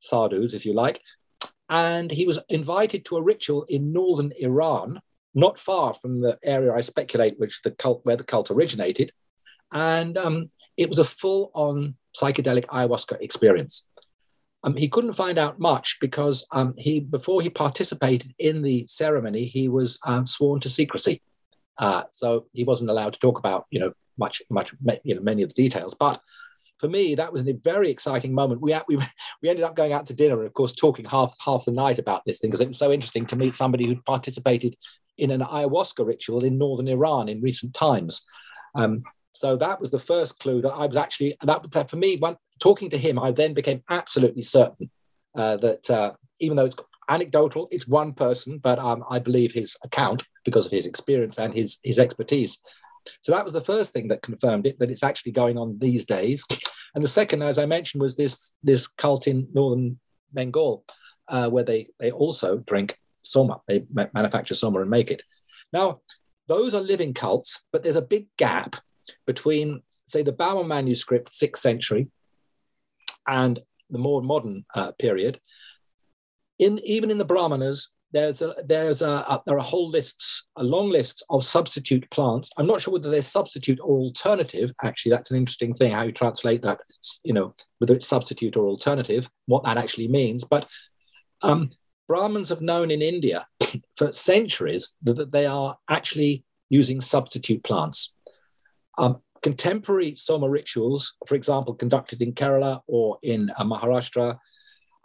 sadhus, 0.00 0.54
if 0.54 0.64
you 0.64 0.74
like. 0.74 1.00
And 1.68 2.10
he 2.10 2.26
was 2.26 2.38
invited 2.48 3.04
to 3.06 3.16
a 3.16 3.22
ritual 3.22 3.64
in 3.68 3.92
northern 3.92 4.32
Iran, 4.38 5.00
not 5.34 5.58
far 5.58 5.94
from 5.94 6.20
the 6.20 6.38
area 6.42 6.74
I 6.74 6.80
speculate 6.80 7.38
which 7.38 7.62
the 7.62 7.70
cult 7.70 8.04
where 8.04 8.16
the 8.16 8.24
cult 8.24 8.50
originated. 8.50 9.12
And 9.72 10.18
um, 10.18 10.50
it 10.76 10.88
was 10.88 10.98
a 10.98 11.04
full-on 11.04 11.96
psychedelic 12.14 12.66
ayahuasca 12.66 13.20
experience. 13.20 13.88
Um, 14.64 14.76
he 14.76 14.88
couldn't 14.88 15.14
find 15.14 15.38
out 15.38 15.58
much 15.58 15.98
because 16.00 16.46
um, 16.52 16.74
he, 16.76 17.00
before 17.00 17.42
he 17.42 17.50
participated 17.50 18.34
in 18.38 18.62
the 18.62 18.86
ceremony, 18.86 19.46
he 19.46 19.68
was 19.68 19.98
um, 20.04 20.26
sworn 20.26 20.60
to 20.60 20.68
secrecy. 20.68 21.22
Uh, 21.78 22.04
so 22.10 22.46
he 22.52 22.64
wasn't 22.64 22.90
allowed 22.90 23.14
to 23.14 23.18
talk 23.20 23.38
about, 23.38 23.66
you 23.70 23.80
know, 23.80 23.92
much, 24.18 24.42
much, 24.50 24.72
you 25.02 25.14
know, 25.14 25.22
many 25.22 25.42
of 25.42 25.48
the 25.48 25.62
details. 25.62 25.94
But 25.94 26.20
for 26.82 26.88
me, 26.88 27.14
that 27.14 27.32
was 27.32 27.46
a 27.46 27.52
very 27.52 27.90
exciting 27.90 28.34
moment. 28.34 28.60
We, 28.60 28.76
we, 28.88 28.96
we 29.42 29.48
ended 29.48 29.64
up 29.64 29.76
going 29.76 29.92
out 29.92 30.06
to 30.08 30.14
dinner 30.14 30.38
and, 30.38 30.46
of 30.46 30.52
course, 30.52 30.74
talking 30.74 31.04
half, 31.04 31.34
half 31.40 31.64
the 31.64 31.70
night 31.70 32.00
about 32.00 32.24
this 32.26 32.40
thing 32.40 32.50
because 32.50 32.60
it 32.60 32.66
was 32.66 32.76
so 32.76 32.92
interesting 32.92 33.24
to 33.26 33.36
meet 33.36 33.54
somebody 33.54 33.86
who'd 33.86 34.04
participated 34.04 34.76
in 35.16 35.30
an 35.30 35.40
ayahuasca 35.40 36.04
ritual 36.04 36.44
in 36.44 36.58
northern 36.58 36.88
Iran 36.88 37.28
in 37.28 37.40
recent 37.40 37.72
times. 37.72 38.26
Um, 38.74 39.04
so 39.30 39.56
that 39.56 39.80
was 39.80 39.92
the 39.92 40.00
first 40.00 40.40
clue 40.40 40.60
that 40.60 40.72
I 40.72 40.86
was 40.86 40.96
actually, 40.96 41.36
that, 41.44 41.70
that 41.70 41.88
for 41.88 41.96
me, 41.96 42.16
when 42.16 42.36
talking 42.58 42.90
to 42.90 42.98
him, 42.98 43.16
I 43.18 43.30
then 43.30 43.54
became 43.54 43.82
absolutely 43.88 44.42
certain 44.42 44.90
uh, 45.36 45.58
that 45.58 45.88
uh, 45.88 46.12
even 46.40 46.56
though 46.56 46.64
it's 46.64 46.76
anecdotal, 47.08 47.68
it's 47.70 47.86
one 47.86 48.12
person, 48.12 48.58
but 48.58 48.80
um, 48.80 49.04
I 49.08 49.20
believe 49.20 49.52
his 49.52 49.76
account 49.84 50.24
because 50.44 50.66
of 50.66 50.72
his 50.72 50.86
experience 50.86 51.38
and 51.38 51.54
his, 51.54 51.78
his 51.84 52.00
expertise. 52.00 52.58
So 53.20 53.32
that 53.32 53.44
was 53.44 53.54
the 53.54 53.60
first 53.60 53.92
thing 53.92 54.08
that 54.08 54.22
confirmed 54.22 54.66
it, 54.66 54.78
that 54.78 54.90
it's 54.90 55.02
actually 55.02 55.32
going 55.32 55.58
on 55.58 55.78
these 55.78 56.04
days. 56.04 56.44
And 56.94 57.02
the 57.02 57.08
second, 57.08 57.42
as 57.42 57.58
I 57.58 57.66
mentioned, 57.66 58.02
was 58.02 58.16
this, 58.16 58.54
this 58.62 58.86
cult 58.86 59.26
in 59.26 59.48
northern 59.52 59.98
Bengal, 60.32 60.84
uh, 61.28 61.48
where 61.48 61.64
they, 61.64 61.88
they 61.98 62.10
also 62.10 62.58
drink 62.58 62.98
soma. 63.22 63.60
They 63.66 63.84
manufacture 64.12 64.54
soma 64.54 64.80
and 64.80 64.90
make 64.90 65.10
it. 65.10 65.22
Now, 65.72 66.00
those 66.48 66.74
are 66.74 66.80
living 66.80 67.14
cults, 67.14 67.64
but 67.72 67.82
there's 67.82 67.96
a 67.96 68.02
big 68.02 68.26
gap 68.36 68.76
between, 69.26 69.82
say, 70.04 70.22
the 70.22 70.32
Bower 70.32 70.64
manuscript, 70.64 71.32
sixth 71.32 71.62
century, 71.62 72.08
and 73.26 73.60
the 73.90 73.98
more 73.98 74.22
modern 74.22 74.64
uh, 74.74 74.92
period. 74.92 75.40
In 76.58 76.78
even 76.84 77.10
in 77.10 77.18
the 77.18 77.24
Brahmanas, 77.24 77.92
there's 78.12 78.42
a, 78.42 78.54
there's 78.66 79.02
a, 79.02 79.08
a, 79.08 79.42
there 79.46 79.56
are 79.56 79.64
whole 79.64 79.88
lists, 79.88 80.46
a 80.56 80.62
long 80.64 80.90
list 80.90 81.24
of 81.30 81.44
substitute 81.44 82.08
plants. 82.10 82.50
I'm 82.56 82.66
not 82.66 82.80
sure 82.80 82.92
whether 82.92 83.10
they're 83.10 83.22
substitute 83.22 83.80
or 83.82 83.98
alternative. 83.98 84.70
Actually, 84.82 85.10
that's 85.10 85.30
an 85.30 85.38
interesting 85.38 85.74
thing 85.74 85.92
how 85.92 86.02
you 86.02 86.12
translate 86.12 86.62
that. 86.62 86.80
You 87.24 87.32
know, 87.32 87.54
whether 87.78 87.94
it's 87.94 88.06
substitute 88.06 88.56
or 88.56 88.66
alternative, 88.66 89.28
what 89.46 89.64
that 89.64 89.78
actually 89.78 90.08
means. 90.08 90.44
But 90.44 90.66
um, 91.42 91.70
Brahmins 92.06 92.50
have 92.50 92.60
known 92.60 92.90
in 92.90 93.02
India 93.02 93.46
for 93.96 94.12
centuries 94.12 94.96
that, 95.02 95.16
that 95.16 95.32
they 95.32 95.46
are 95.46 95.76
actually 95.88 96.44
using 96.68 97.00
substitute 97.00 97.62
plants. 97.64 98.14
Um, 98.98 99.22
contemporary 99.42 100.14
Soma 100.14 100.48
rituals, 100.48 101.14
for 101.26 101.34
example, 101.34 101.74
conducted 101.74 102.22
in 102.22 102.32
Kerala 102.32 102.80
or 102.86 103.18
in 103.22 103.50
uh, 103.56 103.64
Maharashtra, 103.64 104.38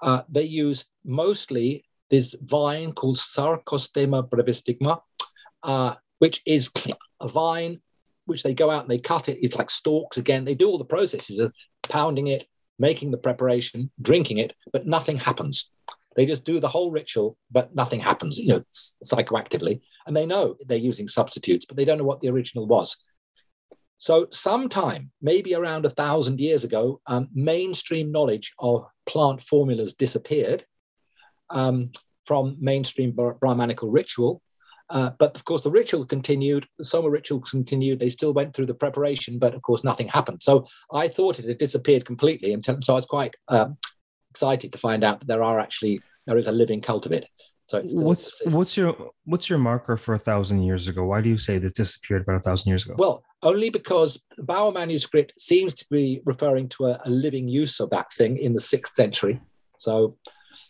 uh, 0.02 0.22
they 0.30 0.44
use 0.44 0.86
mostly 1.04 1.84
this 2.10 2.36
vine 2.42 2.94
called 2.94 3.18
Sarcostemma 3.18 4.30
brevistigma, 4.30 5.02
uh, 5.64 5.96
which 6.20 6.42
is 6.46 6.72
a 7.20 7.28
vine 7.28 7.82
which 8.26 8.44
they 8.44 8.54
go 8.54 8.70
out 8.70 8.82
and 8.82 8.92
they 8.92 9.00
cut 9.00 9.30
it. 9.30 9.40
It's 9.42 9.56
like 9.56 9.70
stalks 9.70 10.18
again. 10.18 10.46
They 10.46 10.56
do 10.56 10.70
all 10.70 10.78
the 10.78 10.86
processes 10.86 11.40
of 11.40 11.54
pounding 11.90 12.28
it, 12.28 12.46
making 12.78 13.12
the 13.12 13.18
preparation, 13.18 13.90
drinking 14.02 14.38
it, 14.38 14.54
but 14.72 14.86
nothing 14.86 15.18
happens. 15.18 15.72
They 16.16 16.26
just 16.26 16.46
do 16.46 16.60
the 16.60 16.68
whole 16.68 16.92
ritual, 16.92 17.38
but 17.52 17.76
nothing 17.76 18.00
happens, 18.00 18.38
you 18.38 18.48
know, 18.48 18.64
psychoactively. 18.72 19.82
And 20.06 20.16
they 20.16 20.26
know 20.26 20.56
they're 20.66 20.78
using 20.78 21.08
substitutes, 21.08 21.66
but 21.66 21.78
they 21.78 21.86
don't 21.86 22.00
know 22.00 22.04
what 22.04 22.22
the 22.22 22.30
original 22.30 22.66
was. 22.66 22.98
So, 24.00 24.28
sometime, 24.32 25.12
maybe 25.22 25.56
around 25.56 25.86
a 25.86 25.90
thousand 25.90 26.40
years 26.40 26.64
ago, 26.64 27.02
um, 27.08 27.30
mainstream 27.34 28.12
knowledge 28.12 28.54
of 28.60 28.86
plant 29.08 29.42
formulas 29.42 29.96
disappeared 29.96 30.66
um, 31.50 31.92
from 32.26 32.58
mainstream 32.60 33.12
Brahmanical 33.12 33.90
ritual. 33.90 34.42
Uh, 34.90 35.12
but 35.20 35.36
of 35.36 35.44
course, 35.44 35.64
the 35.64 35.72
ritual 35.72 36.06
continued, 36.06 36.66
the 36.78 36.84
Soma 36.84 37.10
ritual 37.10 37.42
continued. 37.42 38.00
They 38.00 38.10
still 38.10 38.34
went 38.34 38.54
through 38.54 38.68
the 38.68 38.74
preparation, 38.74 39.38
but 39.38 39.54
of 39.54 39.62
course, 39.62 39.84
nothing 39.84 40.08
happened. 40.08 40.42
So 40.42 40.66
I 40.94 41.10
thought 41.10 41.40
it 41.40 41.46
had 41.46 41.58
disappeared 41.58 42.06
completely. 42.06 42.54
And 42.54 42.66
so 42.84 42.94
I 42.94 42.96
was 42.96 43.06
quite 43.06 43.36
um, 43.50 43.78
excited 44.30 44.72
to 44.72 44.78
find 44.78 45.04
out 45.04 45.20
that 45.20 45.28
there 45.28 45.44
are 45.44 45.60
actually, 45.60 46.02
there 46.26 46.38
is 46.38 46.48
a 46.48 46.54
living 46.54 46.82
cult 46.82 47.06
of 47.06 47.12
it. 47.12 47.28
So 47.66 47.82
what's 47.96 48.32
what's 48.46 48.78
your 48.78 49.12
what's 49.26 49.50
your 49.50 49.60
marker 49.60 49.98
for 49.98 50.14
a 50.14 50.18
thousand 50.18 50.62
years 50.62 50.88
ago? 50.88 51.04
Why 51.04 51.20
do 51.20 51.30
you 51.30 51.38
say 51.38 51.58
this 51.58 51.74
disappeared 51.74 52.22
about 52.22 52.38
a 52.38 52.40
thousand 52.40 52.70
years 52.70 52.86
ago? 52.86 52.96
Well, 52.98 53.26
only 53.44 53.70
because 53.70 54.24
the 54.38 54.44
Bower 54.44 54.72
manuscript 54.72 55.34
seems 55.38 55.74
to 55.74 55.86
be 55.92 56.22
referring 56.24 56.70
to 56.70 56.86
a, 56.86 57.02
a 57.04 57.10
living 57.10 57.50
use 57.50 57.82
of 57.82 57.90
that 57.90 58.14
thing 58.14 58.38
in 58.38 58.54
the 58.54 58.62
sixth 58.62 58.96
century. 58.96 59.42
So 59.80 60.16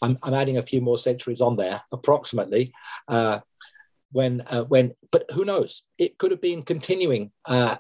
I'm, 0.02 0.18
I'm 0.24 0.34
adding 0.34 0.58
a 0.58 0.64
few 0.64 0.82
more 0.82 0.98
centuries 0.98 1.42
on 1.42 1.56
there, 1.56 1.82
approximately. 1.92 2.74
Uh, 3.08 3.40
when 4.12 4.42
uh, 4.42 4.64
when, 4.64 4.94
but 5.12 5.30
who 5.32 5.46
knows? 5.46 5.84
It 5.98 6.18
could 6.18 6.32
have 6.32 6.42
been 6.42 6.64
continuing 6.64 7.32
uh, 7.46 7.76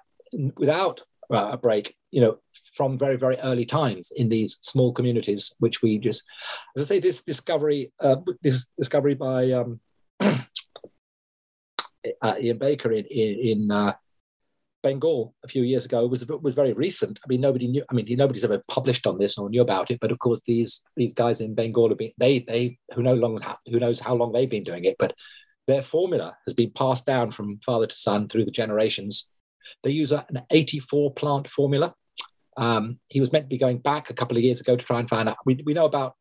without 0.58 1.02
uh, 1.32 1.52
a 1.54 1.58
break. 1.58 1.96
You 2.12 2.22
know, 2.22 2.38
from 2.74 2.98
very 2.98 3.16
very 3.18 3.38
early 3.40 3.66
times 3.66 4.12
in 4.16 4.30
these 4.30 4.58
small 4.62 4.94
communities, 4.94 5.54
which 5.60 5.82
we 5.82 5.98
just, 5.98 6.24
as 6.76 6.84
I 6.84 6.86
say, 6.86 7.00
this 7.00 7.24
discovery, 7.24 7.92
uh, 8.02 8.18
this 8.42 8.68
discovery 8.78 9.16
by 9.16 9.52
um, 9.52 9.80
uh, 10.20 10.46
Ian 12.40 12.58
Baker 12.58 12.92
in 12.92 13.06
in, 13.06 13.70
in 13.70 13.94
Bengal 14.88 15.34
a 15.44 15.50
few 15.50 15.64
years 15.64 15.86
ago 15.86 16.08
was 16.08 16.26
was 16.28 16.56
very 16.56 16.72
recent. 16.72 17.20
I 17.24 17.28
mean, 17.28 17.42
nobody 17.42 17.68
knew. 17.68 17.84
I 17.90 17.94
mean, 17.94 18.06
nobody's 18.12 18.46
ever 18.46 18.62
published 18.70 19.06
on 19.06 19.18
this 19.18 19.38
or 19.38 19.50
knew 19.50 19.62
about 19.62 19.92
it. 19.92 20.00
But 20.00 20.12
of 20.12 20.20
course, 20.20 20.42
these 20.48 20.82
these 20.96 21.14
guys 21.14 21.42
in 21.42 21.56
Bengal 21.56 21.90
have 21.90 21.98
been 21.98 22.14
they 22.18 22.40
they 22.40 22.80
who 22.94 23.04
no 23.04 23.14
longer 23.14 23.44
who 23.70 23.80
knows 23.80 24.00
how 24.00 24.16
long 24.16 24.32
they've 24.32 24.50
been 24.50 24.64
doing 24.64 24.86
it, 24.86 24.96
but 24.98 25.14
their 25.68 25.82
formula 25.82 26.38
has 26.46 26.54
been 26.54 26.72
passed 26.72 27.06
down 27.06 27.32
from 27.32 27.60
father 27.66 27.88
to 27.88 27.96
son 27.96 28.30
through 28.30 28.46
the 28.46 28.60
generations. 28.62 29.30
They 29.84 29.92
use 29.92 30.14
an 30.14 30.44
84 30.50 31.14
plant 31.14 31.50
formula. 31.50 31.94
Um, 32.56 33.00
he 33.10 33.20
was 33.20 33.34
meant 33.34 33.46
to 33.46 33.56
be 33.56 33.58
going 33.58 33.80
back 33.80 34.10
a 34.10 34.14
couple 34.14 34.38
of 34.38 34.44
years 34.44 34.62
ago 34.62 34.78
to 34.78 34.86
try 34.86 35.00
and 35.00 35.10
find 35.10 35.28
out. 35.28 35.38
We, 35.46 35.62
we 35.66 35.74
know 35.74 35.84
about 35.84 36.16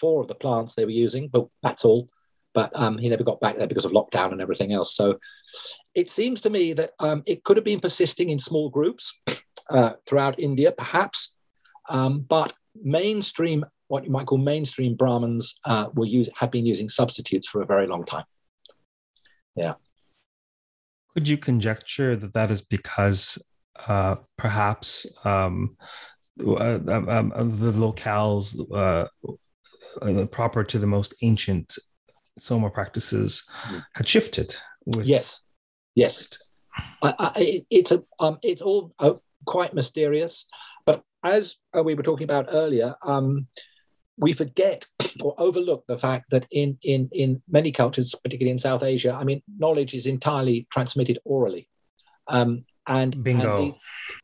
four 0.00 0.22
of 0.22 0.28
the 0.28 0.34
plants 0.34 0.74
they 0.74 0.86
were 0.86 0.90
using, 0.90 1.28
but 1.28 1.46
that's 1.62 1.84
all. 1.84 2.08
But 2.54 2.70
um, 2.74 2.98
he 2.98 3.08
never 3.08 3.24
got 3.24 3.40
back 3.40 3.56
there 3.56 3.66
because 3.66 3.84
of 3.84 3.92
lockdown 3.92 4.32
and 4.32 4.40
everything 4.40 4.72
else. 4.72 4.96
So 4.96 5.18
it 5.94 6.10
seems 6.10 6.40
to 6.42 6.50
me 6.50 6.72
that 6.74 6.90
um, 6.98 7.22
it 7.26 7.44
could 7.44 7.56
have 7.56 7.64
been 7.64 7.80
persisting 7.80 8.30
in 8.30 8.38
small 8.38 8.70
groups 8.70 9.18
uh, 9.70 9.92
throughout 10.06 10.38
India, 10.38 10.72
perhaps, 10.72 11.36
um, 11.90 12.20
but 12.20 12.52
mainstream, 12.82 13.64
what 13.88 14.04
you 14.04 14.10
might 14.10 14.26
call 14.26 14.38
mainstream 14.38 14.94
Brahmins, 14.94 15.54
uh, 15.64 15.88
will 15.94 16.06
use 16.06 16.28
have 16.36 16.50
been 16.50 16.66
using 16.66 16.88
substitutes 16.88 17.48
for 17.48 17.62
a 17.62 17.66
very 17.66 17.86
long 17.86 18.04
time. 18.04 18.24
Yeah. 19.56 19.74
Could 21.14 21.28
you 21.28 21.36
conjecture 21.36 22.14
that 22.16 22.32
that 22.34 22.50
is 22.50 22.62
because 22.62 23.38
uh, 23.88 24.16
perhaps 24.36 25.06
um, 25.24 25.76
uh, 26.46 26.78
um, 26.88 27.08
um 27.08 27.58
the 27.58 27.72
locales 27.72 28.56
uh, 28.72 29.08
uh, 30.02 30.26
proper 30.26 30.62
to 30.64 30.78
the 30.78 30.86
most 30.86 31.14
ancient 31.22 31.76
soma 32.38 32.70
practices 32.70 33.48
mm. 33.68 33.84
had 33.94 34.08
shifted? 34.08 34.56
With, 34.86 35.06
yes, 35.06 35.42
Yes, 35.98 36.28
I, 37.02 37.14
I, 37.18 37.62
it's 37.70 37.90
a 37.90 38.04
um, 38.20 38.38
it's 38.44 38.60
all 38.60 38.92
uh, 39.00 39.14
quite 39.46 39.74
mysterious. 39.74 40.46
But 40.86 41.02
as 41.24 41.56
uh, 41.76 41.82
we 41.82 41.94
were 41.94 42.04
talking 42.04 42.22
about 42.22 42.46
earlier, 42.52 42.94
um, 43.02 43.48
we 44.16 44.32
forget 44.32 44.86
or 45.20 45.34
overlook 45.38 45.82
the 45.88 45.98
fact 45.98 46.26
that 46.30 46.46
in 46.52 46.78
in 46.84 47.08
in 47.10 47.42
many 47.48 47.72
cultures, 47.72 48.14
particularly 48.22 48.52
in 48.52 48.60
South 48.60 48.84
Asia, 48.84 49.12
I 49.12 49.24
mean, 49.24 49.42
knowledge 49.58 49.92
is 49.92 50.06
entirely 50.06 50.68
transmitted 50.70 51.18
orally. 51.24 51.68
Um, 52.28 52.64
and, 52.86 53.20
Bingo. 53.24 53.56
And 53.56 53.66
these, 53.66 53.74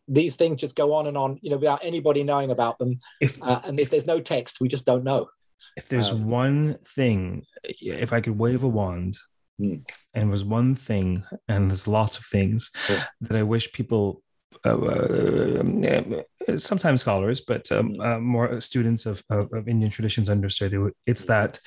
these, 0.07 0.37
things 0.37 0.61
just 0.61 0.77
go 0.77 0.95
on 0.95 1.09
and 1.09 1.19
on, 1.19 1.41
you 1.43 1.51
know, 1.51 1.57
without 1.57 1.81
anybody 1.83 2.23
knowing 2.23 2.53
about 2.53 2.79
them. 2.79 3.01
If, 3.21 3.43
uh, 3.43 3.61
and 3.65 3.79
if 3.81 3.91
there's 3.91 4.07
no 4.07 4.21
text, 4.21 4.61
we 4.61 4.69
just 4.69 4.87
don't 4.87 5.05
know. 5.05 5.29
If 5.77 5.89
there's 5.89 6.11
um, 6.11 6.27
one 6.27 6.79
thing, 6.85 7.45
if 7.65 8.13
I 8.13 8.21
could 8.21 8.39
wave 8.39 8.63
a 8.63 8.69
wand 8.69 9.17
Mm. 9.61 9.83
And 10.15 10.31
was 10.31 10.45
one 10.45 10.75
thing, 10.75 11.25
and 11.49 11.71
there's 11.71 11.89
lots 11.89 12.19
of 12.19 12.25
things 12.25 12.71
yeah. 12.89 13.05
that 13.21 13.37
I 13.37 13.43
wish 13.43 13.73
people, 13.73 14.23
uh, 14.65 14.77
uh, 14.77 16.57
sometimes 16.57 17.01
scholars, 17.01 17.41
but 17.41 17.71
um, 17.73 17.95
mm. 17.95 18.05
uh, 18.05 18.21
more 18.21 18.61
students 18.61 19.07
of, 19.07 19.23
of, 19.31 19.53
of, 19.53 19.69
Indian 19.69 19.91
traditions 19.91 20.29
understood. 20.29 20.75
It, 20.75 20.95
it's 21.07 21.25
that 21.25 21.61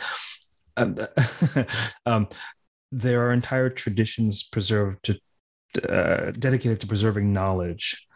um, 0.75 0.97
um, 2.05 2.27
there 2.91 3.27
are 3.27 3.33
entire 3.33 3.69
traditions 3.69 4.43
preserved 4.43 5.03
to 5.03 5.19
uh, 5.77 6.31
dedicated 6.37 6.79
to 6.81 6.87
preserving 6.87 7.33
knowledge, 7.33 8.07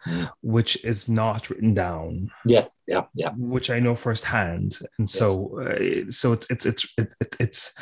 which 0.42 0.84
is 0.84 1.08
not 1.08 1.50
written 1.50 1.74
down. 1.74 2.30
Yes, 2.44 2.70
yeah, 2.86 3.02
yeah. 3.14 3.30
Which 3.36 3.70
I 3.70 3.80
know 3.80 3.94
firsthand, 3.94 4.78
and 4.98 5.08
so 5.08 5.60
yes. 5.60 6.08
uh, 6.08 6.10
so 6.10 6.32
it's 6.32 6.46
it's 6.50 6.66
it's 6.66 6.86
it's 6.96 7.16
it's 7.38 7.74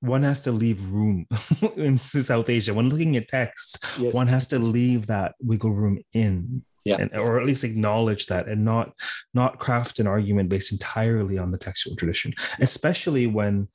one 0.00 0.22
has 0.22 0.40
to 0.42 0.52
leave 0.52 0.88
room 0.88 1.26
in 1.76 1.98
South 1.98 2.48
Asia 2.48 2.74
when 2.74 2.88
looking 2.88 3.16
at 3.16 3.28
texts. 3.28 3.78
Yes. 3.98 4.14
One 4.14 4.26
has 4.28 4.46
to 4.48 4.58
leave 4.58 5.06
that 5.06 5.34
wiggle 5.40 5.72
room 5.72 5.98
in. 6.12 6.64
Yeah. 6.84 6.98
And, 7.00 7.16
or 7.16 7.40
at 7.40 7.46
least 7.46 7.64
acknowledge 7.64 8.26
that 8.26 8.46
and 8.46 8.64
not 8.64 8.92
not 9.34 9.58
craft 9.58 9.98
an 9.98 10.06
argument 10.06 10.48
based 10.48 10.70
entirely 10.70 11.36
on 11.36 11.50
the 11.50 11.58
textual 11.58 11.96
tradition 11.96 12.32
especially 12.60 13.26
when 13.26 13.66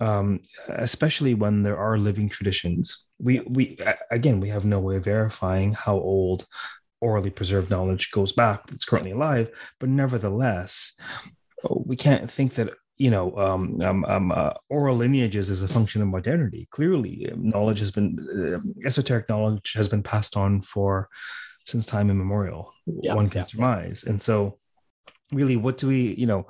um, 0.00 0.40
especially 0.68 1.34
when 1.34 1.62
there 1.62 1.78
are 1.78 1.98
living 1.98 2.28
traditions. 2.28 3.06
We 3.18 3.40
we 3.40 3.78
again 4.10 4.40
we 4.40 4.48
have 4.48 4.64
no 4.64 4.80
way 4.80 4.96
of 4.96 5.04
verifying 5.04 5.72
how 5.72 5.94
old 5.94 6.46
orally 7.00 7.30
preserved 7.30 7.70
knowledge 7.70 8.10
goes 8.12 8.32
back 8.32 8.66
that's 8.66 8.84
currently 8.84 9.10
alive, 9.10 9.50
but 9.80 9.88
nevertheless, 9.88 10.94
we 11.68 11.96
can't 11.96 12.30
think 12.30 12.54
that 12.54 12.72
you 12.96 13.10
know 13.10 13.36
um, 13.36 13.80
um, 13.82 14.04
um, 14.06 14.32
uh, 14.32 14.52
oral 14.70 14.96
lineages 14.96 15.50
is 15.50 15.62
a 15.62 15.68
function 15.68 16.02
of 16.02 16.08
modernity. 16.08 16.68
Clearly, 16.70 17.28
um, 17.32 17.48
knowledge 17.48 17.80
has 17.80 17.90
been 17.90 18.18
uh, 18.18 18.86
esoteric 18.86 19.28
knowledge 19.28 19.72
has 19.74 19.88
been 19.88 20.02
passed 20.02 20.36
on 20.36 20.62
for 20.62 21.08
since 21.66 21.86
time 21.86 22.10
immemorial. 22.10 22.72
One 22.86 23.28
can 23.28 23.44
surmise, 23.44 24.04
and 24.04 24.20
so 24.22 24.58
really, 25.32 25.56
what 25.56 25.78
do 25.78 25.88
we 25.88 26.14
you 26.14 26.26
know? 26.26 26.46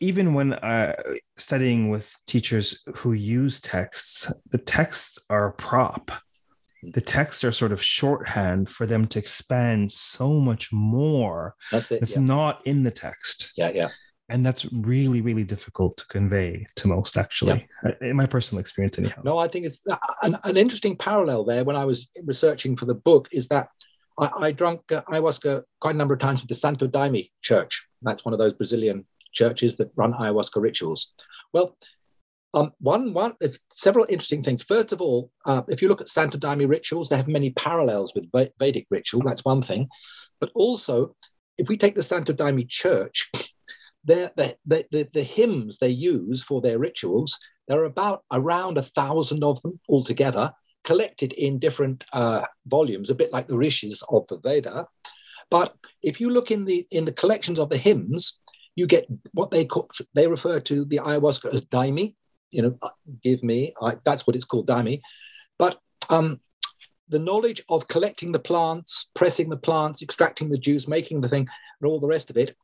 Even 0.00 0.34
when 0.34 0.54
uh, 0.54 0.96
studying 1.36 1.90
with 1.90 2.14
teachers 2.26 2.82
who 2.96 3.12
use 3.12 3.60
texts, 3.60 4.32
the 4.50 4.58
texts 4.58 5.18
are 5.28 5.48
a 5.48 5.52
prop. 5.52 6.10
The 6.82 7.02
texts 7.02 7.44
are 7.44 7.52
sort 7.52 7.72
of 7.72 7.82
shorthand 7.82 8.70
for 8.70 8.86
them 8.86 9.06
to 9.08 9.18
expand 9.18 9.92
so 9.92 10.40
much 10.40 10.72
more. 10.72 11.54
That's 11.70 11.92
it. 11.92 12.02
It's 12.02 12.16
yeah. 12.16 12.22
not 12.22 12.66
in 12.66 12.82
the 12.82 12.90
text. 12.90 13.52
Yeah, 13.58 13.70
yeah. 13.74 13.88
And 14.30 14.46
that's 14.46 14.72
really, 14.72 15.20
really 15.20 15.44
difficult 15.44 15.98
to 15.98 16.06
convey 16.06 16.64
to 16.76 16.88
most, 16.88 17.18
actually, 17.18 17.68
yeah. 17.84 17.90
Uh, 17.90 18.06
in 18.06 18.16
my 18.16 18.26
personal 18.26 18.60
experience, 18.60 18.98
anyhow. 18.98 19.20
No, 19.24 19.38
I 19.38 19.48
think 19.48 19.66
it's 19.66 19.86
uh, 19.86 19.96
an, 20.22 20.38
an 20.44 20.56
interesting 20.56 20.96
parallel 20.96 21.44
there. 21.44 21.64
When 21.64 21.76
I 21.76 21.84
was 21.84 22.08
researching 22.24 22.76
for 22.76 22.86
the 22.86 22.94
book, 22.94 23.28
is 23.32 23.48
that 23.48 23.68
I, 24.18 24.30
I 24.40 24.52
drank 24.52 24.80
uh, 24.92 25.02
ayahuasca 25.08 25.62
quite 25.80 25.96
a 25.96 25.98
number 25.98 26.14
of 26.14 26.20
times 26.20 26.40
with 26.40 26.48
the 26.48 26.54
Santo 26.54 26.86
Daime 26.86 27.28
Church. 27.42 27.86
That's 28.02 28.24
one 28.24 28.32
of 28.32 28.38
those 28.38 28.54
Brazilian 28.54 29.04
churches 29.32 29.76
that 29.76 29.90
run 29.96 30.12
ayahuasca 30.12 30.60
rituals? 30.60 31.12
Well, 31.52 31.76
um, 32.52 32.72
one, 32.80 33.12
one, 33.12 33.34
it's 33.40 33.60
several 33.72 34.06
interesting 34.08 34.42
things. 34.42 34.62
First 34.62 34.92
of 34.92 35.00
all, 35.00 35.30
uh, 35.46 35.62
if 35.68 35.80
you 35.80 35.88
look 35.88 36.00
at 36.00 36.08
Santo 36.08 36.36
Daime 36.36 36.68
rituals, 36.68 37.08
they 37.08 37.16
have 37.16 37.28
many 37.28 37.50
parallels 37.50 38.12
with 38.14 38.30
Vedic 38.58 38.86
ritual. 38.90 39.22
That's 39.22 39.44
one 39.44 39.62
thing. 39.62 39.88
But 40.40 40.50
also, 40.54 41.14
if 41.58 41.68
we 41.68 41.76
take 41.76 41.94
the 41.94 42.02
Santo 42.02 42.32
Daime 42.32 42.68
church, 42.68 43.30
the, 44.04 44.32
the, 44.36 44.56
the, 44.90 45.08
the, 45.12 45.22
hymns 45.22 45.78
they 45.78 45.90
use 45.90 46.42
for 46.42 46.60
their 46.60 46.78
rituals, 46.78 47.38
there 47.68 47.80
are 47.80 47.84
about 47.84 48.24
around 48.32 48.78
a 48.78 48.82
thousand 48.82 49.44
of 49.44 49.60
them 49.62 49.78
altogether, 49.88 50.52
collected 50.82 51.32
in 51.34 51.58
different 51.58 52.04
uh, 52.12 52.42
volumes, 52.66 53.10
a 53.10 53.14
bit 53.14 53.32
like 53.32 53.46
the 53.46 53.58
rishis 53.58 54.02
of 54.08 54.26
the 54.28 54.38
Veda. 54.38 54.86
But 55.50 55.74
if 56.02 56.20
you 56.20 56.30
look 56.30 56.50
in 56.50 56.64
the 56.64 56.84
in 56.90 57.04
the 57.04 57.12
collections 57.12 57.58
of 57.58 57.68
the 57.68 57.76
hymns, 57.76 58.40
you 58.80 58.86
get 58.86 59.06
what 59.32 59.50
they 59.50 59.66
call 59.66 59.86
they 60.14 60.26
refer 60.26 60.58
to 60.58 60.84
the 60.86 60.96
ayahuasca 60.96 61.52
as 61.54 61.62
daime. 61.66 62.14
You 62.50 62.62
know, 62.62 62.78
give 63.22 63.44
me 63.44 63.74
I, 63.80 63.96
that's 64.04 64.26
what 64.26 64.34
it's 64.34 64.46
called 64.46 64.66
daime. 64.66 65.02
But 65.58 65.78
um, 66.08 66.40
the 67.10 67.18
knowledge 67.18 67.62
of 67.68 67.88
collecting 67.88 68.32
the 68.32 68.38
plants, 68.38 69.10
pressing 69.14 69.50
the 69.50 69.58
plants, 69.58 70.00
extracting 70.02 70.48
the 70.48 70.58
juice, 70.58 70.88
making 70.88 71.20
the 71.20 71.28
thing, 71.28 71.46
and 71.80 71.90
all 71.90 72.00
the 72.00 72.08
rest 72.08 72.30
of 72.30 72.38
it, 72.38 72.56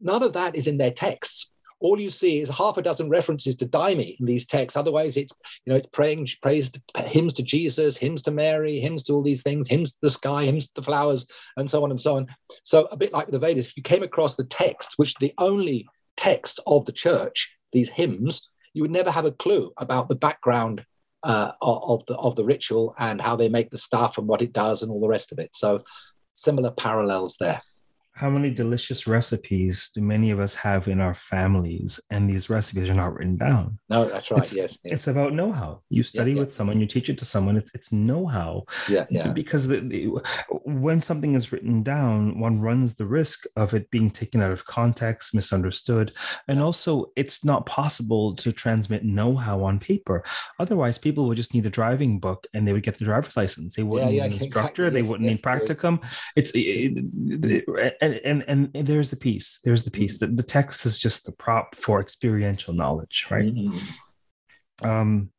none 0.00 0.22
of 0.22 0.34
that 0.34 0.54
is 0.54 0.68
in 0.68 0.78
their 0.78 0.92
texts 0.92 1.50
all 1.80 2.00
you 2.00 2.10
see 2.10 2.40
is 2.40 2.48
half 2.50 2.76
a 2.76 2.82
dozen 2.82 3.08
references 3.08 3.56
to 3.56 3.66
daime 3.66 4.16
in 4.18 4.26
these 4.26 4.46
texts. 4.46 4.76
Otherwise, 4.76 5.16
it's 5.16 5.32
you 5.64 5.72
know 5.72 5.76
it's 5.76 5.88
praying 5.92 6.28
praise 6.42 6.70
hymns 6.96 7.34
to 7.34 7.42
Jesus, 7.42 7.96
hymns 7.96 8.22
to 8.22 8.30
Mary, 8.30 8.78
hymns 8.78 9.02
to 9.04 9.14
all 9.14 9.22
these 9.22 9.42
things, 9.42 9.68
hymns 9.68 9.92
to 9.92 9.98
the 10.02 10.10
sky, 10.10 10.44
hymns 10.44 10.68
to 10.68 10.74
the 10.76 10.82
flowers, 10.82 11.26
and 11.56 11.70
so 11.70 11.82
on 11.82 11.90
and 11.90 12.00
so 12.00 12.16
on. 12.16 12.26
So 12.62 12.86
a 12.92 12.96
bit 12.96 13.12
like 13.12 13.28
the 13.28 13.38
Vedas, 13.38 13.66
if 13.66 13.76
you 13.76 13.82
came 13.82 14.02
across 14.02 14.36
the 14.36 14.44
text, 14.44 14.94
which 14.96 15.14
the 15.16 15.32
only 15.38 15.86
text 16.16 16.60
of 16.66 16.84
the 16.84 16.92
church, 16.92 17.56
these 17.72 17.88
hymns, 17.88 18.48
you 18.74 18.82
would 18.82 18.90
never 18.90 19.10
have 19.10 19.24
a 19.24 19.32
clue 19.32 19.72
about 19.78 20.08
the 20.08 20.16
background 20.16 20.84
uh, 21.22 21.52
of 21.62 22.04
the 22.06 22.14
of 22.16 22.36
the 22.36 22.44
ritual 22.44 22.94
and 22.98 23.20
how 23.20 23.36
they 23.36 23.48
make 23.48 23.70
the 23.70 23.78
stuff 23.78 24.18
and 24.18 24.26
what 24.26 24.42
it 24.42 24.52
does 24.52 24.82
and 24.82 24.92
all 24.92 25.00
the 25.00 25.08
rest 25.08 25.32
of 25.32 25.38
it. 25.38 25.54
So 25.54 25.82
similar 26.34 26.70
parallels 26.70 27.36
there 27.38 27.60
how 28.12 28.28
many 28.28 28.50
delicious 28.50 29.06
recipes 29.06 29.90
do 29.94 30.00
many 30.00 30.30
of 30.30 30.40
us 30.40 30.54
have 30.54 30.88
in 30.88 31.00
our 31.00 31.14
families? 31.14 32.00
And 32.10 32.28
these 32.28 32.50
recipes 32.50 32.90
are 32.90 32.94
not 32.94 33.14
written 33.14 33.36
down. 33.36 33.78
No 33.88 34.04
that's 34.04 34.30
right. 34.30 34.40
It's, 34.40 34.54
yes, 34.54 34.78
yes, 34.84 34.92
it's 34.92 35.06
about 35.06 35.32
know-how. 35.32 35.82
You 35.88 36.02
study 36.02 36.32
yeah, 36.32 36.36
yeah. 36.36 36.40
with 36.40 36.52
someone 36.52 36.80
you 36.80 36.86
teach 36.86 37.08
it 37.08 37.18
to 37.18 37.24
someone 37.24 37.56
it's, 37.56 37.74
it's 37.74 37.92
know-how. 37.92 38.64
Yeah 38.88 39.06
yeah. 39.10 39.28
Because 39.28 39.68
the, 39.68 39.80
the, 39.80 40.08
when 40.64 41.00
something 41.00 41.34
is 41.34 41.52
written 41.52 41.82
down 41.82 42.38
one 42.38 42.60
runs 42.60 42.94
the 42.94 43.06
risk 43.06 43.44
of 43.56 43.74
it 43.74 43.90
being 43.90 44.10
taken 44.10 44.42
out 44.42 44.52
of 44.52 44.64
context 44.64 45.34
misunderstood 45.34 46.12
and 46.48 46.60
also 46.60 47.12
it's 47.16 47.44
not 47.44 47.64
possible 47.66 48.34
to 48.36 48.52
transmit 48.52 49.04
know-how 49.04 49.62
on 49.62 49.78
paper. 49.78 50.24
Otherwise 50.58 50.98
people 50.98 51.26
would 51.26 51.36
just 51.36 51.54
need 51.54 51.66
a 51.66 51.70
driving 51.70 52.18
book 52.18 52.46
and 52.54 52.66
they 52.66 52.72
would 52.72 52.82
get 52.82 52.98
the 52.98 53.04
driver's 53.04 53.36
license. 53.36 53.76
They 53.76 53.82
wouldn't 53.82 54.10
need 54.10 54.20
an 54.20 54.32
instructor 54.32 54.86
exactly. 54.86 54.90
they 54.90 55.00
yes, 55.00 55.10
wouldn't 55.10 55.28
yes, 55.28 55.36
need 55.36 55.42
practicum. 55.42 56.04
It's 56.36 56.50
it, 56.54 57.04
it, 57.60 57.99
and, 58.00 58.14
and, 58.24 58.44
and 58.48 58.70
and 58.74 58.86
there's 58.86 59.10
the 59.10 59.16
piece 59.16 59.60
there's 59.64 59.84
the 59.84 59.90
piece 59.90 60.18
mm-hmm. 60.18 60.34
the, 60.34 60.42
the 60.42 60.48
text 60.48 60.86
is 60.86 60.98
just 60.98 61.26
the 61.26 61.32
prop 61.32 61.74
for 61.74 62.00
experiential 62.00 62.74
knowledge 62.74 63.26
right 63.30 63.54
mm-hmm. 63.54 64.88
um 64.88 65.30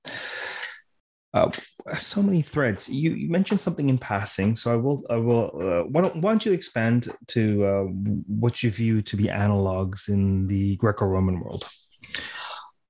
uh, 1.33 1.49
so 1.97 2.21
many 2.21 2.41
threads 2.41 2.89
you, 2.89 3.11
you, 3.11 3.29
mentioned 3.29 3.59
something 3.59 3.87
in 3.87 3.97
passing 3.97 4.53
so 4.55 4.71
i 4.71 4.75
will 4.75 5.03
i 5.09 5.15
will 5.15 5.51
uh, 5.61 5.83
why, 5.87 6.01
don't, 6.01 6.15
why 6.17 6.31
don't 6.31 6.45
you 6.45 6.51
expand 6.51 7.07
to 7.27 7.65
uh, 7.65 7.83
what 8.27 8.61
you 8.61 8.69
view 8.69 9.01
to 9.01 9.15
be 9.15 9.25
analogs 9.25 10.09
in 10.09 10.45
the 10.47 10.75
greco-roman 10.75 11.39
world 11.39 11.63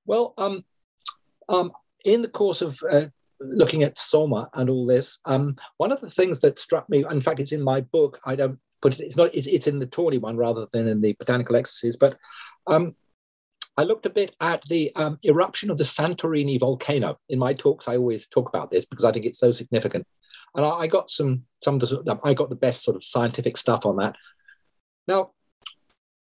well 0.06 0.34
um 0.38 0.64
um 1.48 1.70
in 2.04 2.20
the 2.20 2.28
course 2.28 2.62
of 2.62 2.78
uh, 2.90 3.06
looking 3.40 3.84
at 3.84 3.98
soma 3.98 4.48
and 4.54 4.68
all 4.68 4.86
this 4.86 5.18
um 5.24 5.56
one 5.76 5.92
of 5.92 6.00
the 6.00 6.10
things 6.10 6.40
that 6.40 6.58
struck 6.58 6.88
me 6.90 7.04
in 7.10 7.20
fact 7.20 7.38
it's 7.38 7.52
in 7.52 7.62
my 7.62 7.80
book 7.80 8.18
i 8.26 8.34
don't 8.34 8.58
but 8.82 8.98
it's 8.98 9.16
not. 9.16 9.30
It's, 9.32 9.46
it's 9.46 9.66
in 9.66 9.78
the 9.78 9.86
Tawny 9.86 10.18
one 10.18 10.36
rather 10.36 10.66
than 10.72 10.86
in 10.88 11.00
the 11.00 11.14
Botanical 11.18 11.56
Ecstasies. 11.56 11.96
But 11.96 12.18
um, 12.66 12.94
I 13.76 13.84
looked 13.84 14.06
a 14.06 14.10
bit 14.10 14.34
at 14.40 14.62
the 14.68 14.90
um, 14.96 15.18
eruption 15.24 15.70
of 15.70 15.78
the 15.78 15.84
Santorini 15.84 16.60
volcano. 16.60 17.18
In 17.30 17.38
my 17.38 17.54
talks, 17.54 17.88
I 17.88 17.96
always 17.96 18.26
talk 18.26 18.48
about 18.48 18.70
this 18.70 18.84
because 18.84 19.04
I 19.04 19.12
think 19.12 19.24
it's 19.24 19.38
so 19.38 19.52
significant. 19.52 20.06
And 20.54 20.66
I, 20.66 20.70
I 20.70 20.86
got 20.88 21.08
some 21.08 21.44
some 21.62 21.76
of 21.76 21.80
the, 21.80 22.18
I 22.24 22.34
got 22.34 22.50
the 22.50 22.56
best 22.56 22.82
sort 22.82 22.96
of 22.96 23.04
scientific 23.04 23.56
stuff 23.56 23.86
on 23.86 23.96
that. 23.96 24.16
Now, 25.08 25.30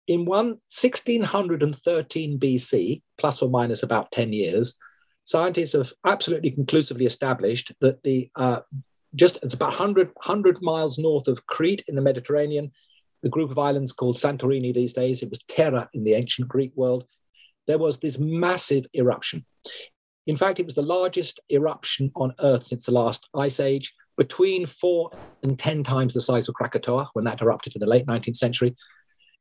in 0.07 0.25
one 0.25 0.59
1613 0.69 2.39
BC, 2.39 3.03
plus 3.19 3.43
or 3.43 3.51
minus 3.51 3.83
about 3.83 4.11
10 4.13 4.33
years, 4.33 4.77
scientists 5.25 5.75
have 5.75 5.93
absolutely 6.07 6.51
conclusively 6.51 7.07
established 7.07 7.73
that 7.81 8.03
the 8.03 8.31
uh, 8.35 8.61
just 9.15 9.43
it's 9.43 9.55
about 9.55 9.71
100, 9.71 10.09
100 10.15 10.63
miles 10.63 10.99
north 10.99 11.29
of 11.29 11.47
Crete 11.47 11.85
in 11.89 11.97
the 11.97 12.03
Mediterranean, 12.03 12.73
the 13.23 13.29
group 13.29 13.51
of 13.51 13.59
islands 13.59 13.93
called 13.93 14.17
Santorini 14.17 14.73
these 14.73 14.93
days. 14.93 15.23
It 15.23 15.31
was 15.31 15.43
Thera 15.49 15.89
in 15.93 16.05
the 16.05 16.15
ancient 16.15 16.49
Greek 16.49 16.73
world. 16.77 17.05
There 17.67 17.79
was 17.79 17.99
this 17.99 18.19
massive 18.19 18.87
eruption. 18.95 19.45
In 20.27 20.37
fact, 20.37 20.61
it 20.61 20.67
was 20.67 20.75
the 20.75 20.83
largest 20.83 21.41
eruption 21.51 22.11
on 22.15 22.33
Earth 22.41 22.65
since 22.65 22.87
the 22.87 22.93
last 22.93 23.29
ice 23.35 23.61
age, 23.61 23.95
between 24.19 24.67
four 24.67 25.11
and 25.43 25.59
10 25.59 25.85
times 25.85 26.13
the 26.13 26.21
size 26.21 26.49
of 26.49 26.55
Krakatoa 26.55 27.09
when 27.15 27.25
that 27.25 27.41
erupted 27.41 27.75
in 27.75 27.81
the 27.81 27.87
late 27.87 28.05
19th 28.07 28.37
century. 28.37 28.77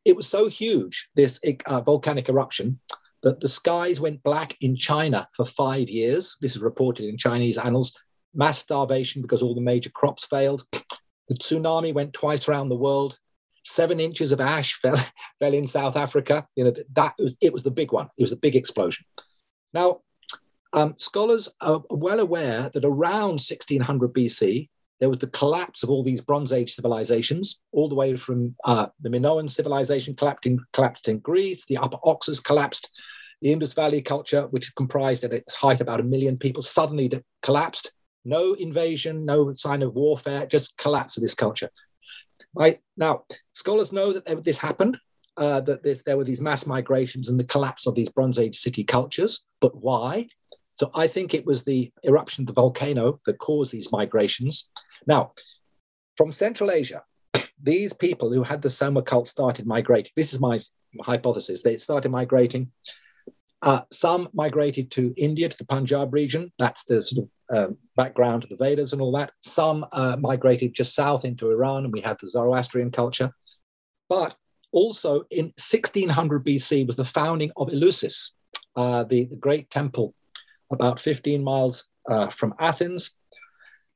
It 0.05 0.15
was 0.15 0.27
so 0.27 0.47
huge, 0.47 1.09
this 1.15 1.41
uh, 1.65 1.81
volcanic 1.81 2.29
eruption, 2.29 2.79
that 3.23 3.41
the 3.41 3.49
skies 3.49 3.99
went 3.99 4.23
black 4.23 4.55
in 4.61 4.77
China 4.77 5.27
for 5.35 5.45
five 5.45 5.89
years. 5.89 6.37
This 6.39 6.55
is 6.55 6.61
reported 6.61 7.09
in 7.09 7.17
Chinese 7.17 7.57
annals 7.57 7.91
mass 8.37 8.59
starvation 8.59 9.21
because 9.21 9.41
all 9.43 9.55
the 9.55 9.61
major 9.61 9.89
crops 9.89 10.25
failed. 10.25 10.63
The 11.27 11.35
tsunami 11.35 11.93
went 11.93 12.13
twice 12.13 12.47
around 12.47 12.69
the 12.69 12.75
world. 12.75 13.17
Seven 13.65 13.99
inches 13.99 14.31
of 14.31 14.39
ash 14.39 14.79
fell, 14.81 15.03
fell 15.39 15.53
in 15.53 15.67
South 15.67 15.97
Africa. 15.97 16.47
You 16.55 16.65
know 16.65 16.73
that 16.93 17.13
was 17.19 17.35
it 17.41 17.51
was 17.51 17.63
the 17.63 17.71
big 17.71 17.91
one. 17.91 18.07
It 18.17 18.23
was 18.23 18.31
a 18.31 18.37
big 18.37 18.55
explosion. 18.55 19.05
Now, 19.73 20.01
um, 20.73 20.95
scholars 20.97 21.49
are 21.59 21.83
well 21.89 22.19
aware 22.19 22.69
that 22.73 22.85
around 22.85 23.41
1600 23.41 24.13
BC 24.13 24.69
there 24.99 25.09
was 25.09 25.19
the 25.19 25.27
collapse 25.27 25.83
of 25.83 25.89
all 25.89 26.03
these 26.03 26.21
Bronze 26.21 26.51
Age 26.51 26.73
civilizations, 26.73 27.61
all 27.71 27.87
the 27.87 27.95
way 27.95 28.15
from 28.15 28.55
uh, 28.65 28.87
the 29.01 29.09
Minoan 29.09 29.47
civilization 29.47 30.15
collapsed 30.15 30.47
in, 30.47 30.59
collapsed 30.73 31.07
in 31.07 31.19
Greece, 31.19 31.65
the 31.65 31.77
Upper 31.77 31.97
Oxus 32.03 32.43
collapsed, 32.43 32.89
the 33.41 33.51
Indus 33.51 33.73
Valley 33.73 34.01
culture, 34.01 34.47
which 34.47 34.73
comprised 34.75 35.23
at 35.23 35.33
its 35.33 35.55
height 35.55 35.81
about 35.81 35.99
a 35.99 36.03
million 36.03 36.37
people, 36.37 36.63
suddenly 36.63 37.11
collapsed 37.43 37.91
No 38.25 38.53
invasion, 38.53 39.25
no 39.25 39.53
sign 39.55 39.81
of 39.81 39.95
warfare, 39.95 40.45
just 40.45 40.77
collapse 40.77 41.17
of 41.17 41.23
this 41.23 41.33
culture. 41.33 41.69
Right 42.53 42.77
now, 42.95 43.23
scholars 43.53 43.91
know 43.91 44.13
that 44.13 44.43
this 44.43 44.57
happened, 44.57 44.97
uh, 45.37 45.61
that 45.61 45.83
this, 45.83 46.03
there 46.03 46.17
were 46.17 46.23
these 46.23 46.41
mass 46.41 46.65
migrations 46.65 47.29
and 47.29 47.39
the 47.39 47.43
collapse 47.43 47.87
of 47.87 47.95
these 47.95 48.09
Bronze 48.09 48.39
Age 48.39 48.57
city 48.57 48.83
cultures. 48.83 49.45
But 49.61 49.75
why? 49.75 50.27
So 50.75 50.91
I 50.93 51.07
think 51.07 51.33
it 51.33 51.45
was 51.45 51.63
the 51.63 51.91
eruption 52.03 52.43
of 52.43 52.47
the 52.47 52.53
volcano 52.53 53.19
that 53.25 53.39
caused 53.39 53.71
these 53.71 53.91
migrations. 53.91 54.69
Now, 55.07 55.33
from 56.15 56.31
Central 56.31 56.71
Asia, 56.71 57.03
these 57.61 57.93
people 57.93 58.31
who 58.31 58.43
had 58.43 58.61
the 58.61 58.69
Soma 58.69 59.01
cult 59.01 59.27
started 59.27 59.65
migrating. 59.65 60.11
This 60.15 60.33
is 60.33 60.39
my 60.39 60.59
hypothesis. 61.01 61.63
They 61.63 61.77
started 61.77 62.09
migrating. 62.09 62.71
Uh, 63.61 63.81
some 63.91 64.29
migrated 64.33 64.91
to 64.91 65.13
India, 65.17 65.49
to 65.49 65.57
the 65.57 65.65
Punjab 65.65 66.13
region. 66.13 66.51
That's 66.59 66.83
the 66.83 67.01
sort 67.01 67.25
of 67.25 67.57
um, 67.57 67.77
background 67.95 68.43
to 68.43 68.47
the 68.49 68.55
Vedas 68.55 68.93
and 68.93 69.01
all 69.01 69.11
that. 69.13 69.31
Some 69.41 69.85
uh, 69.91 70.15
migrated 70.19 70.73
just 70.73 70.93
south 70.93 71.25
into 71.25 71.49
Iran, 71.49 71.83
and 71.83 71.93
we 71.93 72.01
had 72.01 72.17
the 72.21 72.27
Zoroastrian 72.27 72.91
culture. 72.91 73.31
But 74.09 74.35
also 74.71 75.23
in 75.31 75.45
1600 75.57 76.45
BC 76.45 76.85
was 76.85 76.97
the 76.97 77.05
founding 77.05 77.51
of 77.57 77.69
Eleusis, 77.69 78.33
uh, 78.75 79.03
the, 79.03 79.25
the 79.25 79.35
great 79.35 79.69
temple 79.69 80.13
about 80.71 81.01
15 81.01 81.43
miles 81.43 81.85
uh, 82.09 82.27
from 82.27 82.53
Athens. 82.59 83.15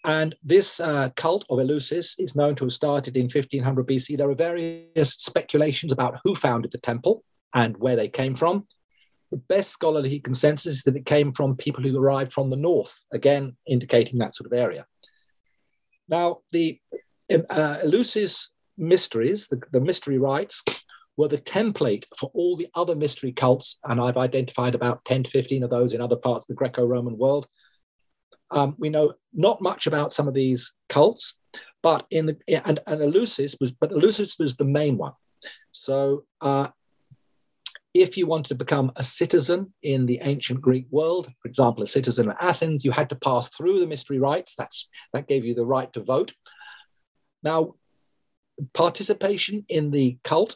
And 0.04 0.36
this 0.44 0.80
uh, 0.80 1.10
cult 1.16 1.46
of 1.50 1.60
Eleusis 1.60 2.16
is 2.18 2.36
known 2.36 2.56
to 2.56 2.66
have 2.66 2.74
started 2.74 3.16
in 3.16 3.24
1500 3.24 3.88
BC. 3.88 4.18
There 4.18 4.30
are 4.30 4.36
various 4.36 5.12
speculations 5.12 5.92
about 5.92 6.20
who 6.24 6.34
founded 6.34 6.72
the 6.72 6.80
temple 6.80 7.24
and 7.54 7.78
where 7.78 7.96
they 7.96 8.08
came 8.08 8.36
from. 8.36 8.68
The 9.32 9.38
best 9.38 9.70
scholarly 9.70 10.20
consensus 10.20 10.78
is 10.78 10.84
that 10.84 10.96
it 10.96 11.06
came 11.06 11.32
from 11.32 11.56
people 11.56 11.84
who 11.84 11.98
arrived 11.98 12.34
from 12.34 12.50
the 12.50 12.58
north, 12.58 13.06
again, 13.14 13.56
indicating 13.66 14.20
that 14.20 14.36
sort 14.36 14.52
of 14.52 14.58
area. 14.58 14.86
Now, 16.10 16.40
the 16.52 16.80
uh, 17.32 17.78
Eleusis 17.84 18.50
mysteries, 18.78 19.48
the, 19.48 19.62
the 19.72 19.80
mystery 19.80 20.18
rites, 20.18 20.64
were 21.18 21.28
the 21.28 21.38
template 21.38 22.06
for 22.18 22.32
all 22.34 22.56
the 22.56 22.68
other 22.76 22.96
mystery 22.96 23.32
cults. 23.32 23.80
And 23.84 24.02
I've 24.02 24.18
identified 24.18 24.76
about 24.76 25.06
10 25.06 25.24
to 25.24 25.30
15 25.30 25.64
of 25.64 25.70
those 25.70 25.94
in 25.94 26.02
other 26.02 26.16
parts 26.16 26.46
of 26.46 26.48
the 26.50 26.56
Greco 26.56 26.86
Roman 26.86 27.18
world. 27.18 27.48
Um, 28.52 28.76
we 28.78 28.90
know 28.90 29.14
not 29.34 29.62
much 29.62 29.88
about 29.88 30.14
some 30.14 30.28
of 30.28 30.34
these 30.34 30.74
cults, 30.90 31.40
but 31.84 32.06
in 32.12 32.26
the 32.26 32.38
and, 32.66 32.80
and 32.86 33.00
Eleusis 33.00 33.56
was 33.60 33.72
but 33.72 33.92
Eleusis 33.92 34.38
was 34.40 34.58
the 34.58 34.66
main 34.66 34.98
one. 34.98 35.14
So 35.72 36.26
uh, 36.42 36.68
if 37.94 38.16
you 38.18 38.26
wanted 38.26 38.50
to 38.50 38.56
become 38.56 38.92
a 38.96 39.04
citizen 39.04 39.74
in 39.84 40.06
the 40.06 40.20
ancient 40.24 40.62
Greek 40.62 40.86
world, 40.90 41.30
for 41.42 41.48
example, 41.48 41.84
a 41.84 41.88
citizen 41.88 42.30
of 42.30 42.38
Athens, 42.40 42.86
you 42.86 42.92
had 42.92 43.10
to 43.10 43.16
pass 43.16 43.50
through 43.50 43.80
the 43.80 43.88
mystery 43.88 44.18
rites. 44.18 44.56
That's 44.56 44.90
that 45.14 45.28
gave 45.28 45.44
you 45.44 45.54
the 45.54 45.66
right 45.66 45.92
to 45.94 46.04
vote. 46.04 46.34
Now, 47.44 47.76
participation 48.74 49.66
in 49.68 49.92
the 49.92 50.18
cult 50.24 50.56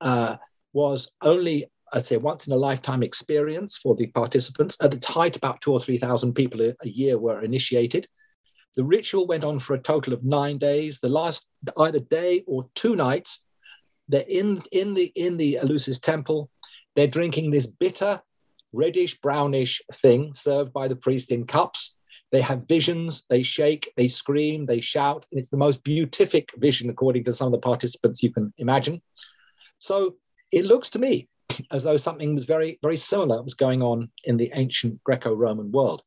uh, 0.00 0.36
was 0.72 1.10
only, 1.22 1.70
I'd 1.92 2.04
say, 2.04 2.16
once 2.16 2.46
in 2.46 2.52
a 2.52 2.56
lifetime 2.56 3.02
experience 3.02 3.76
for 3.76 3.94
the 3.94 4.08
participants. 4.08 4.76
At 4.82 4.94
its 4.94 5.06
height, 5.06 5.36
about 5.36 5.60
two 5.60 5.72
or 5.72 5.80
3,000 5.80 6.34
people 6.34 6.60
a, 6.60 6.88
year 6.88 7.18
were 7.18 7.40
initiated. 7.40 8.08
The 8.76 8.84
ritual 8.84 9.26
went 9.26 9.44
on 9.44 9.58
for 9.58 9.74
a 9.74 9.80
total 9.80 10.12
of 10.12 10.24
nine 10.24 10.58
days. 10.58 11.00
The 11.00 11.08
last 11.08 11.46
either 11.78 12.00
day 12.00 12.44
or 12.46 12.68
two 12.74 12.94
nights, 12.94 13.46
they're 14.08 14.24
in, 14.28 14.62
in, 14.72 14.94
the, 14.94 15.10
in 15.16 15.36
the 15.36 15.58
Eleusis 15.62 16.00
temple. 16.00 16.50
They're 16.98 17.06
drinking 17.06 17.52
this 17.52 17.68
bitter, 17.68 18.22
reddish, 18.72 19.20
brownish 19.20 19.80
thing 20.02 20.34
served 20.34 20.72
by 20.72 20.88
the 20.88 20.96
priest 20.96 21.30
in 21.30 21.46
cups. 21.46 21.96
They 22.32 22.40
have 22.40 22.66
visions, 22.66 23.24
they 23.30 23.44
shake, 23.44 23.92
they 23.96 24.08
scream, 24.08 24.66
they 24.66 24.80
shout, 24.80 25.24
and 25.30 25.38
it's 25.38 25.50
the 25.50 25.58
most 25.58 25.84
beatific 25.84 26.50
vision, 26.56 26.90
according 26.90 27.22
to 27.26 27.32
some 27.32 27.46
of 27.46 27.52
the 27.52 27.64
participants 27.64 28.20
you 28.20 28.32
can 28.32 28.52
imagine. 28.58 29.00
So 29.78 30.16
it 30.50 30.64
looks 30.64 30.90
to 30.90 30.98
me 30.98 31.28
as 31.70 31.84
though 31.84 31.98
something 31.98 32.34
was 32.34 32.46
very, 32.46 32.80
very 32.82 32.96
similar 32.96 33.44
was 33.44 33.54
going 33.54 33.80
on 33.80 34.10
in 34.24 34.36
the 34.36 34.50
ancient 34.56 35.04
Greco-Roman 35.04 35.70
world. 35.70 36.02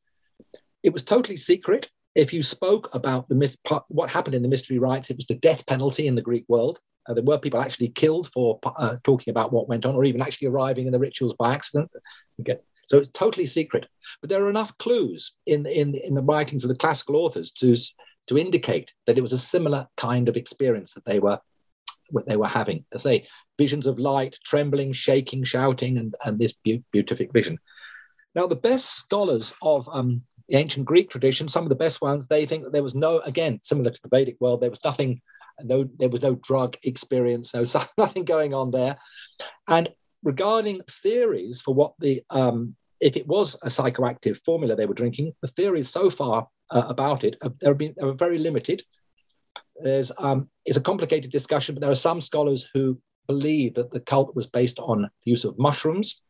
It 0.82 0.92
was 0.92 1.04
totally 1.04 1.38
secret. 1.38 1.90
If 2.14 2.32
you 2.32 2.42
spoke 2.42 2.94
about 2.94 3.28
the 3.28 3.56
what 3.88 4.10
happened 4.10 4.34
in 4.34 4.42
the 4.42 4.48
mystery 4.48 4.78
rites, 4.78 5.10
it 5.10 5.16
was 5.16 5.26
the 5.26 5.34
death 5.34 5.66
penalty 5.66 6.06
in 6.06 6.14
the 6.14 6.22
Greek 6.22 6.44
world. 6.48 6.78
Uh, 7.08 7.14
there 7.14 7.24
were 7.24 7.38
people 7.38 7.60
actually 7.60 7.88
killed 7.88 8.30
for 8.32 8.60
uh, 8.76 8.96
talking 9.02 9.30
about 9.30 9.52
what 9.52 9.68
went 9.68 9.84
on, 9.86 9.94
or 9.94 10.04
even 10.04 10.22
actually 10.22 10.48
arriving 10.48 10.86
in 10.86 10.92
the 10.92 10.98
rituals 10.98 11.34
by 11.34 11.52
accident. 11.52 11.90
Okay. 12.40 12.58
So 12.86 12.98
it's 12.98 13.08
totally 13.08 13.46
secret. 13.46 13.86
But 14.20 14.30
there 14.30 14.44
are 14.44 14.50
enough 14.50 14.76
clues 14.78 15.34
in, 15.46 15.66
in, 15.66 15.94
in 15.94 16.14
the 16.14 16.22
writings 16.22 16.64
of 16.64 16.68
the 16.68 16.76
classical 16.76 17.16
authors 17.16 17.50
to, 17.52 17.74
to 18.26 18.38
indicate 18.38 18.92
that 19.06 19.16
it 19.16 19.22
was 19.22 19.32
a 19.32 19.38
similar 19.38 19.88
kind 19.96 20.28
of 20.28 20.36
experience 20.36 20.94
that 20.94 21.04
they 21.06 21.18
were 21.18 21.40
what 22.10 22.28
they 22.28 22.36
were 22.36 22.46
having. 22.46 22.84
I 22.94 22.98
say 22.98 23.26
visions 23.58 23.86
of 23.86 23.98
light, 23.98 24.36
trembling, 24.44 24.92
shaking, 24.92 25.44
shouting, 25.44 25.96
and, 25.96 26.14
and 26.24 26.38
this 26.38 26.52
be- 26.52 26.84
beatific 26.92 27.32
vision. 27.32 27.58
Now, 28.34 28.46
the 28.46 28.56
best 28.56 28.96
scholars 28.96 29.54
of 29.62 29.88
um, 29.90 30.22
the 30.52 30.58
ancient 30.58 30.84
Greek 30.84 31.08
tradition, 31.08 31.48
some 31.48 31.62
of 31.62 31.70
the 31.70 31.74
best 31.74 32.02
ones, 32.02 32.28
they 32.28 32.44
think 32.44 32.62
that 32.62 32.74
there 32.74 32.82
was 32.82 32.94
no, 32.94 33.20
again, 33.20 33.58
similar 33.62 33.90
to 33.90 34.00
the 34.02 34.10
Vedic 34.10 34.36
world, 34.38 34.60
there 34.60 34.68
was 34.68 34.84
nothing, 34.84 35.22
no, 35.62 35.88
there 35.98 36.10
was 36.10 36.20
no 36.20 36.34
drug 36.34 36.76
experience, 36.84 37.54
no 37.54 37.64
nothing 37.98 38.24
going 38.24 38.52
on 38.52 38.70
there. 38.70 38.98
And 39.66 39.88
regarding 40.22 40.82
theories 40.82 41.62
for 41.62 41.72
what 41.74 41.94
the, 42.00 42.22
um, 42.28 42.76
if 43.00 43.16
it 43.16 43.26
was 43.26 43.54
a 43.62 43.68
psychoactive 43.68 44.44
formula 44.44 44.76
they 44.76 44.84
were 44.84 44.92
drinking, 44.92 45.32
the 45.40 45.48
theories 45.48 45.88
so 45.88 46.10
far 46.10 46.48
uh, 46.70 46.84
about 46.86 47.24
it, 47.24 47.36
have 47.42 47.78
been, 47.78 47.94
are 48.02 48.12
very 48.12 48.38
limited. 48.38 48.82
There's 49.80 50.12
um, 50.18 50.50
it's 50.66 50.76
a 50.76 50.82
complicated 50.82 51.32
discussion, 51.32 51.74
but 51.74 51.80
there 51.80 51.90
are 51.90 51.94
some 51.94 52.20
scholars 52.20 52.68
who 52.74 53.00
believe 53.26 53.74
that 53.74 53.90
the 53.90 54.00
cult 54.00 54.36
was 54.36 54.48
based 54.48 54.78
on 54.78 55.02
the 55.02 55.30
use 55.30 55.44
of 55.44 55.58
mushrooms. 55.58 56.22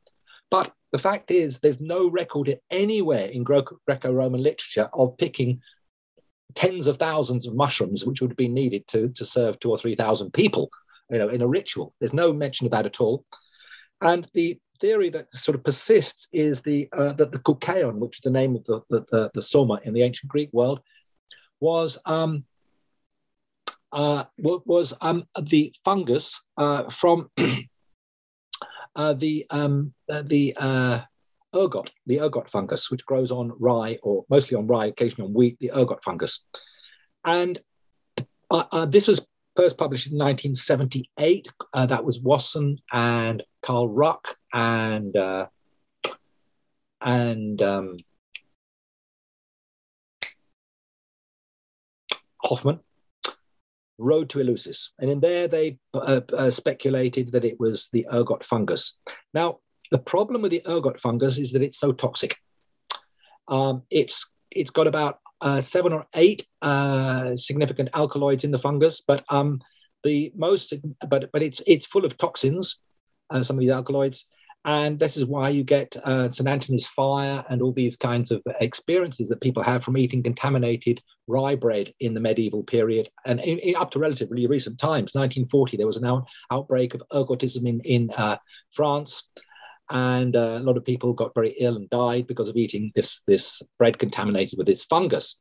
But 0.49 0.73
the 0.93 0.99
fact 0.99 1.31
is, 1.31 1.59
there's 1.59 1.81
no 1.81 2.11
record 2.11 2.59
anywhere 2.71 3.27
in 3.27 3.45
Greco-Roman 3.45 4.43
literature 4.43 4.89
of 4.93 5.17
picking 5.17 5.61
tens 6.55 6.87
of 6.87 6.99
thousands 6.99 7.47
of 7.47 7.55
mushrooms, 7.55 8.05
which 8.05 8.21
would 8.21 8.37
been 8.37 8.53
needed 8.55 8.87
to, 8.89 9.09
to 9.09 9.25
serve 9.25 9.59
two 9.59 9.71
or 9.71 9.79
three 9.79 9.95
thousand 9.95 10.33
people, 10.33 10.71
you 11.11 11.19
know, 11.19 11.29
in 11.29 11.41
a 11.41 11.49
ritual. 11.49 11.95
There's 11.99 12.13
no 12.13 12.33
mention 12.33 12.67
of 12.67 12.73
that 12.73 12.87
at 12.87 13.01
all. 13.01 13.25
And 14.03 14.29
the 14.35 14.59
theory 14.81 15.09
that 15.11 15.33
sort 15.33 15.55
of 15.55 15.65
persists 15.65 16.29
is 16.33 16.61
the 16.61 16.89
uh, 16.93 17.13
that 17.15 17.33
the 17.33 17.39
kykeon, 17.39 17.95
which 17.95 18.19
is 18.19 18.21
the 18.21 18.31
name 18.31 18.57
of 18.57 18.65
the, 18.65 18.81
the, 18.91 19.05
the, 19.11 19.31
the 19.35 19.43
soma 19.43 19.81
in 19.85 19.95
the 19.95 20.03
ancient 20.03 20.31
Greek 20.31 20.51
world, 20.53 20.81
was 21.59 21.99
um, 22.05 22.45
uh, 23.93 24.25
was 24.39 24.93
um, 25.01 25.25
the 25.41 25.73
fungus 25.85 26.43
uh, 26.59 26.91
from 26.91 27.31
uh, 28.97 29.13
the 29.13 29.47
um, 29.51 29.93
uh, 30.11 30.23
the 30.23 30.55
uh, 30.59 31.01
ergot, 31.55 31.91
the 32.07 32.21
ergot 32.21 32.51
fungus, 32.51 32.91
which 32.91 33.05
grows 33.07 33.31
on 33.31 33.53
rye 33.59 33.99
or 34.03 34.25
mostly 34.29 34.57
on 34.57 34.67
rye, 34.67 34.87
occasionally 34.87 35.29
on 35.29 35.35
wheat, 35.35 35.59
the 35.61 35.71
ergot 35.75 36.03
fungus. 36.05 36.45
And 37.25 37.61
uh, 38.51 38.87
this 38.87 39.09
was 39.09 39.27
first 39.57 39.79
published 39.79 40.09
in 40.09 40.19
1978. 40.19 41.49
that 41.75 42.05
was 42.05 42.21
Wasson 42.21 42.77
and 42.93 43.43
Carl 43.63 43.89
Ruck 43.89 44.37
and 44.53 45.17
and 47.01 47.63
um, 47.63 47.97
Hofmann 52.45 52.81
Road 53.99 54.31
to 54.31 54.39
Eleusis. 54.39 54.91
And 54.99 55.11
in 55.11 55.21
there, 55.21 55.49
they 55.49 55.79
uh, 55.95 56.21
uh, 56.37 56.51
speculated 56.51 57.33
that 57.33 57.45
it 57.45 57.59
was 57.61 57.89
the 57.93 58.07
ergot 58.13 58.45
fungus. 58.45 58.99
Now, 59.35 59.59
the 59.91 59.99
problem 59.99 60.43
with 60.43 60.51
the 60.51 60.63
ergot 60.67 61.01
fungus 61.01 61.39
is 61.39 61.53
that 61.53 61.63
it's 61.63 61.79
so 61.79 61.93
toxic. 61.93 62.37
Um, 63.49 63.83
it's 63.91 64.33
it's 64.51 64.71
got 64.71 64.87
about 64.87 65.19
uh, 65.41 65.61
seven 65.61 65.93
or 65.93 66.07
eight 66.15 66.47
uh, 66.63 67.37
significant 67.37 67.91
alkaloids 67.95 68.45
in 68.45 68.51
the 68.51 68.59
fungus, 68.59 69.03
but 69.07 69.25
um, 69.29 69.61
the 70.05 70.33
most 70.37 70.73
but 71.09 71.31
but 71.33 71.43
it's 71.43 71.61
it's 71.67 71.87
full 71.87 72.05
of 72.05 72.17
toxins. 72.17 72.81
Uh, 73.31 73.43
some 73.43 73.57
of 73.57 73.61
these 73.61 73.71
alkaloids, 73.71 74.29
and 74.65 74.99
this 74.99 75.17
is 75.17 75.27
why 75.27 75.49
you 75.49 75.65
get 75.65 75.97
uh, 76.05 76.31
St. 76.31 76.49
Anthony's 76.49 76.87
fire 76.87 77.45
and 77.51 77.61
all 77.61 77.73
these 77.73 77.97
kinds 77.97 78.31
of 78.31 78.43
experiences 78.61 79.29
that 79.29 79.41
people 79.41 79.63
have 79.63 79.83
from 79.83 79.97
eating 79.97 80.23
contaminated 80.23 81.03
rye 81.27 81.57
bread 81.57 81.93
in 81.99 82.15
the 82.15 82.21
medieval 82.21 82.63
period 82.63 83.09
and 83.27 83.41
in, 83.41 83.59
in, 83.59 83.75
up 83.75 83.91
to 83.91 83.99
relatively 83.99 84.47
recent 84.47 84.79
times. 84.79 85.15
1940, 85.15 85.77
there 85.77 85.87
was 85.87 85.97
an 85.97 86.05
out, 86.05 86.29
outbreak 86.53 86.95
of 86.95 87.03
ergotism 87.13 87.67
in, 87.67 87.81
in 87.81 88.11
uh, 88.17 88.37
France. 88.71 89.29
And 89.91 90.37
uh, 90.37 90.59
a 90.59 90.61
lot 90.61 90.77
of 90.77 90.85
people 90.85 91.13
got 91.13 91.35
very 91.35 91.57
ill 91.59 91.77
and 91.77 91.91
died 91.91 92.29
because 92.29 92.49
of 92.49 92.57
eating 92.57 92.93
this, 92.95 93.23
this 93.27 93.63
bread 93.79 93.99
contaminated 93.99 94.57
with 94.57 94.69
this 94.69 94.85
fungus. 94.85 95.41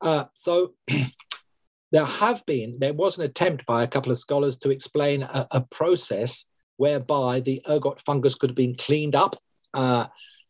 Uh, 0.00 0.24
so 0.34 0.74
there 1.92 2.04
have 2.04 2.44
been, 2.46 2.78
there 2.80 2.92
was 2.92 3.18
an 3.18 3.24
attempt 3.24 3.66
by 3.66 3.84
a 3.84 3.88
couple 3.88 4.10
of 4.10 4.18
scholars 4.18 4.58
to 4.58 4.70
explain 4.70 5.22
a, 5.22 5.46
a 5.52 5.60
process 5.60 6.48
whereby 6.76 7.40
the 7.40 7.62
ergot 7.68 8.00
fungus 8.02 8.34
could 8.34 8.50
have 8.50 8.56
been 8.56 8.74
cleaned 8.74 9.14
up 9.14 9.36
uh, 9.74 10.06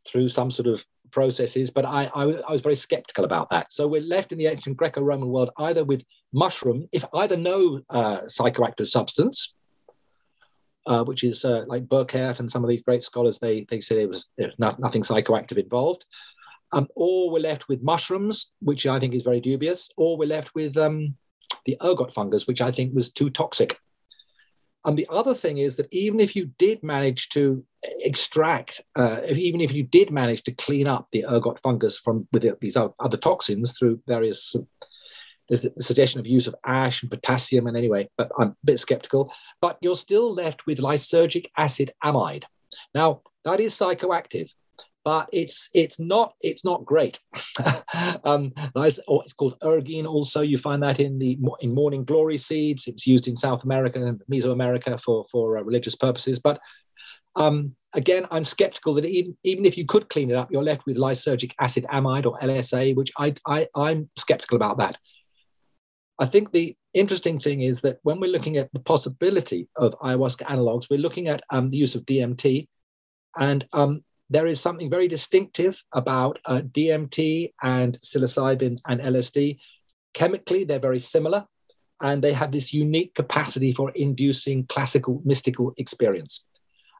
through 0.06 0.28
some 0.28 0.50
sort 0.50 0.68
of 0.68 0.84
processes, 1.10 1.70
but 1.70 1.84
I, 1.84 2.10
I, 2.14 2.22
I, 2.22 2.52
was 2.52 2.62
very 2.62 2.74
skeptical 2.74 3.24
about 3.24 3.50
that. 3.50 3.70
So 3.70 3.86
we're 3.86 4.00
left 4.00 4.32
in 4.32 4.38
the 4.38 4.46
ancient 4.46 4.78
Greco-Roman 4.78 5.28
world 5.28 5.50
either 5.58 5.84
with 5.84 6.02
mushroom, 6.32 6.88
if 6.90 7.04
either 7.14 7.36
no 7.36 7.80
uh, 7.90 8.22
psychoactive 8.22 8.88
substance, 8.88 9.54
uh, 10.86 11.04
which 11.04 11.22
is 11.22 11.44
uh, 11.44 11.64
like 11.68 11.86
Burkert 11.86 12.40
and 12.40 12.50
some 12.50 12.64
of 12.64 12.70
these 12.70 12.82
great 12.82 13.02
scholars, 13.02 13.38
they, 13.38 13.66
they 13.70 13.80
there 13.88 14.08
was, 14.08 14.30
there 14.36 14.48
was 14.48 14.58
not, 14.58 14.80
nothing 14.80 15.02
psychoactive 15.02 15.58
involved, 15.58 16.04
um, 16.72 16.88
or 16.96 17.30
we're 17.30 17.38
left 17.38 17.68
with 17.68 17.82
mushrooms, 17.82 18.52
which 18.60 18.86
I 18.86 18.98
think 18.98 19.14
is 19.14 19.22
very 19.22 19.40
dubious, 19.40 19.90
or 19.96 20.16
we're 20.16 20.28
left 20.28 20.54
with 20.54 20.76
um, 20.76 21.14
the 21.66 21.76
ergot 21.84 22.14
fungus, 22.14 22.46
which 22.46 22.60
I 22.60 22.72
think 22.72 22.94
was 22.94 23.12
too 23.12 23.30
toxic. 23.30 23.78
And 24.84 24.98
the 24.98 25.06
other 25.10 25.34
thing 25.34 25.58
is 25.58 25.76
that 25.76 25.92
even 25.92 26.18
if 26.20 26.34
you 26.34 26.50
did 26.58 26.82
manage 26.82 27.28
to 27.30 27.64
extract, 28.00 28.80
uh, 28.96 29.20
even 29.28 29.60
if 29.60 29.72
you 29.72 29.84
did 29.84 30.10
manage 30.10 30.42
to 30.44 30.52
clean 30.52 30.88
up 30.88 31.08
the 31.12 31.24
ergot 31.24 31.60
fungus 31.60 31.98
from 31.98 32.26
with 32.32 32.58
these 32.60 32.76
other 32.76 33.16
toxins 33.16 33.78
through 33.78 34.00
various, 34.08 34.56
there's 35.48 35.62
the 35.62 35.82
suggestion 35.82 36.18
of 36.18 36.26
use 36.26 36.46
of 36.46 36.54
ash 36.66 37.02
and 37.02 37.10
potassium, 37.10 37.66
and 37.66 37.76
anyway, 37.76 38.08
but 38.16 38.30
I'm 38.38 38.48
a 38.48 38.56
bit 38.64 38.80
skeptical. 38.80 39.32
But 39.60 39.78
you're 39.82 39.96
still 39.96 40.34
left 40.34 40.66
with 40.66 40.78
lysergic 40.80 41.46
acid 41.56 41.92
amide. 42.02 42.44
Now 42.94 43.22
that 43.44 43.60
is 43.60 43.74
psychoactive, 43.74 44.50
but 45.04 45.28
it's 45.32 45.68
it's 45.74 45.98
not 45.98 46.34
it's 46.40 46.64
not 46.64 46.84
great. 46.84 47.18
um, 48.24 48.52
it's, 48.76 49.00
it's 49.08 49.32
called 49.32 49.58
ergine. 49.62 50.06
Also, 50.06 50.40
you 50.40 50.58
find 50.58 50.82
that 50.82 51.00
in 51.00 51.18
the 51.18 51.38
in 51.60 51.74
morning 51.74 52.04
glory 52.04 52.38
seeds. 52.38 52.86
It's 52.86 53.06
used 53.06 53.28
in 53.28 53.36
South 53.36 53.64
America 53.64 54.04
and 54.04 54.20
Mesoamerica 54.30 55.00
for 55.00 55.26
for 55.30 55.58
uh, 55.58 55.62
religious 55.62 55.96
purposes. 55.96 56.38
But 56.38 56.60
um, 57.36 57.74
again, 57.94 58.26
I'm 58.30 58.44
skeptical 58.44 58.94
that 58.94 59.04
even 59.04 59.36
even 59.44 59.64
if 59.64 59.76
you 59.76 59.86
could 59.86 60.08
clean 60.08 60.30
it 60.30 60.36
up, 60.36 60.50
you're 60.50 60.62
left 60.62 60.86
with 60.86 60.96
lysergic 60.96 61.52
acid 61.60 61.84
amide 61.90 62.26
or 62.26 62.38
LSA, 62.38 62.94
which 62.94 63.12
I, 63.18 63.34
I 63.46 63.66
I'm 63.74 64.10
skeptical 64.16 64.56
about 64.56 64.78
that. 64.78 64.96
I 66.18 66.26
think 66.26 66.50
the 66.50 66.76
interesting 66.94 67.40
thing 67.40 67.62
is 67.62 67.80
that 67.80 67.98
when 68.02 68.20
we're 68.20 68.30
looking 68.30 68.56
at 68.56 68.72
the 68.72 68.80
possibility 68.80 69.68
of 69.76 69.94
ayahuasca 69.94 70.42
analogs, 70.42 70.86
we're 70.90 71.00
looking 71.00 71.28
at 71.28 71.42
um, 71.50 71.70
the 71.70 71.78
use 71.78 71.94
of 71.94 72.04
DMT, 72.04 72.68
and 73.38 73.66
um, 73.72 74.04
there 74.32 74.46
is 74.46 74.60
something 74.60 74.88
very 74.88 75.08
distinctive 75.08 75.82
about 75.92 76.38
uh, 76.46 76.62
DMT 76.62 77.52
and 77.62 77.98
psilocybin 77.98 78.78
and 78.88 79.00
LSD. 79.00 79.58
Chemically, 80.14 80.64
they're 80.64 80.78
very 80.78 81.00
similar, 81.00 81.44
and 82.00 82.22
they 82.22 82.32
have 82.32 82.50
this 82.50 82.72
unique 82.72 83.14
capacity 83.14 83.72
for 83.72 83.90
inducing 83.94 84.66
classical 84.66 85.20
mystical 85.24 85.74
experience. 85.76 86.46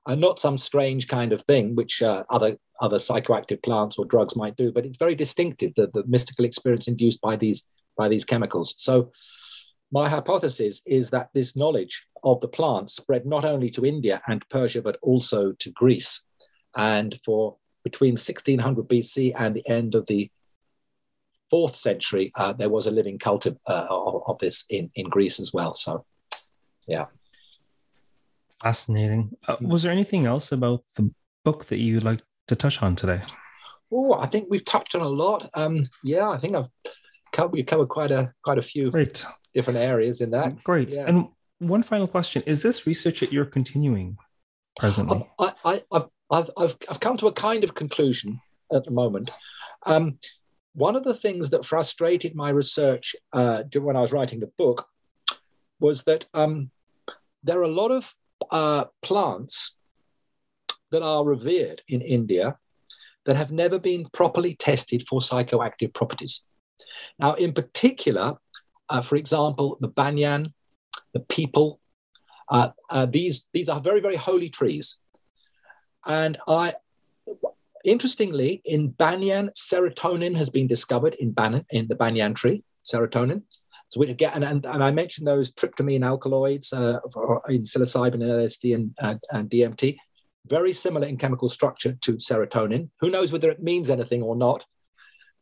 And 0.07 0.20
not 0.20 0.41
some 0.41 0.59
strange 0.59 1.09
kind 1.09 1.33
of 1.33 1.43
thing 1.43 1.74
which 1.74 2.03
uh, 2.03 2.22
other 2.28 2.59
other 2.80 2.99
psychoactive 2.99 3.62
plants 3.62 3.99
or 3.99 4.05
drugs 4.05 4.37
might 4.37 4.57
do, 4.57 4.70
but 4.70 4.85
it's 4.85 4.99
very 4.99 5.14
distinctive 5.14 5.72
the, 5.76 5.89
the 5.95 6.05
mystical 6.07 6.45
experience 6.45 6.87
induced 6.87 7.20
by 7.22 7.37
these 7.37 7.64
by 7.97 8.09
these 8.09 8.26
chemicals. 8.26 8.74
So 8.78 9.11
my 9.91 10.09
hypothesis 10.09 10.83
is 10.87 11.11
that 11.11 11.28
this 11.35 11.57
knowledge 11.57 12.07
of 12.24 12.41
the 12.41 12.49
plant 12.49 12.91
spread 12.91 13.24
not 13.24 13.45
only 13.45 13.70
to 13.70 13.87
India 13.87 14.20
and 14.26 14.47
Persia, 14.51 14.83
but 14.83 14.99
also 15.03 15.53
to 15.53 15.70
Greece. 15.70 16.24
And 16.77 17.18
for 17.25 17.57
between 17.85 18.12
1600 18.12 18.89
BC 18.89 19.33
and 19.37 19.55
the 19.55 19.68
end 19.68 19.95
of 19.95 20.07
the 20.07 20.31
fourth 21.51 21.77
century, 21.77 22.31
uh, 22.37 22.53
there 22.53 22.70
was 22.70 22.87
a 22.87 22.91
living 22.91 23.18
cult 23.18 23.47
of, 23.47 23.59
uh, 23.68 23.87
of, 23.91 24.23
of, 24.27 24.39
this 24.39 24.64
in, 24.70 24.91
in 24.95 25.09
Greece 25.09 25.41
as 25.41 25.53
well. 25.53 25.75
So, 25.75 26.05
yeah. 26.87 27.07
Fascinating. 28.61 29.37
Uh, 29.47 29.57
was 29.61 29.83
there 29.83 29.93
anything 29.93 30.27
else 30.27 30.53
about 30.53 30.83
the 30.97 31.12
book 31.45 31.66
that 31.66 31.79
you'd 31.79 32.05
like 32.05 32.23
to 32.49 32.57
touch 32.57 32.83
on 32.83 32.97
today? 32.97 33.23
Oh, 33.91 34.14
I 34.14 34.27
think 34.27 34.47
we've 34.49 34.64
touched 34.64 34.95
on 34.95 35.03
a 35.03 35.09
lot. 35.09 35.51
Um, 35.55 35.89
yeah, 36.03 36.31
I 36.31 36.39
think 36.39 36.57
I've 36.57 36.68
covered, 37.33 37.53
we 37.53 37.62
covered 37.62 37.89
quite 37.89 38.11
a 38.11 38.33
quite 38.43 38.59
a 38.59 38.62
few 38.62 38.91
Great. 38.91 39.25
different 39.53 39.79
areas 39.79 40.20
in 40.20 40.31
that. 40.31 40.62
Great. 40.64 40.95
Yeah. 40.95 41.05
And 41.07 41.29
one 41.59 41.83
final 41.83 42.07
question: 42.07 42.43
Is 42.47 42.62
this 42.62 42.87
research 42.87 43.20
that 43.20 43.33
you're 43.33 43.45
continuing 43.45 44.16
presently? 44.79 45.29
I, 45.39 45.53
I, 45.64 45.83
I've 45.93 46.09
I've, 46.33 46.51
I've, 46.57 46.76
I've 46.91 47.01
come 47.01 47.18
to 47.18 47.26
a 47.26 47.33
kind 47.33 47.62
of 47.62 47.74
conclusion 47.74 48.41
at 48.72 48.85
the 48.85 48.91
moment. 48.91 49.30
Um, 49.87 50.18
one 50.74 50.97
of 50.97 51.05
the 51.05 51.14
things 51.14 51.51
that 51.51 51.66
frustrated 51.66 52.35
my 52.35 52.49
research 52.49 53.14
uh, 53.35 53.64
when 53.74 53.97
I 53.97 54.01
was 54.01 54.12
writing 54.12 54.41
the 54.41 54.51
book 54.57 54.89
was 55.78 56.05
that 56.05 56.26
um, 56.33 56.70
there 57.45 57.59
are 57.61 57.64
a 57.64 57.68
lot 57.68 57.91
of 57.91 58.14
uh, 58.51 58.85
plants 59.03 59.76
that 60.91 61.03
are 61.03 61.24
revered 61.24 61.83
in 61.89 62.01
India 62.01 62.57
that 63.26 63.37
have 63.37 63.53
never 63.53 63.78
been 63.78 64.09
properly 64.12 64.55
tested 64.55 65.05
for 65.09 65.20
psychoactive 65.20 65.93
properties. 65.95 66.45
Now, 67.18 67.35
in 67.35 67.53
particular, 67.53 68.35
uh, 68.89 69.03
for 69.03 69.16
example, 69.16 69.76
the 69.80 69.89
banyan, 69.89 70.55
the 71.12 71.20
peepal, 71.20 71.78
uh, 72.49 72.70
uh, 72.91 73.07
these, 73.07 73.47
these 73.53 73.68
are 73.68 73.80
very, 73.80 74.01
very 74.01 74.16
holy 74.16 74.49
trees. 74.49 74.99
And 76.07 76.39
I, 76.49 76.75
interestingly, 77.85 78.63
in 78.65 78.89
banyan, 78.89 79.51
serotonin 79.51 80.37
has 80.37 80.51
been 80.51 80.67
discovered 80.67 81.15
in, 81.15 81.33
ban- 81.33 81.65
in 81.71 81.89
the 81.89 81.95
banyan 81.95 82.35
tree, 82.35 82.65
serotonin. 82.85 83.43
So 83.89 84.01
we 84.01 84.13
get, 84.15 84.35
and, 84.35 84.45
and, 84.45 84.65
and 84.65 84.83
I 84.83 84.91
mentioned 84.91 85.27
those 85.27 85.53
tryptamine 85.53 86.05
alkaloids 86.05 86.73
uh, 86.73 86.99
in 87.49 87.63
psilocybin 87.63 88.15
and 88.15 88.23
LSD 88.23 88.75
and, 88.75 88.95
and, 89.01 89.21
and 89.31 89.51
DMT, 89.51 89.99
very 90.47 90.73
similar 90.73 91.07
in 91.07 91.19
chemical 91.19 91.49
structure 91.49 91.93
to 91.93 92.15
serotonin. 92.15 92.89
Who 93.01 93.11
knows 93.11 93.33
whether 93.33 93.51
it 93.51 93.63
means 93.63 93.91
anything 93.91 94.23
or 94.23 94.35
not? 94.35 94.65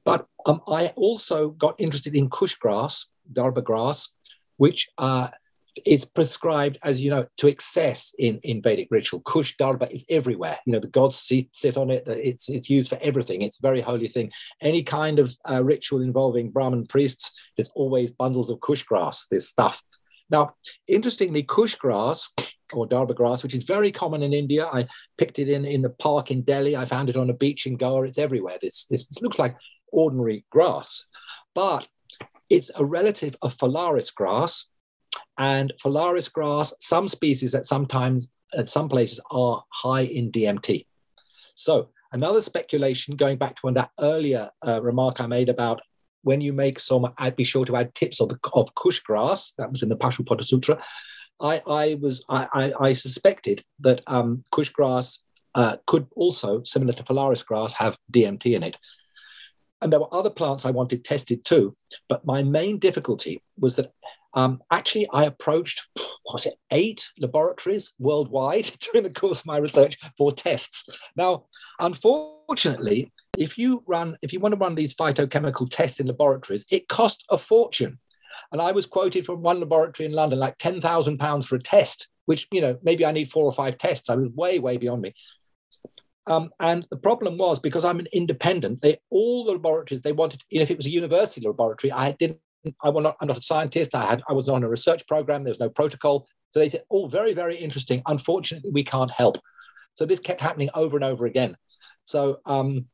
But 0.04 0.26
um, 0.46 0.62
I 0.66 0.88
also 0.96 1.50
got 1.50 1.76
interested 1.78 2.16
in 2.16 2.30
kush 2.30 2.54
grass, 2.54 3.06
darba 3.32 3.62
grass, 3.62 4.12
which 4.56 4.88
uh, 4.98 5.28
it's 5.76 6.04
prescribed 6.04 6.78
as 6.84 7.00
you 7.00 7.10
know 7.10 7.24
to 7.38 7.48
excess 7.48 8.14
in 8.18 8.38
in 8.42 8.62
Vedic 8.62 8.88
ritual. 8.90 9.20
Kush 9.20 9.56
Darba 9.56 9.90
is 9.90 10.04
everywhere. 10.10 10.58
You 10.66 10.72
know 10.72 10.80
the 10.80 10.88
gods 10.88 11.16
sit 11.16 11.48
sit 11.52 11.76
on 11.76 11.90
it. 11.90 12.04
It's 12.06 12.48
it's 12.48 12.70
used 12.70 12.90
for 12.90 12.98
everything. 13.00 13.42
It's 13.42 13.58
a 13.58 13.66
very 13.66 13.80
holy 13.80 14.08
thing. 14.08 14.30
Any 14.60 14.82
kind 14.82 15.18
of 15.18 15.34
uh, 15.48 15.62
ritual 15.62 16.00
involving 16.00 16.50
Brahmin 16.50 16.86
priests, 16.86 17.32
there's 17.56 17.70
always 17.74 18.10
bundles 18.10 18.50
of 18.50 18.60
Kush 18.60 18.82
grass. 18.84 19.26
This 19.26 19.48
stuff. 19.48 19.82
Now, 20.30 20.54
interestingly, 20.86 21.42
Kush 21.42 21.74
grass 21.74 22.32
or 22.72 22.88
Darba 22.88 23.14
grass, 23.14 23.42
which 23.42 23.54
is 23.54 23.64
very 23.64 23.90
common 23.90 24.22
in 24.22 24.32
India. 24.32 24.66
I 24.66 24.86
picked 25.18 25.38
it 25.38 25.48
in 25.48 25.64
in 25.64 25.82
the 25.82 25.90
park 25.90 26.30
in 26.30 26.42
Delhi. 26.42 26.76
I 26.76 26.84
found 26.84 27.10
it 27.10 27.16
on 27.16 27.30
a 27.30 27.34
beach 27.34 27.66
in 27.66 27.76
Goa. 27.76 28.02
It's 28.02 28.18
everywhere. 28.18 28.58
This 28.60 28.86
this 28.86 29.08
looks 29.20 29.38
like 29.38 29.56
ordinary 29.92 30.44
grass, 30.50 31.06
but 31.54 31.88
it's 32.48 32.70
a 32.76 32.84
relative 32.84 33.36
of 33.42 33.56
phalaris 33.56 34.12
grass, 34.12 34.66
and 35.40 35.72
phalaris 35.82 36.30
grass, 36.30 36.74
some 36.80 37.08
species 37.08 37.50
that 37.52 37.64
sometimes 37.64 38.30
at 38.56 38.68
some 38.68 38.90
places 38.90 39.20
are 39.30 39.64
high 39.70 40.02
in 40.02 40.30
DMT. 40.30 40.84
So 41.54 41.88
another 42.12 42.42
speculation, 42.42 43.16
going 43.16 43.38
back 43.38 43.56
to 43.56 43.60
one 43.62 43.74
that 43.74 43.90
earlier 43.98 44.50
uh, 44.66 44.82
remark 44.82 45.18
I 45.18 45.26
made 45.26 45.48
about 45.48 45.80
when 46.22 46.42
you 46.42 46.52
make 46.52 46.78
soma, 46.78 47.14
I'd 47.16 47.36
be 47.36 47.44
sure 47.44 47.64
to 47.64 47.76
add 47.76 47.94
tips 47.94 48.20
of, 48.20 48.32
of 48.52 48.74
kush 48.74 49.00
grass. 49.00 49.54
That 49.56 49.70
was 49.70 49.82
in 49.82 49.88
the 49.88 49.96
Pashupata 49.96 50.44
Sutra. 50.44 50.82
I, 51.40 51.62
I 51.66 51.98
was 51.98 52.22
I, 52.28 52.46
I, 52.52 52.72
I, 52.88 52.92
suspected 52.92 53.64
that 53.78 54.02
um, 54.06 54.44
kush 54.52 54.68
grass 54.68 55.24
uh, 55.54 55.78
could 55.86 56.06
also, 56.14 56.62
similar 56.64 56.92
to 56.92 57.02
phalaris 57.02 57.46
grass, 57.46 57.72
have 57.72 57.96
DMT 58.12 58.54
in 58.54 58.62
it. 58.62 58.76
And 59.80 59.90
there 59.90 60.00
were 60.00 60.14
other 60.14 60.28
plants 60.28 60.66
I 60.66 60.70
wanted 60.70 61.02
tested 61.02 61.46
too. 61.46 61.74
But 62.10 62.26
my 62.26 62.42
main 62.42 62.78
difficulty 62.78 63.42
was 63.58 63.76
that 63.76 63.94
um, 64.34 64.62
actually, 64.70 65.08
I 65.12 65.24
approached, 65.24 65.88
was 66.24 66.46
it 66.46 66.54
eight 66.70 67.08
laboratories 67.18 67.94
worldwide 67.98 68.64
during 68.80 69.04
the 69.04 69.10
course 69.10 69.40
of 69.40 69.46
my 69.46 69.56
research 69.56 69.98
for 70.16 70.32
tests. 70.32 70.88
Now, 71.16 71.46
unfortunately, 71.80 73.12
if 73.38 73.58
you 73.58 73.82
run, 73.86 74.16
if 74.22 74.32
you 74.32 74.40
want 74.40 74.54
to 74.54 74.58
run 74.58 74.74
these 74.74 74.94
phytochemical 74.94 75.68
tests 75.70 76.00
in 76.00 76.06
laboratories, 76.06 76.66
it 76.70 76.88
costs 76.88 77.24
a 77.30 77.38
fortune. 77.38 77.98
And 78.52 78.62
I 78.62 78.72
was 78.72 78.86
quoted 78.86 79.26
from 79.26 79.42
one 79.42 79.60
laboratory 79.60 80.06
in 80.06 80.12
London, 80.12 80.38
like 80.38 80.58
ten 80.58 80.80
thousand 80.80 81.18
pounds 81.18 81.46
for 81.46 81.56
a 81.56 81.62
test, 81.62 82.08
which 82.26 82.46
you 82.52 82.60
know 82.60 82.78
maybe 82.82 83.04
I 83.04 83.12
need 83.12 83.30
four 83.30 83.44
or 83.44 83.52
five 83.52 83.78
tests. 83.78 84.10
I 84.10 84.16
was 84.16 84.28
way, 84.30 84.58
way 84.58 84.76
beyond 84.76 85.02
me. 85.02 85.14
Um, 86.26 86.50
and 86.60 86.86
the 86.90 86.96
problem 86.96 87.38
was 87.38 87.58
because 87.58 87.84
I'm 87.84 87.98
an 87.98 88.06
independent, 88.12 88.82
they 88.82 88.98
all 89.10 89.44
the 89.44 89.52
laboratories 89.52 90.02
they 90.02 90.12
wanted, 90.12 90.42
you 90.48 90.58
know, 90.58 90.62
if 90.62 90.70
it 90.70 90.76
was 90.76 90.86
a 90.86 90.90
university 90.90 91.44
laboratory, 91.44 91.90
I 91.90 92.12
didn't 92.12 92.38
I 92.82 92.88
was 92.90 93.02
not, 93.02 93.16
I'm 93.20 93.28
not 93.28 93.38
a 93.38 93.42
scientist. 93.42 93.94
I 93.94 94.04
had 94.04 94.22
I 94.28 94.32
was 94.32 94.48
on 94.48 94.64
a 94.64 94.68
research 94.68 95.06
program. 95.06 95.44
There 95.44 95.52
was 95.52 95.60
no 95.60 95.70
protocol. 95.70 96.26
So 96.50 96.58
they 96.58 96.68
said, 96.68 96.82
"Oh, 96.90 97.06
very 97.06 97.32
very 97.32 97.56
interesting. 97.56 98.02
Unfortunately, 98.06 98.70
we 98.70 98.84
can't 98.84 99.10
help." 99.10 99.38
So 99.94 100.06
this 100.06 100.20
kept 100.20 100.40
happening 100.40 100.70
over 100.74 100.96
and 100.96 101.04
over 101.04 101.26
again. 101.26 101.56
So 102.04 102.40
um, 102.46 102.86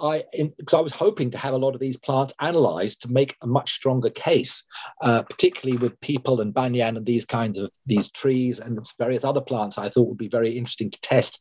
I 0.00 0.24
because 0.58 0.74
I 0.74 0.80
was 0.80 0.92
hoping 0.92 1.30
to 1.30 1.38
have 1.38 1.54
a 1.54 1.58
lot 1.58 1.74
of 1.74 1.80
these 1.80 1.96
plants 1.96 2.34
analyzed 2.40 3.02
to 3.02 3.12
make 3.12 3.36
a 3.42 3.46
much 3.46 3.72
stronger 3.72 4.10
case, 4.10 4.64
uh, 5.02 5.22
particularly 5.22 5.78
with 5.78 6.00
peepal 6.00 6.40
and 6.40 6.54
banyan 6.54 6.96
and 6.96 7.06
these 7.06 7.24
kinds 7.24 7.58
of 7.58 7.70
these 7.86 8.10
trees 8.10 8.58
and 8.58 8.78
various 8.98 9.24
other 9.24 9.40
plants. 9.40 9.78
I 9.78 9.88
thought 9.88 10.08
would 10.08 10.18
be 10.18 10.28
very 10.28 10.56
interesting 10.56 10.90
to 10.90 11.00
test. 11.00 11.40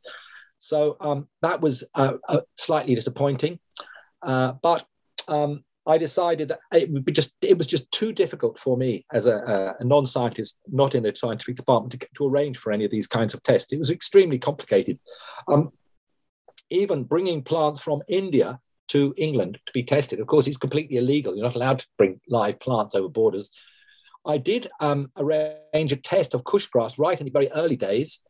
So 0.59 0.97
um, 0.99 1.27
that 1.41 1.61
was 1.61 1.83
uh, 1.95 2.13
uh, 2.27 2.41
slightly 2.55 2.95
disappointing. 2.95 3.59
Uh, 4.21 4.53
but 4.61 4.85
um, 5.27 5.63
I 5.87 5.97
decided 5.97 6.49
that 6.49 6.59
it 6.73 6.91
would 6.91 7.05
be 7.05 7.11
just 7.11 7.33
it 7.41 7.57
was 7.57 7.67
just 7.67 7.91
too 7.91 8.11
difficult 8.13 8.59
for 8.59 8.77
me 8.77 9.03
as 9.11 9.25
a, 9.25 9.75
a 9.79 9.83
non-scientist, 9.83 10.59
not 10.67 10.93
in 10.93 11.05
a 11.05 11.15
scientific 11.15 11.55
department, 11.55 11.91
to 11.91 11.97
get 11.97 12.13
to 12.15 12.27
arrange 12.27 12.57
for 12.57 12.71
any 12.71 12.85
of 12.85 12.91
these 12.91 13.07
kinds 13.07 13.33
of 13.33 13.41
tests. 13.43 13.73
It 13.73 13.79
was 13.79 13.89
extremely 13.89 14.37
complicated. 14.37 14.99
Um, 15.47 15.71
even 16.69 17.03
bringing 17.03 17.41
plants 17.43 17.81
from 17.81 18.03
India 18.07 18.59
to 18.89 19.13
England 19.17 19.59
to 19.65 19.71
be 19.71 19.83
tested, 19.83 20.19
of 20.19 20.27
course, 20.27 20.47
it's 20.47 20.57
completely 20.57 20.97
illegal. 20.97 21.35
You're 21.35 21.45
not 21.45 21.55
allowed 21.55 21.79
to 21.79 21.87
bring 21.97 22.19
live 22.29 22.59
plants 22.59 22.93
over 22.93 23.09
borders. 23.09 23.51
I 24.27 24.37
did 24.37 24.69
um, 24.79 25.11
arrange 25.17 25.91
a 25.91 25.95
test 25.95 26.33
of 26.33 26.43
kush 26.43 26.67
grass 26.67 26.99
right 26.99 27.19
in 27.19 27.25
the 27.25 27.31
very 27.31 27.49
early 27.55 27.77
days 27.77 28.21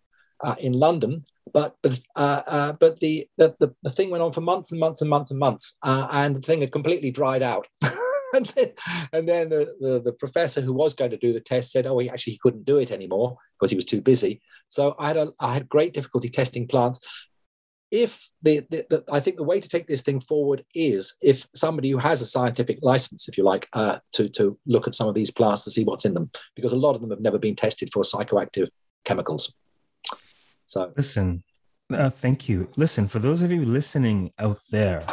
uh, 0.44 0.56
in 0.60 0.74
London, 0.74 1.26
but 1.54 1.76
but 1.82 2.00
uh, 2.16 2.42
uh, 2.48 2.74
but 2.74 3.00
the, 3.00 3.26
the, 3.38 3.74
the 3.84 3.90
thing 3.90 4.10
went 4.10 4.24
on 4.24 4.34
for 4.34 4.42
months 4.42 4.72
and 4.72 4.80
months 4.80 5.02
and 5.02 5.10
months 5.10 5.32
and 5.32 5.40
months, 5.40 5.78
uh, 5.84 6.08
and 6.12 6.36
the 6.36 6.42
thing 6.42 6.62
had 6.62 6.72
completely 6.72 7.12
dried 7.12 7.44
out. 7.44 7.68
and 8.34 8.46
then, 8.56 8.72
and 9.14 9.30
then 9.30 9.50
the, 9.50 9.76
the, 9.80 10.02
the, 10.02 10.12
professor 10.14 10.62
who 10.62 10.74
was 10.74 10.94
going 10.94 11.12
to 11.12 11.18
do 11.18 11.34
the 11.34 11.40
test 11.40 11.72
said, 11.72 11.88
"Oh, 11.88 11.98
he 11.98 12.10
actually 12.10 12.34
he 12.34 12.40
couldn't 12.42 12.66
do 12.66 12.78
it 12.78 12.92
anymore 12.92 13.38
because 13.60 13.72
he 13.72 13.76
was 13.76 13.86
too 13.86 14.02
busy." 14.02 14.42
So 14.68 14.96
I 15.00 15.08
had 15.08 15.18
a, 15.18 15.32
I 15.40 15.54
had 15.54 15.70
great 15.70 15.94
difficulty 15.94 16.30
testing 16.30 16.68
plants. 16.68 17.00
If 17.92 18.30
the, 18.44 18.60
the, 18.70 18.86
the, 18.88 19.04
I 19.12 19.20
think 19.20 19.38
the 19.38 19.44
way 19.44 19.60
to 19.60 19.68
take 19.68 19.88
this 19.88 20.04
thing 20.04 20.22
forward 20.22 20.64
is 20.76 21.16
if 21.22 21.48
somebody 21.56 21.90
who 21.90 21.98
has 21.98 22.22
a 22.22 22.26
scientific 22.26 22.78
license, 22.84 23.28
if 23.28 23.36
you 23.36 23.44
like, 23.44 23.68
uh, 23.74 23.98
to 24.14 24.30
to 24.30 24.58
look 24.68 24.88
at 24.88 24.96
some 24.96 25.08
of 25.08 25.16
these 25.16 25.32
plants 25.32 25.64
to 25.64 25.72
see 25.72 25.84
what's 25.84 26.06
in 26.06 26.14
them, 26.14 26.30
because 26.56 26.72
a 26.72 26.78
lot 26.78 26.96
of 26.96 27.02
them 27.02 27.10
have 27.10 27.22
never 27.22 27.40
been 27.40 27.56
tested 27.56 27.90
for 27.92 28.04
psychoactive 28.04 28.68
chemicals. 29.06 29.56
So 30.70 30.94
listen, 30.96 31.44
uh, 31.92 32.12
thank 32.12 32.48
you. 32.48 32.70
Listen, 32.78 33.08
for 33.08 33.18
those 33.18 33.42
of 33.42 33.52
you 33.52 33.66
listening 33.66 34.32
out 34.38 34.60
there, 34.70 35.04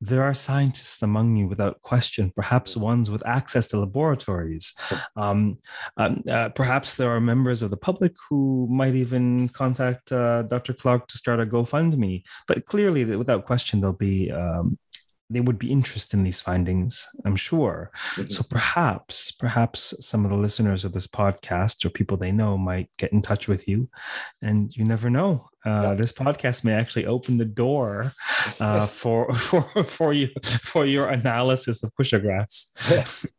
there 0.00 0.22
are 0.22 0.32
scientists 0.32 1.02
among 1.02 1.36
you 1.36 1.48
without 1.48 1.82
question, 1.82 2.32
perhaps 2.34 2.78
ones 2.78 3.10
with 3.10 3.26
access 3.26 3.66
to 3.68 3.78
laboratories. 3.78 4.74
Um, 5.14 5.58
um, 5.98 6.22
uh, 6.26 6.48
perhaps 6.48 6.96
there 6.96 7.10
are 7.10 7.20
members 7.20 7.60
of 7.60 7.70
the 7.70 7.76
public 7.76 8.14
who 8.30 8.66
might 8.70 8.94
even 8.94 9.50
contact 9.50 10.12
uh, 10.12 10.44
Dr. 10.44 10.72
Clark 10.72 11.08
to 11.08 11.18
start 11.18 11.40
a 11.40 11.46
GoFundMe. 11.46 12.22
But 12.48 12.64
clearly, 12.64 13.04
without 13.16 13.44
question, 13.44 13.82
there'll 13.82 13.96
be 13.96 14.30
um, 14.30 14.78
they 15.28 15.40
would 15.40 15.58
be 15.58 15.70
interested 15.70 16.16
in 16.16 16.24
these 16.24 16.40
findings, 16.40 17.08
I'm 17.24 17.36
sure. 17.36 17.90
Mm-hmm. 18.14 18.28
So 18.28 18.44
perhaps, 18.48 19.32
perhaps 19.32 19.94
some 20.00 20.24
of 20.24 20.30
the 20.30 20.36
listeners 20.36 20.84
of 20.84 20.92
this 20.92 21.06
podcast 21.06 21.84
or 21.84 21.90
people 21.90 22.16
they 22.16 22.32
know 22.32 22.56
might 22.56 22.90
get 22.96 23.12
in 23.12 23.22
touch 23.22 23.48
with 23.48 23.66
you, 23.68 23.88
and 24.40 24.74
you 24.76 24.84
never 24.84 25.10
know. 25.10 25.48
Uh, 25.64 25.82
yeah. 25.82 25.94
This 25.94 26.12
podcast 26.12 26.62
may 26.62 26.74
actually 26.74 27.06
open 27.06 27.38
the 27.38 27.44
door 27.44 28.12
uh, 28.60 28.86
for 29.00 29.34
for 29.34 29.62
for 29.84 30.12
you 30.12 30.28
for 30.44 30.84
your 30.84 31.08
analysis 31.08 31.82
of 31.82 31.90
kusha 31.98 32.22
grass. 32.22 32.72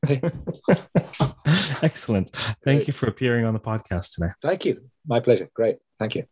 Excellent. 1.82 2.32
Thank 2.32 2.80
Great. 2.80 2.88
you 2.88 2.94
for 2.94 3.08
appearing 3.08 3.46
on 3.46 3.54
the 3.54 3.60
podcast 3.62 4.16
today. 4.16 4.34
Thank 4.42 4.66
you. 4.66 4.82
My 5.06 5.22
pleasure. 5.22 5.50
Great. 5.54 5.78
Thank 6.00 6.16
you. 6.16 6.26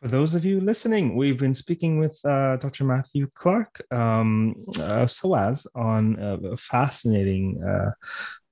For 0.00 0.08
those 0.08 0.34
of 0.34 0.44
you 0.44 0.60
listening, 0.60 1.16
we've 1.16 1.38
been 1.38 1.54
speaking 1.54 1.98
with 1.98 2.18
uh, 2.24 2.56
Dr. 2.56 2.84
Matthew 2.84 3.28
Clark 3.34 3.82
um, 3.90 4.54
uh, 4.78 5.06
SOAS 5.06 5.66
on 5.74 6.16
a 6.20 6.56
fascinating 6.56 7.62
uh, 7.62 7.92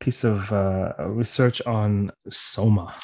piece 0.01 0.25
of 0.25 0.51
uh, 0.53 0.95
research 0.99 1.61
on 1.67 2.13
soma. 2.29 2.95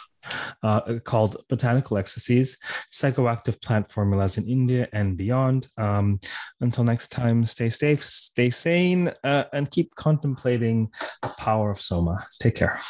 Uh, 0.62 1.01
called 1.05 1.37
Botanical 1.51 1.99
Ecstasies, 1.99 2.57
Psychoactive 2.91 3.61
Plant 3.61 3.93
Formulas 3.93 4.39
in 4.39 4.49
India 4.49 4.89
and 4.95 5.18
Beyond. 5.18 5.68
Um, 5.77 6.18
until 6.62 6.83
next 6.83 7.09
time, 7.09 7.45
stay 7.45 7.68
safe, 7.68 8.03
stay 8.03 8.49
sane, 8.49 9.12
uh, 9.22 9.45
and 9.53 9.70
keep 9.70 9.95
contemplating 9.97 10.89
the 11.20 11.29
power 11.37 11.70
of 11.70 11.79
Soma. 11.79 12.27
Take 12.41 12.55
care. 12.55 12.81